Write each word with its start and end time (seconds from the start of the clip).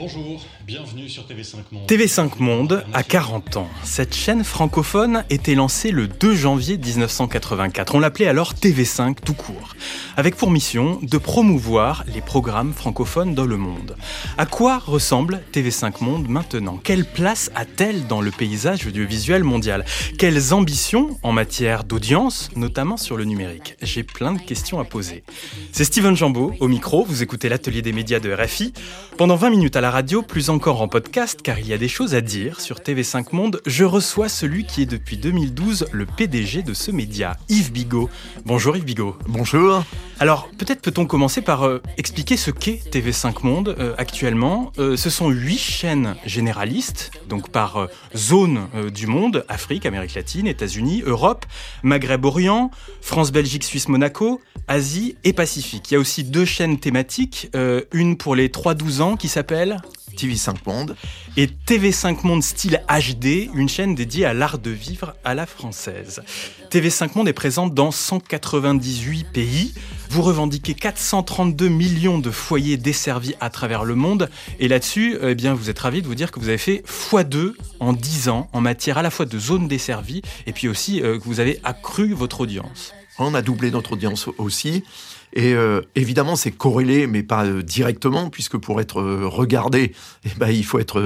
Bonjour, 0.00 0.46
bienvenue 0.64 1.08
sur 1.08 1.24
TV5 1.24 1.56
Monde. 1.72 1.88
TV5 1.88 2.30
Monde 2.38 2.84
a 2.92 3.02
40 3.02 3.56
ans. 3.56 3.68
Cette 3.82 4.14
chaîne 4.14 4.44
francophone 4.44 5.24
était 5.28 5.56
lancée 5.56 5.90
le 5.90 6.06
2 6.06 6.36
janvier 6.36 6.78
1984. 6.78 7.96
On 7.96 7.98
l'appelait 7.98 8.28
alors 8.28 8.54
TV5 8.54 9.16
tout 9.24 9.34
court, 9.34 9.74
avec 10.16 10.36
pour 10.36 10.52
mission 10.52 11.00
de 11.02 11.18
promouvoir 11.18 12.04
les 12.14 12.20
programmes 12.20 12.74
francophones 12.74 13.34
dans 13.34 13.44
le 13.44 13.56
monde. 13.56 13.96
À 14.36 14.46
quoi 14.46 14.78
ressemble 14.78 15.42
TV5 15.52 15.94
Monde 16.00 16.28
maintenant? 16.28 16.78
Quelle 16.80 17.04
place 17.04 17.50
a-t-elle 17.56 18.06
dans 18.06 18.20
le 18.20 18.30
paysage 18.30 18.86
audiovisuel 18.86 19.42
mondial? 19.42 19.84
Quelles 20.16 20.54
ambitions 20.54 21.18
en 21.24 21.32
matière 21.32 21.82
d'audience, 21.82 22.50
notamment 22.54 22.98
sur 22.98 23.16
le 23.16 23.24
numérique? 23.24 23.74
J'ai 23.82 24.04
plein 24.04 24.32
de 24.32 24.40
questions 24.40 24.78
à 24.78 24.84
poser. 24.84 25.24
C'est 25.72 25.82
Steven 25.82 26.16
Jambeau 26.16 26.54
au 26.60 26.68
micro, 26.68 27.04
vous 27.04 27.24
écoutez 27.24 27.48
l'atelier 27.48 27.82
des 27.82 27.92
médias 27.92 28.20
de 28.20 28.32
RFI. 28.32 28.72
Pendant 29.16 29.34
20 29.34 29.50
minutes 29.50 29.74
à 29.74 29.80
la 29.80 29.87
radio, 29.90 30.22
plus 30.22 30.50
encore 30.50 30.82
en 30.82 30.88
podcast, 30.88 31.42
car 31.42 31.58
il 31.58 31.68
y 31.68 31.72
a 31.72 31.78
des 31.78 31.88
choses 31.88 32.14
à 32.14 32.20
dire 32.20 32.60
sur 32.60 32.78
TV5 32.78 33.34
Monde, 33.34 33.60
je 33.66 33.84
reçois 33.84 34.28
celui 34.28 34.64
qui 34.64 34.82
est 34.82 34.86
depuis 34.86 35.16
2012 35.16 35.86
le 35.92 36.06
PDG 36.06 36.62
de 36.62 36.74
ce 36.74 36.90
média, 36.90 37.36
Yves 37.48 37.72
Bigot. 37.72 38.10
Bonjour 38.44 38.76
Yves 38.76 38.84
Bigot. 38.84 39.16
Bonjour. 39.28 39.84
Alors, 40.20 40.48
peut-être 40.58 40.82
peut-on 40.82 41.06
commencer 41.06 41.42
par 41.42 41.64
euh, 41.64 41.80
expliquer 41.96 42.36
ce 42.36 42.50
qu'est 42.50 42.80
TV5 42.92 43.44
Monde 43.44 43.76
euh, 43.78 43.94
actuellement. 43.98 44.72
Euh, 44.78 44.96
ce 44.96 45.10
sont 45.10 45.30
huit 45.30 45.58
chaînes 45.58 46.16
généralistes, 46.26 47.12
donc 47.28 47.50
par 47.50 47.88
zone 48.16 48.66
du 48.92 49.06
monde, 49.06 49.44
Afrique, 49.48 49.86
Amérique 49.86 50.14
latine, 50.14 50.48
États-Unis, 50.48 51.02
Europe, 51.06 51.46
Maghreb-Orient, 51.84 52.72
France, 53.00 53.30
Belgique, 53.30 53.62
Suisse, 53.62 53.88
Monaco, 53.88 54.40
Asie 54.66 55.16
et 55.22 55.32
Pacifique. 55.32 55.90
Il 55.90 55.94
y 55.94 55.96
a 55.96 56.00
aussi 56.00 56.24
deux 56.24 56.44
chaînes 56.44 56.78
thématiques, 56.78 57.50
une 57.92 58.16
pour 58.16 58.34
les 58.34 58.48
3-12 58.48 59.00
ans 59.02 59.16
qui 59.16 59.28
s'appelle 59.28 59.80
TV5 60.18 60.56
Monde. 60.66 60.96
Et 61.36 61.46
TV5 61.46 62.26
Monde 62.26 62.42
style 62.42 62.82
HD, 62.88 63.48
une 63.54 63.68
chaîne 63.68 63.94
dédiée 63.94 64.24
à 64.24 64.34
l'art 64.34 64.58
de 64.58 64.70
vivre 64.70 65.14
à 65.24 65.34
la 65.34 65.46
française. 65.46 66.22
TV5 66.70 67.10
Monde 67.14 67.28
est 67.28 67.32
présente 67.32 67.72
dans 67.72 67.92
198 67.92 69.28
pays. 69.32 69.74
Vous 70.10 70.22
revendiquez 70.22 70.74
432 70.74 71.68
millions 71.68 72.18
de 72.18 72.30
foyers 72.30 72.76
desservis 72.76 73.34
à 73.40 73.50
travers 73.50 73.84
le 73.84 73.94
monde. 73.94 74.28
Et 74.58 74.66
là-dessus, 74.66 75.16
eh 75.22 75.34
bien, 75.34 75.54
vous 75.54 75.70
êtes 75.70 75.78
ravi 75.78 76.02
de 76.02 76.06
vous 76.06 76.16
dire 76.16 76.32
que 76.32 76.40
vous 76.40 76.48
avez 76.48 76.58
fait 76.58 76.82
x2 77.10 77.52
en 77.78 77.92
10 77.92 78.28
ans 78.28 78.48
en 78.52 78.60
matière 78.60 78.98
à 78.98 79.02
la 79.02 79.10
fois 79.10 79.26
de 79.26 79.38
zones 79.38 79.68
desservies 79.68 80.22
et 80.46 80.52
puis 80.52 80.66
aussi 80.66 81.00
euh, 81.00 81.18
que 81.18 81.24
vous 81.24 81.40
avez 81.40 81.60
accru 81.62 82.12
votre 82.12 82.40
audience. 82.40 82.92
On 83.20 83.34
a 83.34 83.42
doublé 83.42 83.70
notre 83.70 83.92
audience 83.92 84.28
aussi. 84.38 84.84
Et 85.32 85.52
euh, 85.54 85.82
évidemment, 85.94 86.36
c'est 86.36 86.50
corrélé, 86.50 87.06
mais 87.06 87.22
pas 87.22 87.44
euh, 87.44 87.62
directement, 87.62 88.30
puisque 88.30 88.56
pour 88.56 88.80
être 88.80 89.00
euh, 89.00 89.26
regardé, 89.26 89.92
eh 90.24 90.30
ben, 90.38 90.48
il 90.48 90.64
faut 90.64 90.78
être 90.78 91.00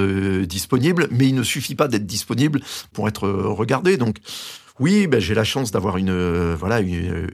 disponible, 0.44 1.08
mais 1.10 1.28
il 1.28 1.34
ne 1.34 1.42
suffit 1.42 1.74
pas 1.74 1.88
d'être 1.88 2.06
disponible 2.06 2.60
pour 2.92 3.08
être 3.08 3.28
regardé. 3.28 3.96
Donc, 3.96 4.16
oui, 4.80 5.06
ben, 5.06 5.20
j'ai 5.20 5.34
la 5.34 5.44
chance 5.44 5.70
d'avoir 5.70 5.98
une, 5.98 6.10
euh, 6.10 6.56
voilà, 6.58 6.80
euh, 6.80 7.26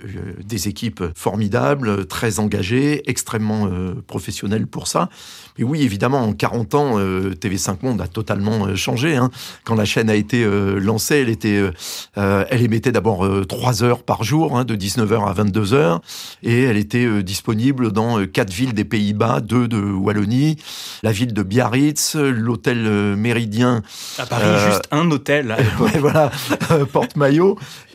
des 0.44 0.68
équipes 0.68 1.04
formidables, 1.14 2.06
très 2.06 2.40
engagées, 2.40 3.08
extrêmement 3.08 3.66
euh, 3.66 3.94
professionnelles 4.06 4.66
pour 4.66 4.88
ça. 4.88 5.08
Mais 5.56 5.64
oui, 5.64 5.82
évidemment, 5.82 6.22
en 6.22 6.32
40 6.32 6.74
ans, 6.74 6.98
TV5 6.98 7.78
Monde 7.82 8.00
a 8.00 8.06
totalement 8.06 8.74
changé. 8.76 9.16
Hein. 9.16 9.30
Quand 9.64 9.74
la 9.74 9.84
chaîne 9.84 10.08
a 10.08 10.14
été 10.14 10.46
lancée, 10.78 11.16
elle, 11.16 11.28
était, 11.28 11.60
elle 12.14 12.62
émettait 12.62 12.92
d'abord 12.92 13.28
3 13.48 13.82
heures 13.82 14.04
par 14.04 14.22
jour, 14.22 14.56
hein, 14.56 14.64
de 14.64 14.76
19h 14.76 15.28
à 15.28 15.34
22h, 15.34 15.98
et 16.44 16.62
elle 16.62 16.76
était 16.76 17.24
disponible 17.24 17.90
dans 17.90 18.24
quatre 18.26 18.52
villes 18.52 18.72
des 18.72 18.84
Pays-Bas, 18.84 19.40
deux 19.40 19.66
de 19.66 19.80
Wallonie, 19.80 20.58
la 21.02 21.10
ville 21.10 21.34
de 21.34 21.42
Biarritz, 21.42 22.14
l'hôtel 22.14 23.16
Méridien. 23.16 23.82
À 24.16 24.26
Paris, 24.26 24.44
juste 24.70 24.84
un 24.92 25.10
hôtel. 25.10 25.56
ouais, 25.80 25.98
voilà, 25.98 26.30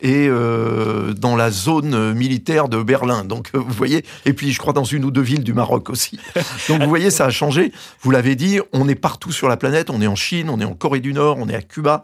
Et 0.01 0.27
euh, 0.27 1.13
dans 1.13 1.35
la 1.35 1.49
zone 1.51 2.13
militaire 2.13 2.67
de 2.67 2.81
Berlin. 2.81 3.23
Donc 3.23 3.51
euh, 3.55 3.59
vous 3.59 3.73
voyez, 3.73 4.03
et 4.25 4.33
puis 4.33 4.51
je 4.51 4.59
crois 4.59 4.73
dans 4.73 4.83
une 4.83 5.05
ou 5.05 5.11
deux 5.11 5.21
villes 5.21 5.43
du 5.43 5.53
Maroc 5.53 5.89
aussi. 5.89 6.19
Donc 6.69 6.81
vous 6.81 6.89
voyez, 6.89 7.09
ça 7.09 7.25
a 7.25 7.29
changé. 7.29 7.71
Vous 8.01 8.11
l'avez 8.11 8.35
dit, 8.35 8.59
on 8.73 8.87
est 8.87 8.95
partout 8.95 9.31
sur 9.31 9.47
la 9.47 9.57
planète. 9.57 9.89
On 9.89 10.01
est 10.01 10.07
en 10.07 10.15
Chine, 10.15 10.49
on 10.49 10.59
est 10.59 10.65
en 10.65 10.73
Corée 10.73 10.99
du 10.99 11.13
Nord, 11.13 11.37
on 11.39 11.47
est 11.47 11.55
à 11.55 11.61
Cuba. 11.61 12.03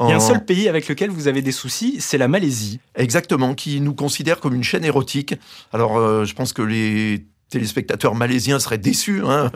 Il 0.00 0.10
y 0.10 0.12
a 0.12 0.16
un 0.16 0.20
seul 0.20 0.44
pays 0.44 0.68
avec 0.68 0.88
lequel 0.88 1.10
vous 1.10 1.26
avez 1.26 1.42
des 1.42 1.50
soucis, 1.50 1.96
c'est 1.98 2.18
la 2.18 2.28
Malaisie. 2.28 2.78
Exactement, 2.94 3.54
qui 3.54 3.80
nous 3.80 3.94
considère 3.94 4.38
comme 4.38 4.54
une 4.54 4.62
chaîne 4.62 4.84
érotique. 4.84 5.34
Alors, 5.72 5.98
euh, 5.98 6.24
je 6.24 6.34
pense 6.34 6.52
que 6.52 6.62
les 6.62 7.24
téléspectateurs 7.48 8.14
malaisiens 8.14 8.58
seraient 8.58 8.78
déçus 8.78 9.22
hein, 9.24 9.50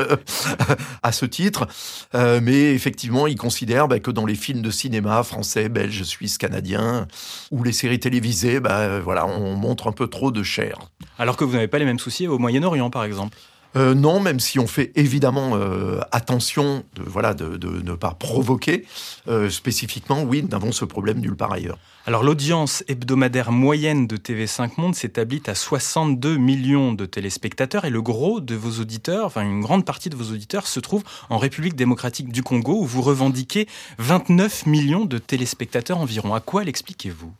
à 1.02 1.12
ce 1.12 1.26
titre, 1.26 1.66
euh, 2.14 2.40
mais 2.42 2.74
effectivement, 2.74 3.26
ils 3.26 3.36
considèrent 3.36 3.88
bah, 3.88 3.98
que 3.98 4.10
dans 4.10 4.26
les 4.26 4.34
films 4.34 4.62
de 4.62 4.70
cinéma 4.70 5.22
français, 5.22 5.68
belges, 5.68 6.02
suisses, 6.02 6.38
canadiens, 6.38 7.06
ou 7.50 7.62
les 7.64 7.72
séries 7.72 8.00
télévisées, 8.00 8.60
bah, 8.60 9.00
voilà, 9.00 9.26
on 9.26 9.54
montre 9.54 9.88
un 9.88 9.92
peu 9.92 10.06
trop 10.08 10.30
de 10.30 10.42
chair. 10.42 10.78
Alors 11.18 11.36
que 11.36 11.44
vous 11.44 11.52
n'avez 11.52 11.68
pas 11.68 11.78
les 11.78 11.84
mêmes 11.84 11.98
soucis 11.98 12.28
au 12.28 12.38
Moyen-Orient, 12.38 12.90
par 12.90 13.04
exemple 13.04 13.36
euh, 13.76 13.94
non, 13.94 14.20
même 14.20 14.40
si 14.40 14.58
on 14.58 14.66
fait 14.66 14.92
évidemment 14.96 15.52
euh, 15.54 16.00
attention 16.10 16.84
de, 16.94 17.02
voilà, 17.04 17.34
de, 17.34 17.82
ne 17.82 17.94
pas 17.94 18.12
provoquer, 18.12 18.84
euh, 19.28 19.48
spécifiquement, 19.48 20.22
oui, 20.22 20.44
nous 20.48 20.54
avons 20.54 20.72
ce 20.72 20.84
problème 20.84 21.20
nulle 21.20 21.36
part 21.36 21.52
ailleurs. 21.52 21.78
Alors 22.04 22.24
l'audience 22.24 22.82
hebdomadaire 22.88 23.52
moyenne 23.52 24.06
de 24.06 24.16
TV5 24.16 24.72
Monde 24.76 24.94
s'établit 24.94 25.42
à 25.46 25.54
62 25.54 26.36
millions 26.36 26.92
de 26.92 27.06
téléspectateurs 27.06 27.84
et 27.84 27.90
le 27.90 28.02
gros 28.02 28.40
de 28.40 28.56
vos 28.56 28.80
auditeurs, 28.80 29.26
enfin 29.26 29.42
une 29.42 29.60
grande 29.60 29.84
partie 29.84 30.10
de 30.10 30.16
vos 30.16 30.32
auditeurs 30.32 30.66
se 30.66 30.80
trouve 30.80 31.04
en 31.30 31.38
République 31.38 31.76
démocratique 31.76 32.32
du 32.32 32.42
Congo 32.42 32.80
où 32.80 32.86
vous 32.86 33.02
revendiquez 33.02 33.68
29 33.98 34.66
millions 34.66 35.04
de 35.04 35.18
téléspectateurs 35.18 35.98
environ. 35.98 36.34
À 36.34 36.40
quoi 36.40 36.64
l'expliquez-vous? 36.64 37.32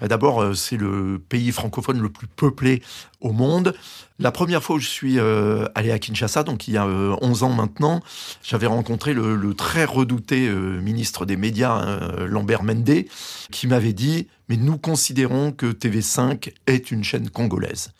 Bah, 0.00 0.08
D'abord, 0.08 0.56
c'est 0.56 0.76
le 0.78 1.18
pays 1.18 1.52
francophone 1.52 2.00
le 2.00 2.08
plus 2.08 2.26
peuplé 2.26 2.82
au 3.20 3.32
monde. 3.32 3.74
La 4.18 4.32
première 4.32 4.62
fois 4.62 4.76
où 4.76 4.78
je 4.78 4.88
suis 4.88 5.18
euh, 5.18 5.66
allé 5.74 5.90
à 5.90 5.98
Kinshasa, 5.98 6.42
donc 6.42 6.68
il 6.68 6.74
y 6.74 6.78
a 6.78 6.86
11 6.86 7.42
euh, 7.42 7.46
ans 7.46 7.52
maintenant, 7.52 8.00
j'avais 8.42 8.66
rencontré 8.66 9.12
le, 9.12 9.54
très 9.54 9.84
redouté 9.84 10.48
euh, 10.48 10.80
ministre 10.80 11.26
des 11.26 11.36
médias, 11.36 11.74
hein, 11.74 12.26
Lambert 12.26 12.62
Mende, 12.62 13.04
qui 13.50 13.66
m'avait 13.66 13.92
dit 13.92 14.28
mais 14.48 14.56
nous 14.56 14.78
considérons 14.78 15.50
que 15.50 15.66
TV5 15.66 16.52
est 16.68 16.92
une 16.92 17.02
chaîne 17.02 17.30
congolaise. 17.30 17.90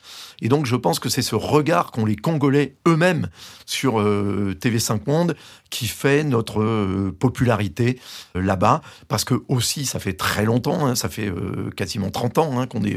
Et 0.40 0.48
donc 0.48 0.64
je 0.64 0.76
pense 0.76 1.00
que 1.00 1.08
c'est 1.08 1.20
ce 1.22 1.34
regard 1.34 1.90
qu'ont 1.90 2.06
les 2.06 2.14
Congolais 2.14 2.76
eux-mêmes 2.86 3.28
sur 3.64 3.96
TV5 4.00 5.00
Monde 5.08 5.34
qui 5.70 5.88
fait 5.88 6.22
notre 6.22 7.10
popularité 7.18 7.98
là-bas, 8.36 8.80
parce 9.08 9.24
que 9.24 9.34
aussi 9.48 9.86
ça 9.86 9.98
fait 9.98 10.12
très 10.12 10.44
longtemps, 10.44 10.86
hein, 10.86 10.94
ça 10.94 11.08
fait 11.08 11.32
quasiment 11.74 12.10
30 12.10 12.38
ans 12.38 12.60
hein, 12.60 12.68
qu'on 12.68 12.84
est 12.84 12.96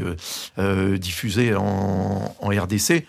diffusé 1.00 1.52
en 1.56 2.32
RDC. 2.40 3.04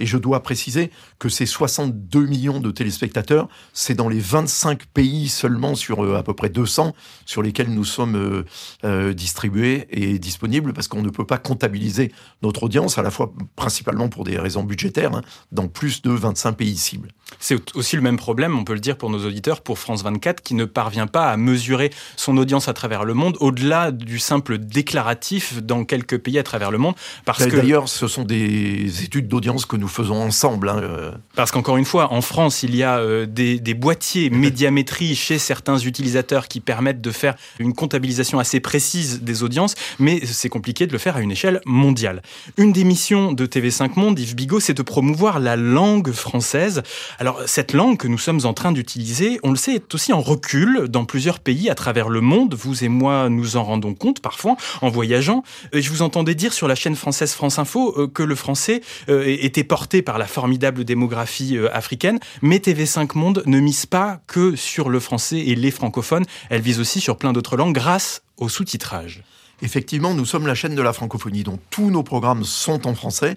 Et 0.00 0.06
je 0.06 0.16
dois 0.16 0.42
préciser 0.42 0.90
que 1.18 1.28
ces 1.28 1.46
62 1.46 2.24
millions 2.24 2.58
de 2.58 2.70
téléspectateurs, 2.70 3.48
c'est 3.74 3.94
dans 3.94 4.08
les 4.08 4.18
25 4.18 4.86
pays 4.86 5.28
seulement 5.28 5.74
sur 5.74 6.04
euh, 6.04 6.16
à 6.16 6.22
peu 6.22 6.32
près 6.32 6.48
200 6.48 6.94
sur 7.26 7.42
lesquels 7.42 7.70
nous 7.70 7.84
sommes 7.84 8.16
euh, 8.16 8.44
euh, 8.84 9.12
distribués 9.12 9.86
et 9.90 10.18
disponibles 10.18 10.72
parce 10.72 10.88
qu'on 10.88 11.02
ne 11.02 11.10
peut 11.10 11.26
pas 11.26 11.36
comptabiliser 11.36 12.12
notre 12.42 12.62
audience, 12.62 12.96
à 12.96 13.02
la 13.02 13.10
fois 13.10 13.32
principalement 13.56 14.08
pour 14.08 14.24
des 14.24 14.38
raisons 14.38 14.64
budgétaires, 14.64 15.14
hein, 15.14 15.22
dans 15.52 15.68
plus 15.68 16.00
de 16.00 16.10
25 16.10 16.56
pays 16.56 16.78
cibles. 16.78 17.10
C'est 17.38 17.76
aussi 17.76 17.94
le 17.94 18.02
même 18.02 18.16
problème, 18.16 18.58
on 18.58 18.64
peut 18.64 18.72
le 18.74 18.80
dire 18.80 18.96
pour 18.96 19.10
nos 19.10 19.24
auditeurs, 19.26 19.60
pour 19.60 19.78
France 19.78 20.02
24, 20.02 20.42
qui 20.42 20.54
ne 20.54 20.64
parvient 20.64 21.06
pas 21.06 21.30
à 21.30 21.36
mesurer 21.36 21.90
son 22.16 22.36
audience 22.38 22.68
à 22.68 22.72
travers 22.72 23.04
le 23.04 23.12
monde, 23.14 23.36
au-delà 23.40 23.92
du 23.92 24.18
simple 24.18 24.58
déclaratif 24.58 25.62
dans 25.62 25.84
quelques 25.84 26.18
pays 26.18 26.38
à 26.38 26.42
travers 26.42 26.70
le 26.70 26.78
monde. 26.78 26.94
Parce 27.26 27.46
que 27.46 27.56
D'ailleurs, 27.56 27.88
ce 27.88 28.08
sont 28.08 28.24
des 28.24 29.04
études 29.04 29.28
d'audience 29.28 29.66
que 29.66 29.76
nous 29.76 29.89
faisons 29.90 30.22
ensemble. 30.22 30.68
Hein, 30.68 30.80
euh. 30.82 31.10
Parce 31.34 31.50
qu'encore 31.50 31.76
une 31.76 31.84
fois, 31.84 32.12
en 32.12 32.22
France, 32.22 32.62
il 32.62 32.74
y 32.74 32.82
a 32.82 32.98
euh, 32.98 33.26
des, 33.26 33.58
des, 33.58 33.74
boîtiers 33.74 34.30
médiamétrie 34.30 35.14
chez 35.14 35.38
certains 35.38 35.78
utilisateurs 35.78 36.48
qui 36.48 36.60
permettent 36.60 37.00
de 37.00 37.10
faire 37.10 37.34
une 37.58 37.74
comptabilisation 37.74 38.38
assez 38.38 38.60
précise 38.60 39.22
des 39.22 39.42
audiences, 39.42 39.74
mais 39.98 40.24
c'est 40.24 40.48
compliqué 40.48 40.86
de 40.86 40.92
le 40.92 40.98
faire 40.98 41.16
à 41.16 41.20
une 41.20 41.32
échelle 41.32 41.60
mondiale. 41.66 42.22
Une 42.56 42.72
des 42.72 42.84
missions 42.84 43.32
de 43.32 43.46
TV5 43.46 43.98
Monde, 43.98 44.18
Yves 44.18 44.34
Bigot, 44.34 44.60
c'est 44.60 44.74
de 44.74 44.82
promouvoir 44.82 45.40
la 45.40 45.56
langue 45.56 46.12
française. 46.12 46.82
Alors, 47.18 47.42
cette 47.46 47.72
langue 47.72 47.98
que 47.98 48.08
nous 48.08 48.18
sommes 48.18 48.40
en 48.44 48.54
train 48.54 48.72
d'utiliser, 48.72 49.38
on 49.42 49.50
le 49.50 49.56
sait, 49.56 49.74
est 49.74 49.94
aussi 49.94 50.12
en 50.12 50.20
recul 50.20 50.88
dans 50.88 51.04
plusieurs 51.04 51.40
pays 51.40 51.68
à 51.68 51.74
travers 51.74 52.08
le 52.08 52.20
monde. 52.20 52.54
Vous 52.54 52.84
et 52.84 52.88
moi, 52.88 53.28
nous 53.28 53.56
en 53.56 53.64
rendons 53.64 53.94
compte 53.94 54.20
parfois 54.20 54.56
en 54.80 54.88
voyageant. 54.88 55.42
Je 55.72 55.90
vous 55.90 56.02
entendais 56.02 56.34
dire 56.34 56.52
sur 56.52 56.68
la 56.68 56.74
chaîne 56.74 56.96
française 56.96 57.32
France 57.32 57.58
Info 57.58 57.94
euh, 57.96 58.06
que 58.06 58.22
le 58.22 58.34
français 58.34 58.80
était 59.08 59.64
porté 59.64 59.79
par 60.04 60.18
la 60.18 60.26
formidable 60.26 60.84
démographie 60.84 61.56
euh, 61.56 61.74
africaine, 61.74 62.18
mais 62.42 62.58
TV5 62.58 63.16
Monde 63.16 63.42
ne 63.46 63.58
mise 63.58 63.86
pas 63.86 64.20
que 64.26 64.54
sur 64.56 64.88
le 64.88 65.00
français 65.00 65.38
et 65.38 65.54
les 65.54 65.70
francophones, 65.70 66.24
elle 66.50 66.60
vise 66.60 66.80
aussi 66.80 67.00
sur 67.00 67.16
plein 67.16 67.32
d'autres 67.32 67.56
langues 67.56 67.74
grâce 67.74 68.22
au 68.36 68.48
sous-titrage. 68.48 69.22
Effectivement, 69.62 70.14
nous 70.14 70.24
sommes 70.24 70.46
la 70.46 70.54
chaîne 70.54 70.74
de 70.74 70.82
la 70.82 70.92
francophonie, 70.92 71.42
dont 71.42 71.58
tous 71.70 71.90
nos 71.90 72.02
programmes 72.02 72.44
sont 72.44 72.86
en 72.86 72.94
français, 72.94 73.34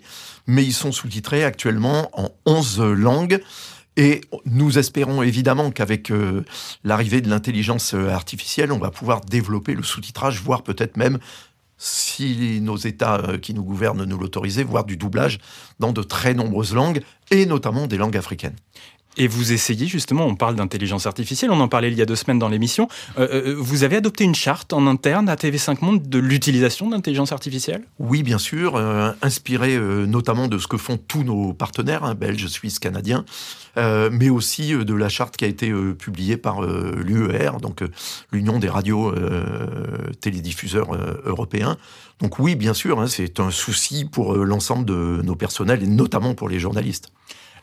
mais 0.47 0.63
ils 0.63 0.73
sont 0.73 0.91
sous-titrés 0.91 1.43
actuellement 1.43 2.09
en 2.13 2.29
11 2.45 2.81
langues. 2.81 3.41
Et 3.95 4.21
nous 4.45 4.79
espérons 4.79 5.21
évidemment 5.21 5.69
qu'avec 5.69 6.11
euh, 6.11 6.43
l'arrivée 6.83 7.21
de 7.21 7.29
l'intelligence 7.29 7.93
euh, 7.93 8.09
artificielle, 8.09 8.71
on 8.71 8.79
va 8.79 8.89
pouvoir 8.89 9.21
développer 9.21 9.75
le 9.75 9.83
sous-titrage, 9.83 10.41
voire 10.41 10.63
peut-être 10.63 10.97
même 10.97 11.19
si 11.85 12.61
nos 12.61 12.77
États 12.77 13.17
euh, 13.17 13.37
qui 13.37 13.53
nous 13.53 13.63
gouvernent 13.63 14.05
nous 14.05 14.17
l'autorisaient, 14.17 14.63
voire 14.63 14.85
du 14.85 14.95
doublage 14.95 15.39
dans 15.79 15.91
de 15.91 16.01
très 16.01 16.33
nombreuses 16.33 16.73
langues, 16.73 17.01
et 17.29 17.45
notamment 17.45 17.87
des 17.87 17.97
langues 17.97 18.15
africaines. 18.15 18.55
Et 19.17 19.27
vous 19.27 19.53
essayez 19.53 19.85
justement, 19.85 20.25
on 20.25 20.35
parle 20.35 20.55
d'intelligence 20.55 21.05
artificielle, 21.05 21.51
on 21.51 21.59
en 21.59 21.67
parlait 21.67 21.91
il 21.91 21.97
y 21.97 22.01
a 22.01 22.05
deux 22.05 22.15
semaines 22.15 22.39
dans 22.39 22.49
l'émission, 22.49 22.87
euh, 23.17 23.27
euh, 23.47 23.55
vous 23.57 23.83
avez 23.83 23.97
adopté 23.97 24.23
une 24.23 24.33
charte 24.33 24.73
en 24.73 24.87
interne 24.87 25.29
à 25.29 25.35
TV5 25.35 25.77
Monde 25.81 26.09
de 26.09 26.17
l'utilisation 26.17 26.89
d'intelligence 26.89 27.31
artificielle? 27.31 27.83
Oui, 27.99 28.23
bien 28.23 28.39
sûr, 28.39 28.75
euh, 28.75 29.11
inspiré 29.21 29.77
notamment 29.77 30.47
de 30.47 30.57
ce 30.57 30.67
que 30.67 30.77
font 30.77 30.97
tous 30.97 31.23
nos 31.23 31.53
partenaires, 31.53 32.03
hein, 32.03 32.15
belges, 32.15 32.47
suisses, 32.47 32.79
canadiens, 32.79 33.25
mais 33.75 34.29
aussi 34.29 34.73
de 34.73 34.93
la 34.93 35.09
charte 35.09 35.35
qui 35.35 35.45
a 35.45 35.47
été 35.47 35.71
publiée 35.97 36.37
par 36.37 36.61
l'UER, 36.61 37.51
donc 37.61 37.83
l'Union 38.31 38.59
des 38.59 38.69
radios 38.69 39.13
télédiffuseurs 40.21 40.95
européens. 41.25 41.77
Donc 42.19 42.39
oui, 42.39 42.55
bien 42.55 42.73
sûr, 42.73 42.99
hein, 42.99 43.07
c'est 43.07 43.39
un 43.39 43.51
souci 43.51 44.05
pour 44.05 44.35
l'ensemble 44.35 44.85
de 44.85 45.21
nos 45.23 45.35
personnels 45.35 45.83
et 45.83 45.87
notamment 45.87 46.35
pour 46.35 46.49
les 46.49 46.59
journalistes. 46.59 47.11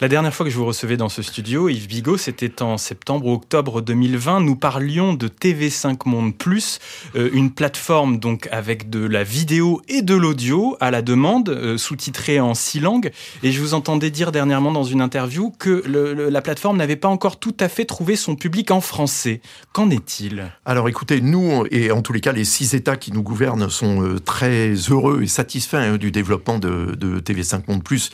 La 0.00 0.08
dernière 0.08 0.32
fois 0.32 0.46
que 0.46 0.50
je 0.50 0.56
vous 0.56 0.64
recevais 0.64 0.96
dans 0.96 1.10
ce 1.10 1.20
studio, 1.20 1.68
Yves 1.68 1.86
Bigot, 1.86 2.16
c'était 2.16 2.62
en 2.62 2.78
septembre 2.78 3.26
ou 3.26 3.34
octobre 3.34 3.82
2020. 3.82 4.40
Nous 4.40 4.56
parlions 4.56 5.12
de 5.12 5.28
TV5 5.28 6.08
Monde 6.08 6.34
Plus, 6.34 6.78
euh, 7.16 7.28
une 7.34 7.50
plateforme 7.50 8.18
donc 8.18 8.48
avec 8.50 8.88
de 8.88 9.04
la 9.04 9.24
vidéo 9.24 9.82
et 9.88 10.00
de 10.00 10.14
l'audio 10.14 10.74
à 10.80 10.90
la 10.90 11.02
demande, 11.02 11.50
euh, 11.50 11.76
sous-titrée 11.76 12.40
en 12.40 12.54
six 12.54 12.80
langues. 12.80 13.10
Et 13.42 13.52
je 13.52 13.60
vous 13.60 13.74
entendais 13.74 14.10
dire 14.10 14.32
dernièrement 14.32 14.72
dans 14.72 14.84
une 14.84 15.02
interview 15.02 15.50
que 15.58 15.84
la 15.86 16.40
plateforme 16.40 16.78
n'avait 16.78 16.96
pas 16.96 17.08
encore 17.08 17.38
tout 17.38 17.56
à 17.60 17.68
fait 17.68 17.84
trouvé 17.84 18.16
son 18.16 18.36
public 18.36 18.70
en 18.70 18.80
français. 18.80 19.42
Qu'en 19.74 19.90
est-il? 19.90 20.50
Alors 20.64 20.88
écoutez, 20.88 21.20
nous, 21.20 21.66
et 21.70 21.92
en 21.92 22.00
tous 22.00 22.14
les 22.14 22.22
cas 22.22 22.32
les 22.32 22.46
six 22.46 22.74
États 22.74 22.96
qui 22.96 23.12
nous 23.12 23.22
gouvernent 23.22 23.68
sont 23.68 24.02
euh, 24.02 24.18
très 24.18 24.72
heureux 24.72 25.20
et 25.24 25.26
satisfaits 25.26 25.76
hein, 25.76 25.96
du 25.98 26.10
développement 26.10 26.58
de, 26.58 26.94
de 26.98 27.20
TV5 27.20 27.64
Monde 27.68 27.84
Plus 27.84 28.10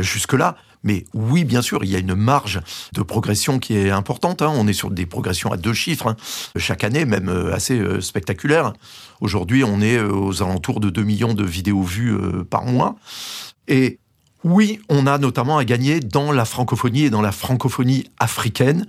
jusque-là. 0.00 0.56
Mais 0.84 1.06
oui, 1.14 1.44
bien 1.44 1.62
sûr, 1.62 1.82
il 1.82 1.90
y 1.90 1.96
a 1.96 1.98
une 1.98 2.14
marge 2.14 2.60
de 2.92 3.02
progression 3.02 3.58
qui 3.58 3.74
est 3.76 3.90
importante. 3.90 4.42
Hein. 4.42 4.52
On 4.54 4.68
est 4.68 4.74
sur 4.74 4.90
des 4.90 5.06
progressions 5.06 5.50
à 5.50 5.56
deux 5.56 5.72
chiffres 5.72 6.08
hein. 6.08 6.16
chaque 6.56 6.84
année, 6.84 7.06
même 7.06 7.30
euh, 7.30 7.54
assez 7.54 7.78
euh, 7.78 8.00
spectaculaires. 8.02 8.74
Aujourd'hui, 9.20 9.64
on 9.64 9.80
est 9.80 9.96
euh, 9.96 10.12
aux 10.12 10.42
alentours 10.42 10.80
de 10.80 10.90
2 10.90 11.02
millions 11.02 11.34
de 11.34 11.42
vidéos 11.44 11.82
vues 11.82 12.14
par 12.50 12.66
mois. 12.66 12.96
Et 13.66 13.98
oui, 14.42 14.80
on 14.90 15.06
a 15.06 15.16
notamment 15.16 15.56
à 15.56 15.64
gagner 15.64 16.00
dans 16.00 16.30
la 16.30 16.44
francophonie 16.44 17.04
et 17.04 17.10
dans 17.10 17.22
la 17.22 17.32
francophonie 17.32 18.04
africaine, 18.18 18.84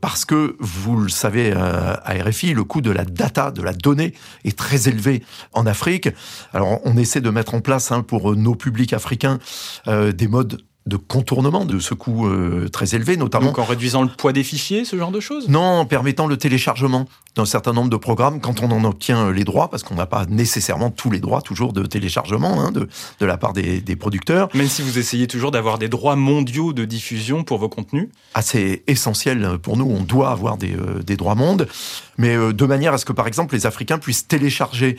parce 0.00 0.24
que, 0.24 0.56
vous 0.58 0.98
le 0.98 1.08
savez 1.08 1.52
à 1.52 2.02
RFI, 2.24 2.54
le 2.54 2.64
coût 2.64 2.80
de 2.80 2.90
la 2.90 3.04
data, 3.04 3.52
de 3.52 3.62
la 3.62 3.72
donnée, 3.72 4.14
est 4.44 4.58
très 4.58 4.88
élevé 4.88 5.22
en 5.52 5.64
Afrique. 5.64 6.08
Alors, 6.52 6.80
on 6.84 6.96
essaie 6.96 7.20
de 7.20 7.30
mettre 7.30 7.54
en 7.54 7.60
place 7.60 7.92
hein, 7.92 8.02
pour 8.02 8.34
nos 8.34 8.56
publics 8.56 8.92
africains 8.92 9.38
des 9.86 10.26
modes 10.26 10.60
de 10.86 10.96
contournement 10.96 11.64
de 11.64 11.78
ce 11.78 11.94
coût 11.94 12.26
euh, 12.26 12.68
très 12.68 12.94
élevé, 12.94 13.16
notamment. 13.16 13.46
Donc 13.46 13.58
en 13.58 13.64
réduisant 13.64 14.02
le 14.02 14.08
poids 14.08 14.32
des 14.32 14.44
fichiers, 14.44 14.84
ce 14.84 14.96
genre 14.96 15.10
de 15.10 15.20
choses? 15.20 15.48
Non, 15.48 15.80
en 15.80 15.84
permettant 15.84 16.26
le 16.26 16.36
téléchargement 16.36 17.06
d'un 17.34 17.44
certain 17.44 17.72
nombre 17.72 17.90
de 17.90 17.96
programmes 17.96 18.40
quand 18.40 18.62
on 18.62 18.70
en 18.70 18.84
obtient 18.84 19.30
les 19.30 19.44
droits, 19.44 19.68
parce 19.68 19.82
qu'on 19.82 19.96
n'a 19.96 20.06
pas 20.06 20.26
nécessairement 20.26 20.90
tous 20.90 21.10
les 21.10 21.18
droits 21.18 21.42
toujours 21.42 21.72
de 21.72 21.84
téléchargement 21.84 22.60
hein, 22.60 22.70
de, 22.70 22.88
de 23.20 23.26
la 23.26 23.36
part 23.36 23.52
des, 23.52 23.80
des, 23.80 23.96
producteurs. 23.96 24.48
Même 24.54 24.68
si 24.68 24.82
vous 24.82 24.98
essayez 24.98 25.26
toujours 25.26 25.50
d'avoir 25.50 25.78
des 25.78 25.88
droits 25.88 26.16
mondiaux 26.16 26.72
de 26.72 26.84
diffusion 26.84 27.44
pour 27.44 27.58
vos 27.58 27.68
contenus? 27.68 28.08
Ah, 28.34 28.42
C'est 28.42 28.82
essentiel 28.86 29.58
pour 29.58 29.76
nous, 29.76 29.84
on 29.84 30.02
doit 30.02 30.30
avoir 30.30 30.56
des, 30.56 30.74
euh, 30.74 31.02
des 31.02 31.16
droits 31.16 31.34
mondes, 31.34 31.66
mais 32.18 32.36
euh, 32.36 32.52
de 32.52 32.64
manière 32.64 32.92
à 32.92 32.98
ce 32.98 33.04
que 33.04 33.12
par 33.12 33.26
exemple 33.26 33.54
les 33.54 33.66
Africains 33.66 33.98
puissent 33.98 34.26
télécharger 34.26 34.98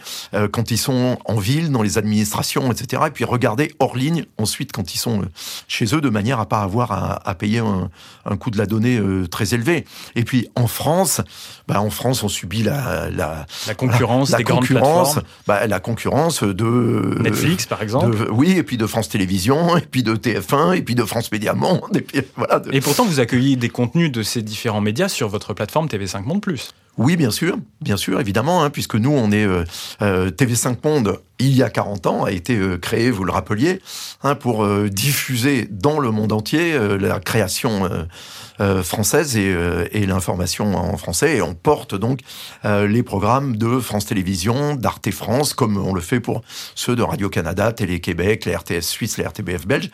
quand 0.51 0.71
ils 0.71 0.77
sont 0.77 1.17
en 1.25 1.35
ville, 1.35 1.71
dans 1.71 1.81
les 1.81 1.97
administrations, 1.97 2.71
etc., 2.71 3.03
et 3.07 3.11
puis 3.11 3.23
regarder 3.23 3.73
hors 3.79 3.95
ligne 3.95 4.25
ensuite 4.37 4.71
quand 4.71 4.93
ils 4.93 4.97
sont 4.97 5.21
chez 5.67 5.95
eux 5.95 6.01
de 6.01 6.09
manière 6.09 6.39
à 6.39 6.45
pas 6.47 6.61
avoir 6.61 6.91
à, 6.91 7.35
payer 7.35 7.59
un, 7.59 8.37
coût 8.37 8.51
de 8.51 8.57
la 8.57 8.65
donnée 8.65 8.97
euh, 8.97 9.27
très 9.27 9.53
élevé. 9.53 9.85
Et 10.15 10.23
puis 10.23 10.47
en 10.55 10.67
France, 10.67 11.21
bah, 11.67 11.81
en 11.81 11.89
France, 11.89 12.23
on 12.23 12.29
subit 12.29 12.63
la, 12.63 13.09
la, 13.09 13.45
concurrence 13.75 14.31
des 14.31 14.43
grandes 14.43 14.65
plateformes. 14.65 15.21
Bah, 15.47 15.67
la 15.67 15.79
concurrence 15.79 16.43
de 16.43 17.17
Netflix, 17.19 17.65
par 17.65 17.81
exemple. 17.81 18.27
oui, 18.31 18.51
et 18.51 18.63
puis 18.63 18.77
de 18.77 18.87
France 18.87 19.09
Télévisions, 19.09 19.77
et 19.77 19.81
puis 19.81 20.03
de 20.03 20.15
TF1, 20.15 20.75
et 20.75 20.81
puis 20.81 20.95
de 20.95 21.03
France 21.03 21.31
Média 21.31 21.53
Monde. 21.53 21.81
Et, 21.95 22.01
puis, 22.01 22.21
voilà, 22.35 22.61
et 22.71 22.81
pourtant, 22.81 23.05
vous 23.05 23.19
accueillez 23.19 23.55
des 23.55 23.69
contenus 23.69 24.11
de 24.11 24.23
ces 24.23 24.41
différents 24.41 24.81
médias 24.81 25.09
sur 25.09 25.29
votre 25.29 25.53
plateforme 25.53 25.87
TV5 25.87 26.23
Monde 26.23 26.41
Plus. 26.41 26.73
Oui, 26.97 27.15
bien 27.15 27.29
sûr, 27.29 27.57
bien 27.79 27.95
sûr, 27.95 28.19
évidemment, 28.19 28.63
hein, 28.63 28.71
puisque 28.71 28.95
nous, 28.95 29.11
on 29.11 29.31
est 29.31 29.45
euh, 29.45 29.63
euh, 30.01 30.31
TV5 30.31 30.77
Monde, 30.83 31.19
il 31.37 31.55
y 31.55 31.61
a 31.61 31.69
40 31.69 32.07
ans, 32.07 32.23
a 32.23 32.31
été 32.31 32.57
euh, 32.57 32.79
créé, 32.79 33.11
vous 33.11 33.23
le 33.23 33.31
rappeliez, 33.31 33.81
hein, 34.23 34.33
pour 34.33 34.67
diffuser 34.89 35.67
dans 35.69 35.99
le 35.99 36.09
monde 36.09 36.31
entier 36.31 36.77
la 36.99 37.19
création 37.19 37.89
française 38.83 39.37
et, 39.37 40.05
l'information 40.07 40.75
en 40.75 40.97
français. 40.97 41.37
Et 41.37 41.41
on 41.41 41.53
porte 41.53 41.93
donc 41.95 42.21
les 42.63 43.03
programmes 43.03 43.57
de 43.57 43.79
France 43.79 44.07
Télévisions, 44.07 44.75
d'Arte 44.75 45.11
France, 45.11 45.53
comme 45.53 45.77
on 45.77 45.93
le 45.93 46.01
fait 46.01 46.19
pour 46.19 46.41
ceux 46.75 46.95
de 46.95 47.03
Radio-Canada, 47.03 47.71
Télé-Québec, 47.71 48.45
la 48.45 48.57
RTS 48.57 48.81
Suisse, 48.81 49.17
la 49.17 49.27
RTBF 49.29 49.67
belge, 49.67 49.91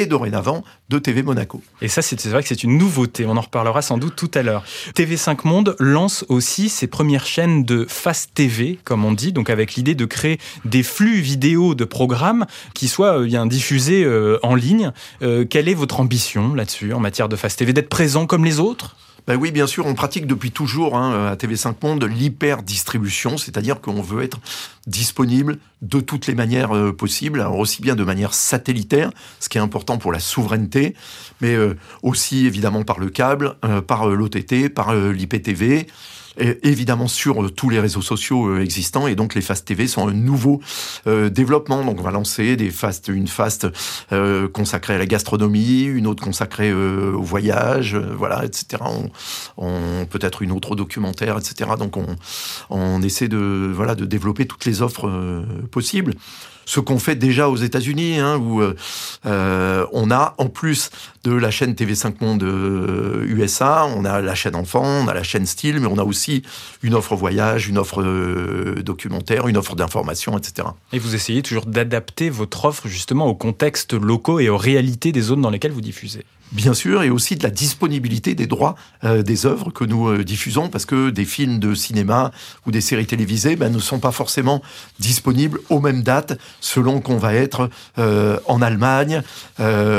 et 0.00 0.06
dorénavant 0.06 0.64
de 0.88 0.98
TV 0.98 1.22
Monaco. 1.22 1.62
Et 1.80 1.88
ça, 1.88 2.02
c'est 2.02 2.22
vrai 2.26 2.42
que 2.42 2.48
c'est 2.48 2.62
une 2.62 2.78
nouveauté. 2.78 3.26
On 3.26 3.36
en 3.36 3.40
reparlera 3.40 3.82
sans 3.82 3.98
doute 3.98 4.16
tout 4.16 4.30
à 4.34 4.42
l'heure. 4.42 4.64
TV5 4.94 5.38
Monde 5.44 5.76
lance 5.78 6.24
aussi 6.28 6.68
ses 6.68 6.86
premières 6.86 7.26
chaînes 7.26 7.64
de 7.64 7.86
Fast 7.88 8.30
TV, 8.34 8.78
comme 8.84 9.04
on 9.04 9.12
dit, 9.12 9.32
donc 9.32 9.50
avec 9.50 9.74
l'idée 9.74 9.94
de 9.94 10.04
créer 10.04 10.38
des 10.64 10.82
flux 10.82 11.20
vidéo 11.20 11.74
de 11.74 11.84
programmes 11.84 12.46
qui 12.74 12.88
soient 12.88 13.20
euh, 13.20 13.24
bien 13.24 13.46
diffusés 13.46 14.04
euh, 14.04 14.38
en 14.42 14.54
ligne. 14.54 14.92
Euh, 15.22 15.44
quelle 15.44 15.68
est 15.68 15.74
votre 15.74 16.00
ambition 16.00 16.54
là-dessus 16.54 16.92
en 16.92 17.00
matière 17.00 17.28
de 17.28 17.36
Fast 17.36 17.58
TV 17.58 17.72
D'être 17.72 17.88
présent 17.88 18.26
comme 18.26 18.44
les 18.44 18.60
autres? 18.60 18.96
Ben 19.26 19.36
oui, 19.36 19.52
bien 19.52 19.66
sûr, 19.66 19.86
on 19.86 19.94
pratique 19.94 20.26
depuis 20.26 20.50
toujours 20.50 20.98
hein, 20.98 21.28
à 21.28 21.34
TV5 21.36 21.76
Monde 21.82 22.04
l'hyper-distribution, 22.04 23.38
c'est-à-dire 23.38 23.80
qu'on 23.80 24.02
veut 24.02 24.22
être 24.22 24.38
disponible 24.86 25.58
de 25.80 26.00
toutes 26.00 26.26
les 26.26 26.34
manières 26.34 26.76
euh, 26.76 26.92
possibles, 26.92 27.40
alors 27.40 27.58
aussi 27.58 27.80
bien 27.80 27.94
de 27.94 28.04
manière 28.04 28.34
satellitaire, 28.34 29.10
ce 29.40 29.48
qui 29.48 29.56
est 29.56 29.62
important 29.62 29.96
pour 29.96 30.12
la 30.12 30.20
souveraineté, 30.20 30.94
mais 31.40 31.54
euh, 31.54 31.74
aussi 32.02 32.44
évidemment 32.46 32.82
par 32.84 32.98
le 32.98 33.08
câble, 33.08 33.56
euh, 33.64 33.80
par 33.80 34.08
l'OTT, 34.08 34.68
par 34.68 34.94
l'IPTV, 34.94 35.86
évidemment 36.38 37.08
sur 37.08 37.42
euh, 37.42 37.50
tous 37.50 37.70
les 37.70 37.80
réseaux 37.80 38.02
sociaux 38.02 38.48
euh, 38.48 38.62
existants 38.62 39.06
et 39.06 39.14
donc 39.14 39.34
les 39.34 39.40
Fast 39.40 39.66
TV 39.66 39.86
sont 39.86 40.08
un 40.08 40.12
nouveau 40.12 40.60
euh, 41.06 41.30
développement. 41.30 41.84
Donc 41.84 42.00
on 42.00 42.02
va 42.02 42.10
lancer 42.10 42.56
des 42.56 42.70
fast, 42.70 43.08
une 43.08 43.28
fast 43.28 43.66
consacrée 44.52 44.94
à 44.94 44.98
la 44.98 45.06
gastronomie, 45.06 45.82
une 45.82 46.06
autre 46.06 46.22
consacrée 46.22 46.72
au 46.72 47.22
voyage, 47.22 47.96
voilà, 47.96 48.44
etc. 48.44 48.82
On, 49.56 50.06
peut-être 50.06 50.42
une 50.42 50.52
autre 50.52 50.76
documentaire, 50.76 51.38
etc. 51.38 51.70
Donc 51.78 51.96
on, 51.96 52.06
on 52.70 53.02
essaie 53.02 53.28
de 53.28 53.70
voilà 53.74 53.94
de 53.94 54.04
développer 54.04 54.46
toutes 54.46 54.64
les 54.64 54.82
offres 54.82 55.10
possibles 55.70 56.14
ce 56.66 56.80
qu'on 56.80 56.98
fait 56.98 57.16
déjà 57.16 57.48
aux 57.48 57.56
États-Unis, 57.56 58.18
hein, 58.18 58.36
où 58.36 58.60
euh, 58.60 58.74
euh, 59.26 59.86
on 59.92 60.10
a 60.10 60.34
en 60.38 60.46
plus 60.46 60.90
de 61.24 61.32
la 61.32 61.50
chaîne 61.50 61.72
TV5 61.72 62.14
Monde 62.20 62.42
USA, 63.26 63.84
euh, 63.84 63.94
on 63.96 64.04
a 64.04 64.20
la 64.20 64.34
chaîne 64.34 64.54
enfant, 64.54 64.84
on 64.84 65.08
a 65.08 65.14
la 65.14 65.22
chaîne 65.22 65.46
style, 65.46 65.80
mais 65.80 65.86
on 65.86 65.98
a 65.98 66.04
aussi 66.04 66.42
une 66.82 66.94
offre 66.94 67.16
voyage, 67.16 67.68
une 67.68 67.78
offre 67.78 68.02
documentaire, 68.82 69.48
une 69.48 69.56
offre 69.56 69.76
d'information, 69.76 70.36
etc. 70.36 70.68
Et 70.92 70.98
vous 70.98 71.14
essayez 71.14 71.42
toujours 71.42 71.66
d'adapter 71.66 72.30
votre 72.30 72.64
offre 72.64 72.88
justement 72.88 73.26
aux 73.26 73.34
contextes 73.34 73.94
locaux 73.94 74.40
et 74.40 74.48
aux 74.48 74.58
réalités 74.58 75.12
des 75.12 75.20
zones 75.20 75.40
dans 75.40 75.50
lesquelles 75.50 75.72
vous 75.72 75.80
diffusez 75.80 76.24
bien 76.52 76.74
sûr, 76.74 77.02
et 77.02 77.10
aussi 77.10 77.36
de 77.36 77.42
la 77.42 77.50
disponibilité 77.50 78.34
des 78.34 78.46
droits 78.46 78.74
euh, 79.04 79.22
des 79.22 79.46
œuvres 79.46 79.70
que 79.70 79.84
nous 79.84 80.08
euh, 80.08 80.24
diffusons, 80.24 80.68
parce 80.68 80.86
que 80.86 81.10
des 81.10 81.24
films 81.24 81.58
de 81.58 81.74
cinéma 81.74 82.30
ou 82.66 82.70
des 82.70 82.80
séries 82.80 83.06
télévisées 83.06 83.56
ben, 83.56 83.72
ne 83.72 83.78
sont 83.78 83.98
pas 83.98 84.12
forcément 84.12 84.62
disponibles 84.98 85.60
aux 85.68 85.80
mêmes 85.80 86.02
dates, 86.02 86.38
selon 86.60 87.00
qu'on 87.00 87.18
va 87.18 87.34
être 87.34 87.70
euh, 87.98 88.38
en 88.46 88.62
Allemagne, 88.62 89.22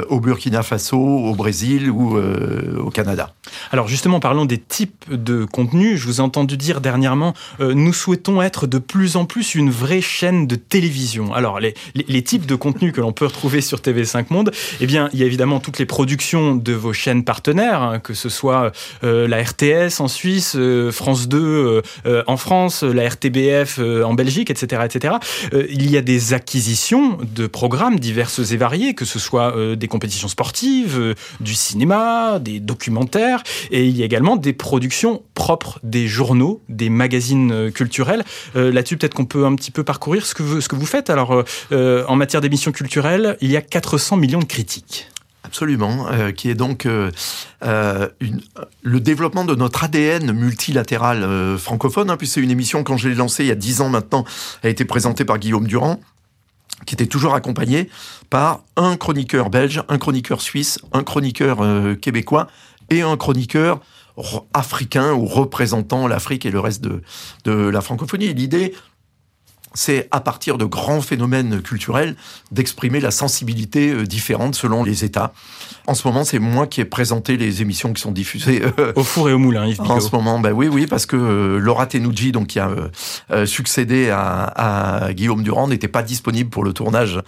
au 0.09 0.19
Burkina 0.19 0.63
Faso, 0.63 0.97
au 0.97 1.35
Brésil 1.35 1.89
ou 1.89 2.17
au 2.17 2.89
Canada. 2.89 3.33
Alors 3.75 3.89
justement, 3.89 4.21
parlons 4.21 4.45
des 4.45 4.57
types 4.57 5.03
de 5.11 5.43
contenus. 5.43 5.99
Je 5.99 6.05
vous 6.05 6.19
ai 6.19 6.21
entendu 6.21 6.55
dire 6.55 6.79
dernièrement, 6.79 7.33
euh, 7.59 7.73
nous 7.73 7.91
souhaitons 7.91 8.41
être 8.41 8.67
de 8.67 8.77
plus 8.77 9.17
en 9.17 9.25
plus 9.25 9.53
une 9.53 9.69
vraie 9.69 9.99
chaîne 9.99 10.47
de 10.47 10.55
télévision. 10.55 11.33
Alors 11.33 11.59
les, 11.59 11.73
types 12.23 12.45
de 12.45 12.55
contenus 12.55 12.93
que 12.93 13.01
l'on 13.01 13.11
peut 13.11 13.25
retrouver 13.25 13.59
sur 13.59 13.79
TV5 13.79 14.27
Monde, 14.29 14.53
eh 14.79 14.85
bien, 14.85 15.09
il 15.11 15.19
y 15.19 15.23
a 15.23 15.25
évidemment 15.25 15.59
toutes 15.59 15.77
les 15.77 15.85
productions 15.85 16.55
de 16.55 16.71
vos 16.71 16.93
chaînes 16.93 17.25
partenaires, 17.25 17.81
hein, 17.81 17.99
que 17.99 18.13
ce 18.13 18.29
soit 18.29 18.71
euh, 19.03 19.27
la 19.27 19.43
RTS 19.43 19.99
en 19.99 20.07
Suisse, 20.07 20.55
euh, 20.55 20.93
France 20.93 21.27
2 21.27 21.81
en 22.27 22.37
France, 22.37 22.81
la 22.83 23.09
RTBF 23.09 23.79
en 23.79 24.13
Belgique, 24.13 24.51
etc., 24.51 24.83
etc. 24.85 25.15
il 25.69 25.91
y 25.91 25.97
a 25.97 26.01
des 26.01 26.33
acquisitions 26.33 27.17
de 27.21 27.45
programmes 27.45 27.99
diverses 27.99 28.53
et 28.53 28.55
variés, 28.55 28.93
que 28.93 29.03
ce 29.03 29.19
soit 29.19 29.53
des 29.75 29.87
compétitions 29.89 30.29
sportives, 30.29 31.15
du 31.41 31.55
cinéma, 31.55 32.39
des 32.39 32.61
documentaires. 32.61 33.43
Et 33.71 33.85
il 33.85 33.97
y 33.97 34.01
a 34.01 34.05
également 34.05 34.35
des 34.35 34.53
productions 34.53 35.23
propres, 35.33 35.79
des 35.83 36.07
journaux, 36.07 36.61
des 36.69 36.89
magazines 36.89 37.51
euh, 37.51 37.71
culturels. 37.71 38.23
Euh, 38.55 38.71
là-dessus, 38.71 38.97
peut-être 38.97 39.13
qu'on 39.13 39.25
peut 39.25 39.45
un 39.45 39.55
petit 39.55 39.71
peu 39.71 39.83
parcourir 39.83 40.25
ce 40.25 40.33
que 40.33 40.43
vous, 40.43 40.85
faites. 40.85 41.09
Alors, 41.09 41.43
euh, 41.71 42.03
en 42.07 42.15
matière 42.15 42.41
d'émissions 42.41 42.71
culturelles, 42.71 43.37
il 43.41 43.51
y 43.51 43.57
a 43.57 43.61
400 43.61 44.17
millions 44.17 44.39
de 44.39 44.45
critiques. 44.45 45.09
Absolument, 45.43 46.07
qui 46.35 46.49
est 46.49 46.55
donc 46.55 46.87
le 47.61 48.09
développement 48.99 49.45
de 49.45 49.53
notre 49.53 49.83
ADN 49.83 50.31
multilatéral 50.31 51.57
francophone, 51.59 52.09
hein, 52.09 52.17
puis 52.17 52.27
c'est 52.27 52.41
une 52.41 52.49
émission, 52.49 52.83
quand 52.83 52.97
je 52.97 53.07
l'ai 53.07 53.15
lancée 53.15 53.43
il 53.43 53.47
y 53.47 53.51
a 53.51 53.55
dix 53.55 53.79
ans 53.79 53.89
maintenant, 53.89 54.25
a 54.63 54.69
été 54.69 54.85
présentée 54.85 55.23
par 55.23 55.37
Guillaume 55.37 55.67
Durand, 55.67 55.99
qui 56.87 56.95
était 56.95 57.05
toujours 57.05 57.35
accompagné 57.35 57.89
par 58.31 58.63
un 58.75 58.97
chroniqueur 58.97 59.51
belge, 59.51 59.83
un 59.87 59.99
chroniqueur 59.99 60.41
suisse, 60.41 60.79
un 60.93 61.03
chroniqueur 61.03 61.59
québécois 62.01 62.47
et 62.89 63.01
un 63.01 63.17
chroniqueur 63.17 63.81
africain 64.53 65.13
ou 65.13 65.25
représentant 65.25 66.07
l'Afrique 66.07 66.45
et 66.45 66.51
le 66.51 66.59
reste 66.59 66.81
de, 66.81 67.01
de 67.43 67.51
la 67.51 67.81
francophonie. 67.81 68.33
L'idée, 68.33 68.73
c'est 69.75 70.07
à 70.11 70.21
partir 70.21 70.57
de 70.57 70.65
grands 70.65 71.01
phénomènes 71.01 71.61
culturels 71.61 72.15
d'exprimer 72.51 72.99
la 72.99 73.11
sensibilité 73.11 73.91
euh, 73.91 74.05
différente 74.05 74.55
selon 74.55 74.83
les 74.83 75.03
États. 75.03 75.33
En 75.87 75.93
ce 75.93 76.07
moment, 76.07 76.23
c'est 76.23 76.39
moi 76.39 76.67
qui 76.67 76.81
ai 76.81 76.85
présenté 76.85 77.37
les 77.37 77.61
émissions 77.61 77.93
qui 77.93 78.01
sont 78.01 78.11
diffusées. 78.11 78.61
Euh, 78.79 78.93
au 78.95 79.03
four 79.03 79.29
et 79.29 79.33
au 79.33 79.37
moulin, 79.37 79.65
Yves 79.67 79.81
En 79.81 79.99
ce 79.99 80.13
moment, 80.15 80.39
ben 80.39 80.51
oui, 80.51 80.67
oui, 80.67 80.87
parce 80.87 81.05
que 81.05 81.15
euh, 81.15 81.59
Laura 81.59 81.85
Tenouji, 81.85 82.31
donc 82.31 82.47
qui 82.47 82.59
a 82.59 82.71
succédé 83.45 84.09
à, 84.11 85.09
Guillaume 85.11 85.43
Durand, 85.43 85.67
n'était 85.67 85.87
pas 85.87 86.03
disponible 86.03 86.49
pour 86.49 86.63
le 86.63 86.73
tournage, 86.73 87.19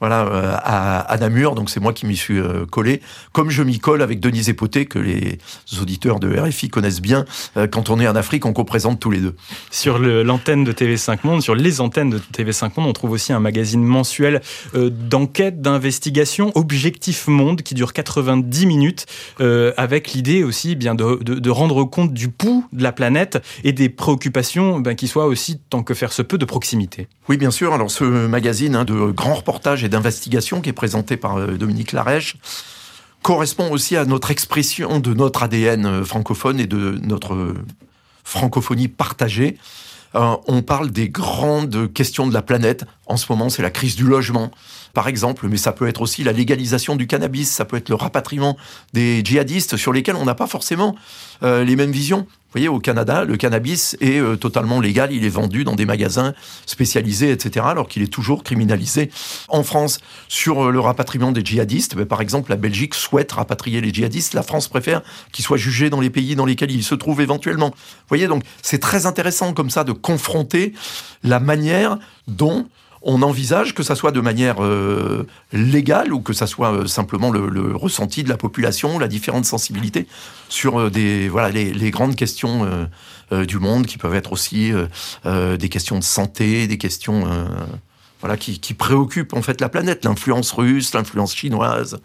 voilà, 0.00 0.60
à, 0.64 1.16
Namur. 1.18 1.54
Donc 1.54 1.70
c'est 1.70 1.80
moi 1.80 1.92
qui 1.92 2.06
m'y 2.06 2.16
suis 2.16 2.40
collé, 2.70 3.00
comme 3.32 3.50
je 3.50 3.62
m'y 3.62 3.78
colle 3.78 4.02
avec 4.02 4.20
Denise 4.20 4.48
Epoté, 4.48 4.86
que 4.86 4.98
les 4.98 5.38
auditeurs 5.80 6.20
de 6.20 6.36
RFI 6.38 6.68
connaissent 6.68 7.00
bien. 7.00 7.24
quand 7.70 7.90
on 7.90 8.00
est 8.00 8.08
en 8.08 8.16
Afrique, 8.16 8.46
on 8.46 8.52
co-présente 8.52 9.00
tous 9.00 9.10
les 9.10 9.20
deux. 9.20 9.34
Sur 9.70 9.98
l'antenne 9.98 10.64
de 10.64 10.72
TV5 10.72 11.18
Monde, 11.24 11.42
sur 11.42 11.54
les 11.54 11.80
antennes 11.80 12.10
de 12.10 12.18
TV5 12.18 12.72
Monde, 12.76 12.88
on 12.88 12.92
trouve 12.92 13.12
aussi 13.12 13.32
un 13.32 13.40
magazine 13.40 13.82
mensuel 13.82 14.40
euh, 14.74 14.90
d'enquête, 14.90 15.60
d'investigation, 15.60 16.52
Objectif 16.54 17.28
Monde, 17.28 17.62
qui 17.62 17.74
dure 17.74 17.92
90 18.04 18.66
minutes, 18.66 19.06
euh, 19.40 19.72
avec 19.76 20.12
l'idée 20.12 20.44
aussi 20.44 20.72
eh 20.72 20.74
bien 20.74 20.94
de, 20.94 21.50
rendre 21.50 21.84
compte 21.84 22.12
du 22.12 22.28
pouls 22.28 22.64
de 22.72 22.82
la 22.82 22.92
planète 22.92 23.42
et 23.64 23.72
des 23.72 23.88
préoccupations 23.88 24.80
ben, 24.80 24.94
qui 24.94 25.08
soient 25.08 25.26
aussi, 25.26 25.60
tant 25.70 25.82
que 25.82 25.94
faire 25.94 26.12
se 26.12 26.22
peut, 26.22 26.38
de 26.38 26.44
proximité. 26.44 27.08
Oui, 27.28 27.36
bien 27.36 27.50
sûr. 27.50 27.74
Alors 27.74 27.90
ce 27.90 28.04
magazine 28.04 28.76
hein, 28.76 28.84
de 28.84 29.10
grands 29.10 29.34
reportages 29.34 29.84
et 29.84 29.88
d'investigation 29.88 30.60
qui 30.60 30.70
est 30.70 30.74
présenté 30.74 31.16
par 31.16 31.36
euh, 31.36 31.52
Dominique 31.56 31.92
Larèche, 31.92 32.36
correspond 33.22 33.70
aussi 33.70 33.96
à 33.96 34.04
notre 34.04 34.30
expression 34.30 35.00
de 35.00 35.14
notre 35.14 35.42
ADN 35.42 36.04
francophone 36.04 36.60
et 36.60 36.66
de 36.66 36.98
notre 37.02 37.54
francophonie 38.22 38.88
partagée. 38.88 39.56
Euh, 40.14 40.36
on 40.46 40.62
parle 40.62 40.90
des 40.90 41.08
grandes 41.08 41.92
questions 41.92 42.26
de 42.26 42.34
la 42.34 42.42
planète. 42.42 42.84
En 43.06 43.16
ce 43.16 43.26
moment, 43.30 43.48
c'est 43.48 43.62
la 43.62 43.70
crise 43.70 43.96
du 43.96 44.04
logement, 44.04 44.50
par 44.94 45.08
exemple, 45.08 45.48
mais 45.50 45.56
ça 45.56 45.72
peut 45.72 45.88
être 45.88 46.00
aussi 46.00 46.22
la 46.22 46.32
légalisation 46.32 46.96
du 46.96 47.06
cannabis, 47.06 47.50
ça 47.50 47.64
peut 47.64 47.76
être 47.76 47.88
le 47.88 47.96
rapatriement 47.96 48.56
des 48.92 49.22
djihadistes 49.24 49.76
sur 49.76 49.92
lesquels 49.92 50.16
on 50.16 50.24
n'a 50.24 50.36
pas 50.36 50.46
forcément 50.46 50.94
euh, 51.42 51.64
les 51.64 51.76
mêmes 51.76 51.90
visions. 51.90 52.20
Vous 52.54 52.60
voyez, 52.60 52.68
au 52.68 52.78
Canada, 52.78 53.24
le 53.24 53.36
cannabis 53.36 53.96
est 54.00 54.20
euh, 54.20 54.36
totalement 54.36 54.80
légal, 54.80 55.12
il 55.12 55.24
est 55.24 55.28
vendu 55.28 55.64
dans 55.64 55.74
des 55.74 55.86
magasins 55.86 56.34
spécialisés, 56.66 57.32
etc., 57.32 57.66
alors 57.68 57.88
qu'il 57.88 58.00
est 58.04 58.12
toujours 58.12 58.44
criminalisé. 58.44 59.10
En 59.48 59.64
France, 59.64 59.98
sur 60.28 60.66
euh, 60.66 60.70
le 60.70 60.78
rapatriement 60.78 61.32
des 61.32 61.44
djihadistes, 61.44 61.96
ben, 61.96 62.06
par 62.06 62.20
exemple, 62.20 62.50
la 62.50 62.56
Belgique 62.56 62.94
souhaite 62.94 63.32
rapatrier 63.32 63.80
les 63.80 63.92
djihadistes, 63.92 64.34
la 64.34 64.44
France 64.44 64.68
préfère 64.68 65.02
qu'ils 65.32 65.44
soient 65.44 65.56
jugés 65.56 65.90
dans 65.90 66.00
les 66.00 66.10
pays 66.10 66.36
dans 66.36 66.46
lesquels 66.46 66.70
ils 66.70 66.84
se 66.84 66.94
trouvent 66.94 67.20
éventuellement. 67.20 67.70
Vous 67.70 68.08
voyez, 68.08 68.28
donc 68.28 68.44
c'est 68.62 68.78
très 68.78 69.04
intéressant 69.04 69.52
comme 69.52 69.70
ça 69.70 69.82
de 69.82 69.90
confronter 69.90 70.74
la 71.24 71.40
manière 71.40 71.98
dont 72.28 72.68
on 73.04 73.22
envisage 73.22 73.74
que 73.74 73.82
ça 73.82 73.94
soit 73.94 74.10
de 74.10 74.20
manière 74.20 74.64
euh, 74.64 75.26
légale 75.52 76.12
ou 76.12 76.20
que 76.20 76.32
ça 76.32 76.46
soit 76.46 76.72
euh, 76.72 76.86
simplement 76.86 77.30
le, 77.30 77.76
ressenti 77.76 78.24
de 78.24 78.28
la 78.28 78.36
population, 78.36 78.98
la 78.98 79.08
différente 79.08 79.44
sensibilité 79.44 80.06
sur 80.48 80.80
euh, 80.80 80.90
des 80.90 81.28
voilà 81.28 81.50
les, 81.50 81.90
grandes 81.90 82.16
questions 82.16 82.88
du 83.30 83.58
monde 83.58 83.86
qui 83.86 83.98
peuvent 83.98 84.14
être 84.14 84.32
aussi 84.32 84.72
des 85.24 85.68
questions 85.68 85.98
de 85.98 86.04
santé, 86.04 86.66
des 86.66 86.78
questions 86.78 87.26
voilà, 88.20 88.36
qui, 88.36 88.58
qui 88.58 88.74
préoccupent 88.74 89.34
en 89.34 89.42
fait 89.42 89.60
la 89.60 89.68
planète, 89.68 90.04
l'influence 90.04 90.50
russe, 90.52 90.94
l'influence 90.94 91.34
chinoise. 91.34 92.00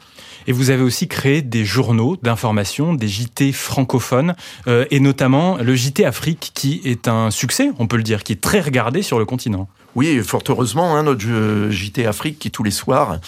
Et 0.47 0.51
vous 0.51 0.69
avez 0.69 0.83
aussi 0.83 1.07
créé 1.07 1.41
des 1.41 1.65
journaux 1.65 2.17
d'information, 2.21 2.93
des 2.93 3.07
JT 3.07 3.51
francophones, 3.51 4.35
et 4.67 4.99
notamment 4.99 5.57
le 5.57 5.75
JT 5.75 6.05
Afrique, 6.05 6.51
qui 6.53 6.81
est 6.83 7.07
un 7.07 7.31
succès, 7.31 7.71
on 7.79 7.87
peut 7.87 7.97
le 7.97 8.03
dire, 8.03 8.23
qui 8.23 8.33
est 8.33 8.41
très 8.41 8.61
regardé 8.61 9.01
sur 9.01 9.17
le 9.17 9.25
continent. 9.25 9.67
Oui, 9.95 10.21
fort 10.23 10.43
heureusement, 10.47 10.95
hein, 10.95 11.03
notre 11.03 11.69
JT 11.69 12.05
Afrique 12.05 12.39
qui 12.39 12.51
tous 12.51 12.63
les 12.63 12.71
soirs 12.71 13.19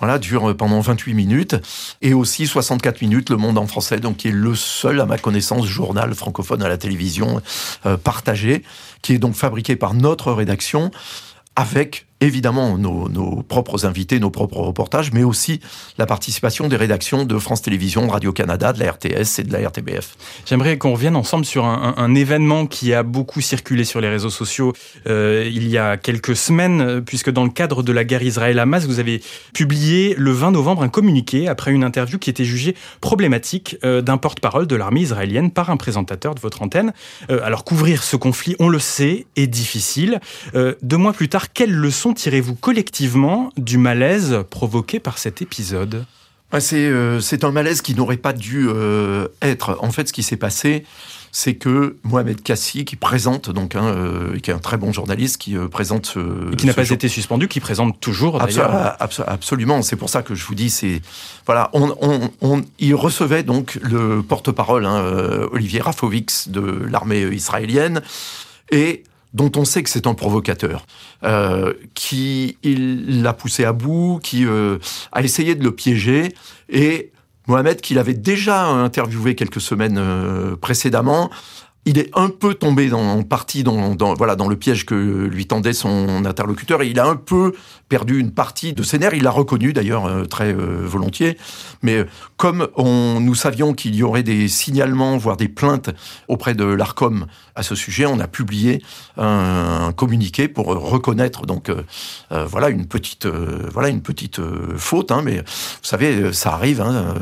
voilà, 0.00 0.18
dure 0.18 0.56
pendant 0.56 0.80
28 0.80 1.14
minutes 1.14 1.56
et 2.02 2.14
aussi 2.14 2.46
64 2.46 3.00
minutes 3.02 3.30
Le 3.30 3.36
Monde 3.36 3.58
en 3.58 3.66
français, 3.66 4.00
donc 4.00 4.18
qui 4.18 4.28
est 4.28 4.32
le 4.32 4.54
seul, 4.54 5.00
à 5.00 5.06
ma 5.06 5.18
connaissance, 5.18 5.66
journal 5.66 6.14
francophone 6.14 6.62
à 6.62 6.68
la 6.68 6.78
télévision 6.78 7.40
euh, 7.86 7.96
partagé, 7.96 8.64
qui 9.02 9.12
est 9.12 9.18
donc 9.18 9.34
fabriqué 9.34 9.76
par 9.76 9.94
notre 9.94 10.32
rédaction 10.32 10.90
avec 11.54 12.06
évidemment 12.20 12.76
nos, 12.78 13.42
propres 13.42 13.86
invités, 13.86 14.20
nos 14.20 14.30
propres 14.30 14.58
reportages, 14.58 15.12
mais 15.12 15.22
aussi 15.22 15.60
la 15.98 16.06
participation 16.06 16.68
des 16.68 16.76
rédactions 16.76 17.24
de 17.24 17.38
France 17.38 17.62
Télévisions, 17.62 18.06
de 18.06 18.10
Radio-Canada, 18.10 18.72
de 18.72 18.80
la 18.80 18.92
RTS 18.92 19.38
et 19.38 19.42
de 19.44 19.52
la 19.52 19.66
RTBF. 19.68 20.16
J'aimerais 20.46 20.78
qu'on 20.78 20.92
revienne 20.92 21.16
ensemble 21.16 21.44
sur 21.44 21.64
un, 21.64 22.14
événement 22.14 22.66
qui 22.66 22.92
a 22.92 23.04
beaucoup 23.04 23.40
circulé 23.40 23.84
sur 23.84 24.00
les 24.00 24.08
réseaux 24.08 24.30
sociaux 24.30 24.72
euh, 25.06 25.48
il 25.50 25.68
y 25.68 25.78
a 25.78 25.96
quelques 25.96 26.34
semaines, 26.34 27.02
puisque 27.02 27.30
dans 27.30 27.44
le 27.44 27.50
cadre 27.50 27.84
de 27.84 27.92
la 27.92 28.04
guerre 28.04 28.22
Israël-Hamas, 28.22 28.84
vous 28.84 28.98
avez 28.98 29.22
publié 29.54 30.14
le 30.18 30.32
20 30.32 30.50
novembre 30.50 30.82
un 30.82 30.88
communiqué 30.88 31.46
après 31.46 31.70
une 31.70 31.84
interview 31.84 32.18
qui 32.18 32.30
était 32.30 32.44
jugée 32.44 32.74
problématique 33.00 33.76
euh, 33.84 34.02
d'un 34.02 34.16
porte-parole 34.16 34.66
de 34.66 34.74
l'armée 34.74 35.02
israélienne 35.02 35.52
par 35.52 35.70
un 35.70 35.76
présentateur 35.76 36.34
de 36.34 36.40
votre 36.40 36.62
antenne. 36.62 36.92
Euh, 37.30 37.40
alors 37.44 37.64
couvrir 37.64 38.02
ce 38.02 38.16
conflit, 38.16 38.56
on 38.58 38.68
le 38.68 38.80
sait, 38.80 39.26
est 39.36 39.46
difficile. 39.46 40.20
deux 40.82 40.96
mois 40.96 41.12
plus 41.12 41.28
tard, 41.28 41.52
quelles 41.52 41.72
leçons 41.72 42.09
tirez-vous 42.12 42.54
collectivement 42.54 43.50
du 43.56 43.78
malaise 43.78 44.44
provoqué 44.50 45.00
par 45.00 45.18
cet 45.18 45.42
épisode? 45.42 46.04
Euh, 46.72 47.20
c'est, 47.20 47.44
un 47.44 47.52
malaise 47.52 47.80
qui 47.80 47.94
n'aurait 47.94 48.16
pas 48.16 48.32
dû 48.32 48.68
euh, 48.68 49.28
être. 49.40 49.78
En 49.82 49.90
fait, 49.90 50.08
ce 50.08 50.12
qui 50.12 50.22
s'est 50.22 50.36
passé, 50.36 50.84
c'est 51.32 51.54
que 51.54 51.96
Mohamed 52.02 52.42
Kassi, 52.42 52.84
qui 52.84 52.96
présente, 52.96 53.50
donc, 53.50 53.76
euh, 53.76 54.36
qui 54.40 54.50
est 54.50 54.54
un 54.54 54.58
très 54.58 54.76
bon 54.76 54.92
journaliste, 54.92 55.38
qui 55.38 55.54
présente 55.70 56.06
ce. 56.06 56.54
qui 56.56 56.66
n'a 56.66 56.74
pas 56.74 56.90
été 56.90 57.08
suspendu, 57.08 57.46
qui 57.46 57.60
présente 57.60 58.00
toujours 58.00 58.38
d'ailleurs. 58.38 58.96
absolument, 58.98 59.82
c'est 59.82 59.96
pour 59.96 60.10
ça 60.10 60.22
que 60.22 60.34
je 60.34 60.44
vous 60.44 60.56
dis, 60.56 60.70
c'est. 60.70 61.02
Voilà, 61.46 61.70
on, 61.72 62.62
il 62.80 62.94
recevait 62.94 63.44
donc 63.44 63.78
le 63.82 64.22
porte-parole, 64.22 64.86
hein, 64.86 65.04
Olivier 65.52 65.80
Rafovix, 65.80 66.48
de 66.48 66.60
l'armée 66.60 67.22
israélienne, 67.22 68.02
et 68.72 69.04
dont 69.34 69.52
on 69.56 69.64
sait 69.64 69.82
que 69.82 69.90
c'est 69.90 70.06
un 70.06 70.14
provocateur, 70.14 70.86
euh, 71.24 71.72
qui 71.94 72.58
l'a 72.64 73.32
poussé 73.32 73.64
à 73.64 73.72
bout, 73.72 74.20
qui 74.22 74.44
euh, 74.44 74.78
a 75.12 75.22
essayé 75.22 75.54
de 75.54 75.62
le 75.62 75.72
piéger, 75.72 76.34
et 76.68 77.12
Mohamed, 77.46 77.80
qu'il 77.80 77.98
avait 77.98 78.14
déjà 78.14 78.66
interviewé 78.66 79.34
quelques 79.34 79.60
semaines 79.60 79.98
euh, 79.98 80.56
précédemment, 80.56 81.30
il 81.86 81.98
est 81.98 82.10
un 82.14 82.28
peu 82.28 82.54
tombé 82.54 82.88
dans, 82.88 83.00
en 83.00 83.22
partie 83.22 83.62
dans, 83.62 83.96
voilà, 84.14 84.36
dans 84.36 84.48
le 84.48 84.56
piège 84.56 84.84
que 84.84 84.94
lui 84.94 85.46
tendait 85.46 85.72
son 85.72 86.26
interlocuteur 86.26 86.82
et 86.82 86.88
il 86.88 87.00
a 87.00 87.06
un 87.06 87.16
peu 87.16 87.54
perdu 87.88 88.20
une 88.20 88.32
partie 88.32 88.74
de 88.74 88.82
ses 88.82 88.98
nerfs. 88.98 89.14
Il 89.14 89.22
l'a 89.22 89.30
reconnu 89.30 89.72
d'ailleurs 89.72 90.06
euh, 90.06 90.24
très 90.24 90.52
euh, 90.52 90.84
volontiers. 90.84 91.38
Mais 91.82 91.96
euh, 91.96 92.04
comme 92.36 92.68
on, 92.76 93.18
nous 93.20 93.34
savions 93.34 93.72
qu'il 93.72 93.94
y 93.94 94.02
aurait 94.02 94.22
des 94.22 94.46
signalements, 94.46 95.16
voire 95.16 95.38
des 95.38 95.48
plaintes 95.48 95.90
auprès 96.28 96.54
de 96.54 96.64
l'ARCOM 96.64 97.26
à 97.54 97.62
ce 97.62 97.74
sujet, 97.74 98.04
on 98.04 98.20
a 98.20 98.28
publié 98.28 98.82
un, 99.16 99.86
un 99.88 99.92
communiqué 99.92 100.48
pour 100.48 100.66
reconnaître 100.66 101.46
donc 101.46 101.70
voilà 102.30 102.70
une 102.70 102.86
petite 102.86 103.26
voilà 103.26 103.88
une 103.88 104.00
petite 104.00 104.40
faute. 104.76 105.10
Hein, 105.10 105.22
mais 105.22 105.38
vous 105.38 105.44
savez, 105.82 106.32
ça 106.32 106.52
arrive. 106.52 106.80
Hein, 106.80 107.14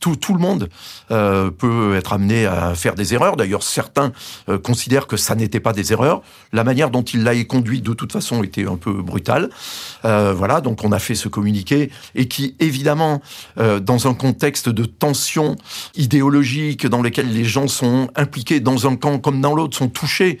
tout, 0.00 0.16
tout 0.16 0.34
le 0.34 0.40
monde 0.40 0.68
peut 1.08 1.94
être 1.96 2.12
amené 2.12 2.46
à 2.46 2.74
faire 2.74 2.94
des 2.94 3.14
erreurs. 3.14 3.36
D'ailleurs, 3.36 3.62
certains 3.72 4.12
euh, 4.48 4.58
considèrent 4.58 5.06
que 5.06 5.16
ça 5.16 5.34
n'était 5.34 5.60
pas 5.60 5.72
des 5.72 5.92
erreurs. 5.92 6.22
La 6.52 6.64
manière 6.64 6.90
dont 6.90 7.02
il 7.02 7.24
l'a 7.24 7.32
conduit, 7.44 7.80
de 7.80 7.92
toute 7.94 8.12
façon, 8.12 8.42
était 8.42 8.66
un 8.66 8.76
peu 8.76 8.92
brutale. 8.92 9.50
Euh, 10.04 10.34
voilà, 10.34 10.60
donc 10.60 10.84
on 10.84 10.92
a 10.92 10.98
fait 10.98 11.14
ce 11.14 11.28
communiqué 11.28 11.90
et 12.14 12.28
qui, 12.28 12.54
évidemment, 12.60 13.22
euh, 13.58 13.80
dans 13.80 14.06
un 14.06 14.14
contexte 14.14 14.68
de 14.68 14.84
tension 14.84 15.56
idéologique 15.96 16.86
dans 16.86 17.02
lequel 17.02 17.32
les 17.32 17.44
gens 17.44 17.68
sont 17.68 18.10
impliqués 18.14 18.60
dans 18.60 18.86
un 18.86 18.96
camp 18.96 19.18
comme 19.18 19.40
dans 19.40 19.54
l'autre, 19.54 19.76
sont 19.76 19.88
touchés 19.88 20.38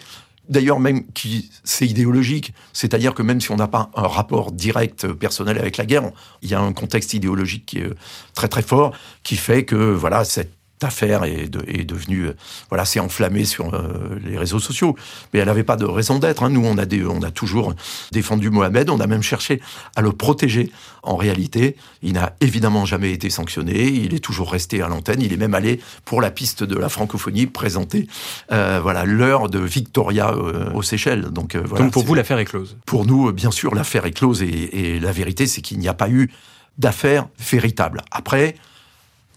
d'ailleurs 0.48 0.80
même 0.80 1.06
qui 1.12 1.50
c'est 1.64 1.86
idéologique, 1.86 2.52
c'est-à-dire 2.72 3.14
que 3.14 3.22
même 3.22 3.40
si 3.40 3.50
on 3.52 3.56
n'a 3.56 3.68
pas 3.68 3.90
un 3.94 4.08
rapport 4.08 4.52
direct 4.52 5.06
personnel 5.12 5.56
avec 5.56 5.76
la 5.76 5.86
guerre, 5.86 6.10
il 6.42 6.50
y 6.50 6.54
a 6.54 6.60
un 6.60 6.72
contexte 6.72 7.14
idéologique 7.14 7.64
qui 7.64 7.78
est 7.78 7.90
très 8.34 8.48
très 8.48 8.62
fort 8.62 8.92
qui 9.22 9.36
fait 9.36 9.64
que 9.64 9.76
voilà 9.76 10.24
cette 10.24 10.52
affaire 10.84 11.24
est, 11.24 11.50
est 11.66 11.84
devenue, 11.84 12.26
euh, 12.26 12.36
voilà, 12.68 12.84
c'est 12.84 13.00
enflammé 13.00 13.44
sur 13.44 13.74
euh, 13.74 14.18
les 14.24 14.36
réseaux 14.38 14.58
sociaux. 14.58 14.96
Mais 15.32 15.40
elle 15.40 15.46
n'avait 15.46 15.64
pas 15.64 15.76
de 15.76 15.84
raison 15.84 16.18
d'être. 16.18 16.42
Hein. 16.42 16.50
Nous, 16.50 16.64
on 16.64 16.78
a, 16.78 16.86
des, 16.86 17.04
on 17.04 17.22
a 17.22 17.30
toujours 17.30 17.74
défendu 18.10 18.50
Mohamed, 18.50 18.90
on 18.90 19.00
a 19.00 19.06
même 19.06 19.22
cherché 19.22 19.60
à 19.96 20.02
le 20.02 20.12
protéger. 20.12 20.70
En 21.02 21.16
réalité, 21.16 21.76
il 22.02 22.12
n'a 22.12 22.34
évidemment 22.40 22.86
jamais 22.86 23.12
été 23.12 23.28
sanctionné, 23.28 23.88
il 23.88 24.14
est 24.14 24.20
toujours 24.20 24.52
resté 24.52 24.82
à 24.82 24.88
l'antenne, 24.88 25.20
il 25.20 25.32
est 25.32 25.36
même 25.36 25.54
allé 25.54 25.80
pour 26.04 26.20
la 26.20 26.30
piste 26.30 26.62
de 26.62 26.76
la 26.76 26.88
francophonie 26.88 27.46
présenter 27.46 28.06
euh, 28.52 28.78
voilà 28.80 29.04
l'heure 29.04 29.48
de 29.48 29.58
Victoria 29.58 30.34
aux 30.74 30.82
Seychelles. 30.82 31.22
Donc, 31.30 31.56
voilà, 31.56 31.84
Donc 31.84 31.92
pour 31.92 32.04
vous, 32.04 32.14
l'affaire 32.14 32.38
est 32.38 32.44
close? 32.44 32.76
Pour 32.86 33.04
nous, 33.04 33.32
bien 33.32 33.50
sûr, 33.50 33.74
l'affaire 33.74 34.06
est 34.06 34.12
close 34.12 34.42
et, 34.42 34.46
et 34.46 35.00
la 35.00 35.12
vérité, 35.12 35.46
c'est 35.46 35.60
qu'il 35.60 35.78
n'y 35.78 35.88
a 35.88 35.94
pas 35.94 36.08
eu 36.08 36.30
d'affaire 36.78 37.28
véritable. 37.38 38.00
Après, 38.10 38.54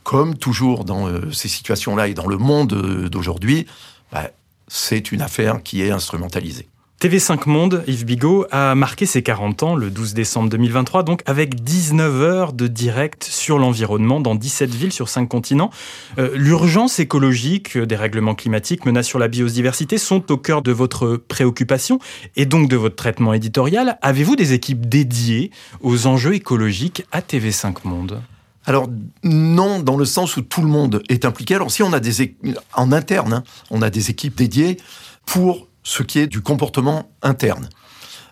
comme 0.05 0.37
toujours 0.37 0.85
dans 0.85 1.09
euh, 1.09 1.31
ces 1.31 1.49
situations-là 1.49 2.07
et 2.07 2.13
dans 2.13 2.27
le 2.27 2.37
monde 2.37 2.73
euh, 2.73 3.09
d'aujourd'hui, 3.09 3.65
bah, 4.13 4.29
c'est 4.67 5.11
une 5.11 5.21
affaire 5.21 5.63
qui 5.63 5.81
est 5.81 5.89
instrumentalisée. 5.89 6.67
TV5 7.01 7.49
Monde, 7.49 7.83
Yves 7.87 8.05
Bigot, 8.05 8.45
a 8.51 8.75
marqué 8.75 9.07
ses 9.07 9.23
40 9.23 9.63
ans 9.63 9.75
le 9.75 9.89
12 9.89 10.13
décembre 10.13 10.49
2023, 10.49 11.03
donc 11.03 11.23
avec 11.25 11.55
19 11.63 12.21
heures 12.21 12.53
de 12.53 12.67
direct 12.67 13.23
sur 13.23 13.57
l'environnement 13.57 14.21
dans 14.21 14.35
17 14.35 14.69
villes 14.69 14.93
sur 14.93 15.09
5 15.09 15.27
continents. 15.27 15.71
Euh, 16.19 16.29
l'urgence 16.35 16.99
écologique, 16.99 17.77
des 17.77 17.95
règlements 17.95 18.35
climatiques, 18.35 18.85
menaces 18.85 19.07
sur 19.07 19.19
la 19.19 19.27
biodiversité 19.27 19.97
sont 19.97 20.31
au 20.31 20.37
cœur 20.37 20.61
de 20.61 20.71
votre 20.71 21.17
préoccupation 21.17 21.99
et 22.35 22.45
donc 22.45 22.69
de 22.69 22.75
votre 22.75 22.95
traitement 22.95 23.33
éditorial. 23.33 23.97
Avez-vous 24.03 24.35
des 24.35 24.53
équipes 24.53 24.87
dédiées 24.87 25.49
aux 25.81 26.05
enjeux 26.05 26.35
écologiques 26.35 27.05
à 27.11 27.21
TV5 27.21 27.77
Monde? 27.85 28.21
Alors 28.65 28.89
non, 29.23 29.79
dans 29.79 29.97
le 29.97 30.05
sens 30.05 30.37
où 30.37 30.41
tout 30.41 30.61
le 30.61 30.67
monde 30.67 31.03
est 31.09 31.25
impliqué. 31.25 31.55
Alors 31.55 31.71
si 31.71 31.83
on 31.83 31.93
a 31.93 31.99
des 31.99 32.35
en 32.73 32.91
interne, 32.91 33.33
hein, 33.33 33.43
on 33.69 33.81
a 33.81 33.89
des 33.89 34.09
équipes 34.09 34.35
dédiées 34.35 34.77
pour 35.25 35.67
ce 35.83 36.03
qui 36.03 36.19
est 36.19 36.27
du 36.27 36.41
comportement 36.41 37.11
interne. 37.21 37.69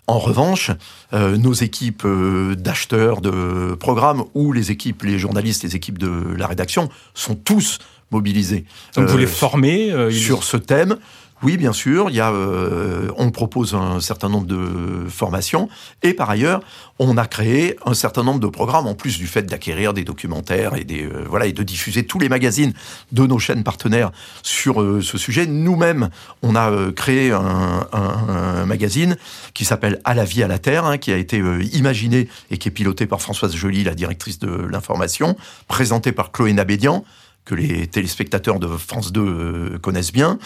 En 0.06 0.18
revanche, 0.18 0.70
euh, 1.14 1.36
nos 1.38 1.54
équipes 1.54 2.04
euh, 2.04 2.54
d'acheteurs 2.56 3.22
de 3.22 3.74
programmes 3.74 4.24
ou 4.34 4.52
les 4.52 4.70
équipes, 4.70 5.02
les 5.02 5.18
journalistes, 5.18 5.62
les 5.62 5.76
équipes 5.76 5.98
de 5.98 6.34
la 6.36 6.46
rédaction 6.46 6.90
sont 7.14 7.36
tous 7.36 7.78
mobilisés. 8.10 8.66
Donc 8.96 9.08
vous 9.08 9.16
les 9.16 9.24
euh, 9.24 9.28
formez 9.28 10.12
sur 10.12 10.44
ce 10.44 10.58
thème 10.58 10.96
oui, 11.42 11.56
bien 11.56 11.72
sûr, 11.72 12.08
il 12.08 12.16
y 12.16 12.20
a, 12.20 12.30
euh, 12.30 13.10
on 13.16 13.30
propose 13.30 13.74
un 13.74 14.00
certain 14.00 14.28
nombre 14.28 14.46
de 14.46 15.08
formations 15.08 15.68
et 16.02 16.14
par 16.14 16.30
ailleurs, 16.30 16.62
on 16.98 17.16
a 17.16 17.26
créé 17.26 17.76
un 17.84 17.92
certain 17.92 18.22
nombre 18.22 18.40
de 18.40 18.46
programmes 18.46 18.86
en 18.86 18.94
plus 18.94 19.18
du 19.18 19.26
fait 19.26 19.42
d'acquérir 19.42 19.92
des 19.92 20.04
documentaires 20.04 20.74
et 20.76 20.84
des 20.84 21.04
euh, 21.04 21.24
voilà 21.28 21.46
et 21.46 21.52
de 21.52 21.62
diffuser 21.62 22.06
tous 22.06 22.18
les 22.18 22.28
magazines 22.28 22.72
de 23.12 23.26
nos 23.26 23.38
chaînes 23.38 23.64
partenaires 23.64 24.10
sur 24.42 24.80
euh, 24.80 25.02
ce 25.02 25.18
sujet. 25.18 25.46
Nous-mêmes, 25.46 26.08
on 26.42 26.56
a 26.56 26.70
créé 26.92 27.32
un, 27.32 28.64
magazine 28.66 29.16
qui 29.52 29.64
s'appelle 29.64 30.00
À 30.04 30.14
la 30.14 30.24
vie 30.24 30.42
à 30.42 30.48
la 30.48 30.58
terre, 30.58 30.84
hein, 30.86 30.98
qui 30.98 31.12
a 31.12 31.16
été 31.16 31.38
imaginé 31.72 32.28
et 32.50 32.58
qui 32.58 32.68
est 32.68 32.70
piloté 32.70 33.06
par 33.06 33.20
Françoise 33.20 33.54
Joly, 33.54 33.84
la 33.84 33.94
directrice 33.94 34.38
de 34.38 34.48
l'information, 34.48 35.36
présenté 35.68 36.12
par 36.12 36.32
Chloé 36.32 36.52
Nabédian 36.52 37.04
que 37.44 37.54
les 37.54 37.86
téléspectateurs 37.86 38.58
de 38.58 38.66
France 38.66 39.12
2 39.12 39.20
euh, 39.20 39.78
connaissent 39.78 40.12
bien. 40.12 40.38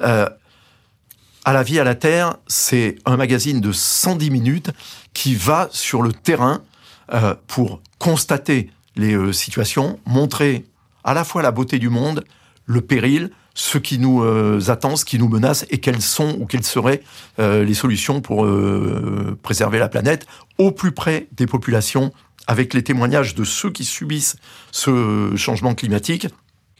Euh, 0.00 0.28
à 1.44 1.52
la 1.52 1.62
vie 1.62 1.78
à 1.78 1.84
la 1.84 1.94
terre, 1.94 2.36
c'est 2.46 2.96
un 3.04 3.16
magazine 3.16 3.60
de 3.60 3.72
110 3.72 4.30
minutes 4.30 4.70
qui 5.12 5.34
va 5.34 5.68
sur 5.70 6.02
le 6.02 6.12
terrain 6.12 6.62
euh, 7.12 7.34
pour 7.46 7.80
constater 7.98 8.70
les 8.96 9.32
situations, 9.32 9.98
montrer 10.06 10.64
à 11.02 11.14
la 11.14 11.24
fois 11.24 11.42
la 11.42 11.50
beauté 11.50 11.78
du 11.78 11.88
monde, 11.88 12.24
le 12.64 12.80
péril, 12.80 13.30
ce 13.54 13.78
qui 13.78 13.98
nous 13.98 14.22
attend, 14.70 14.96
ce 14.96 15.04
qui 15.04 15.18
nous 15.18 15.28
menace 15.28 15.66
et 15.70 15.78
quelles 15.78 16.00
sont 16.00 16.36
ou 16.38 16.46
quelles 16.46 16.64
seraient 16.64 17.02
les 17.38 17.74
solutions 17.74 18.20
pour 18.20 18.48
préserver 19.42 19.80
la 19.80 19.88
planète 19.88 20.26
au 20.58 20.70
plus 20.70 20.92
près 20.92 21.26
des 21.32 21.46
populations 21.46 22.12
avec 22.46 22.74
les 22.74 22.82
témoignages 22.82 23.34
de 23.34 23.44
ceux 23.44 23.70
qui 23.70 23.84
subissent 23.84 24.36
ce 24.70 25.34
changement 25.36 25.74
climatique 25.74 26.28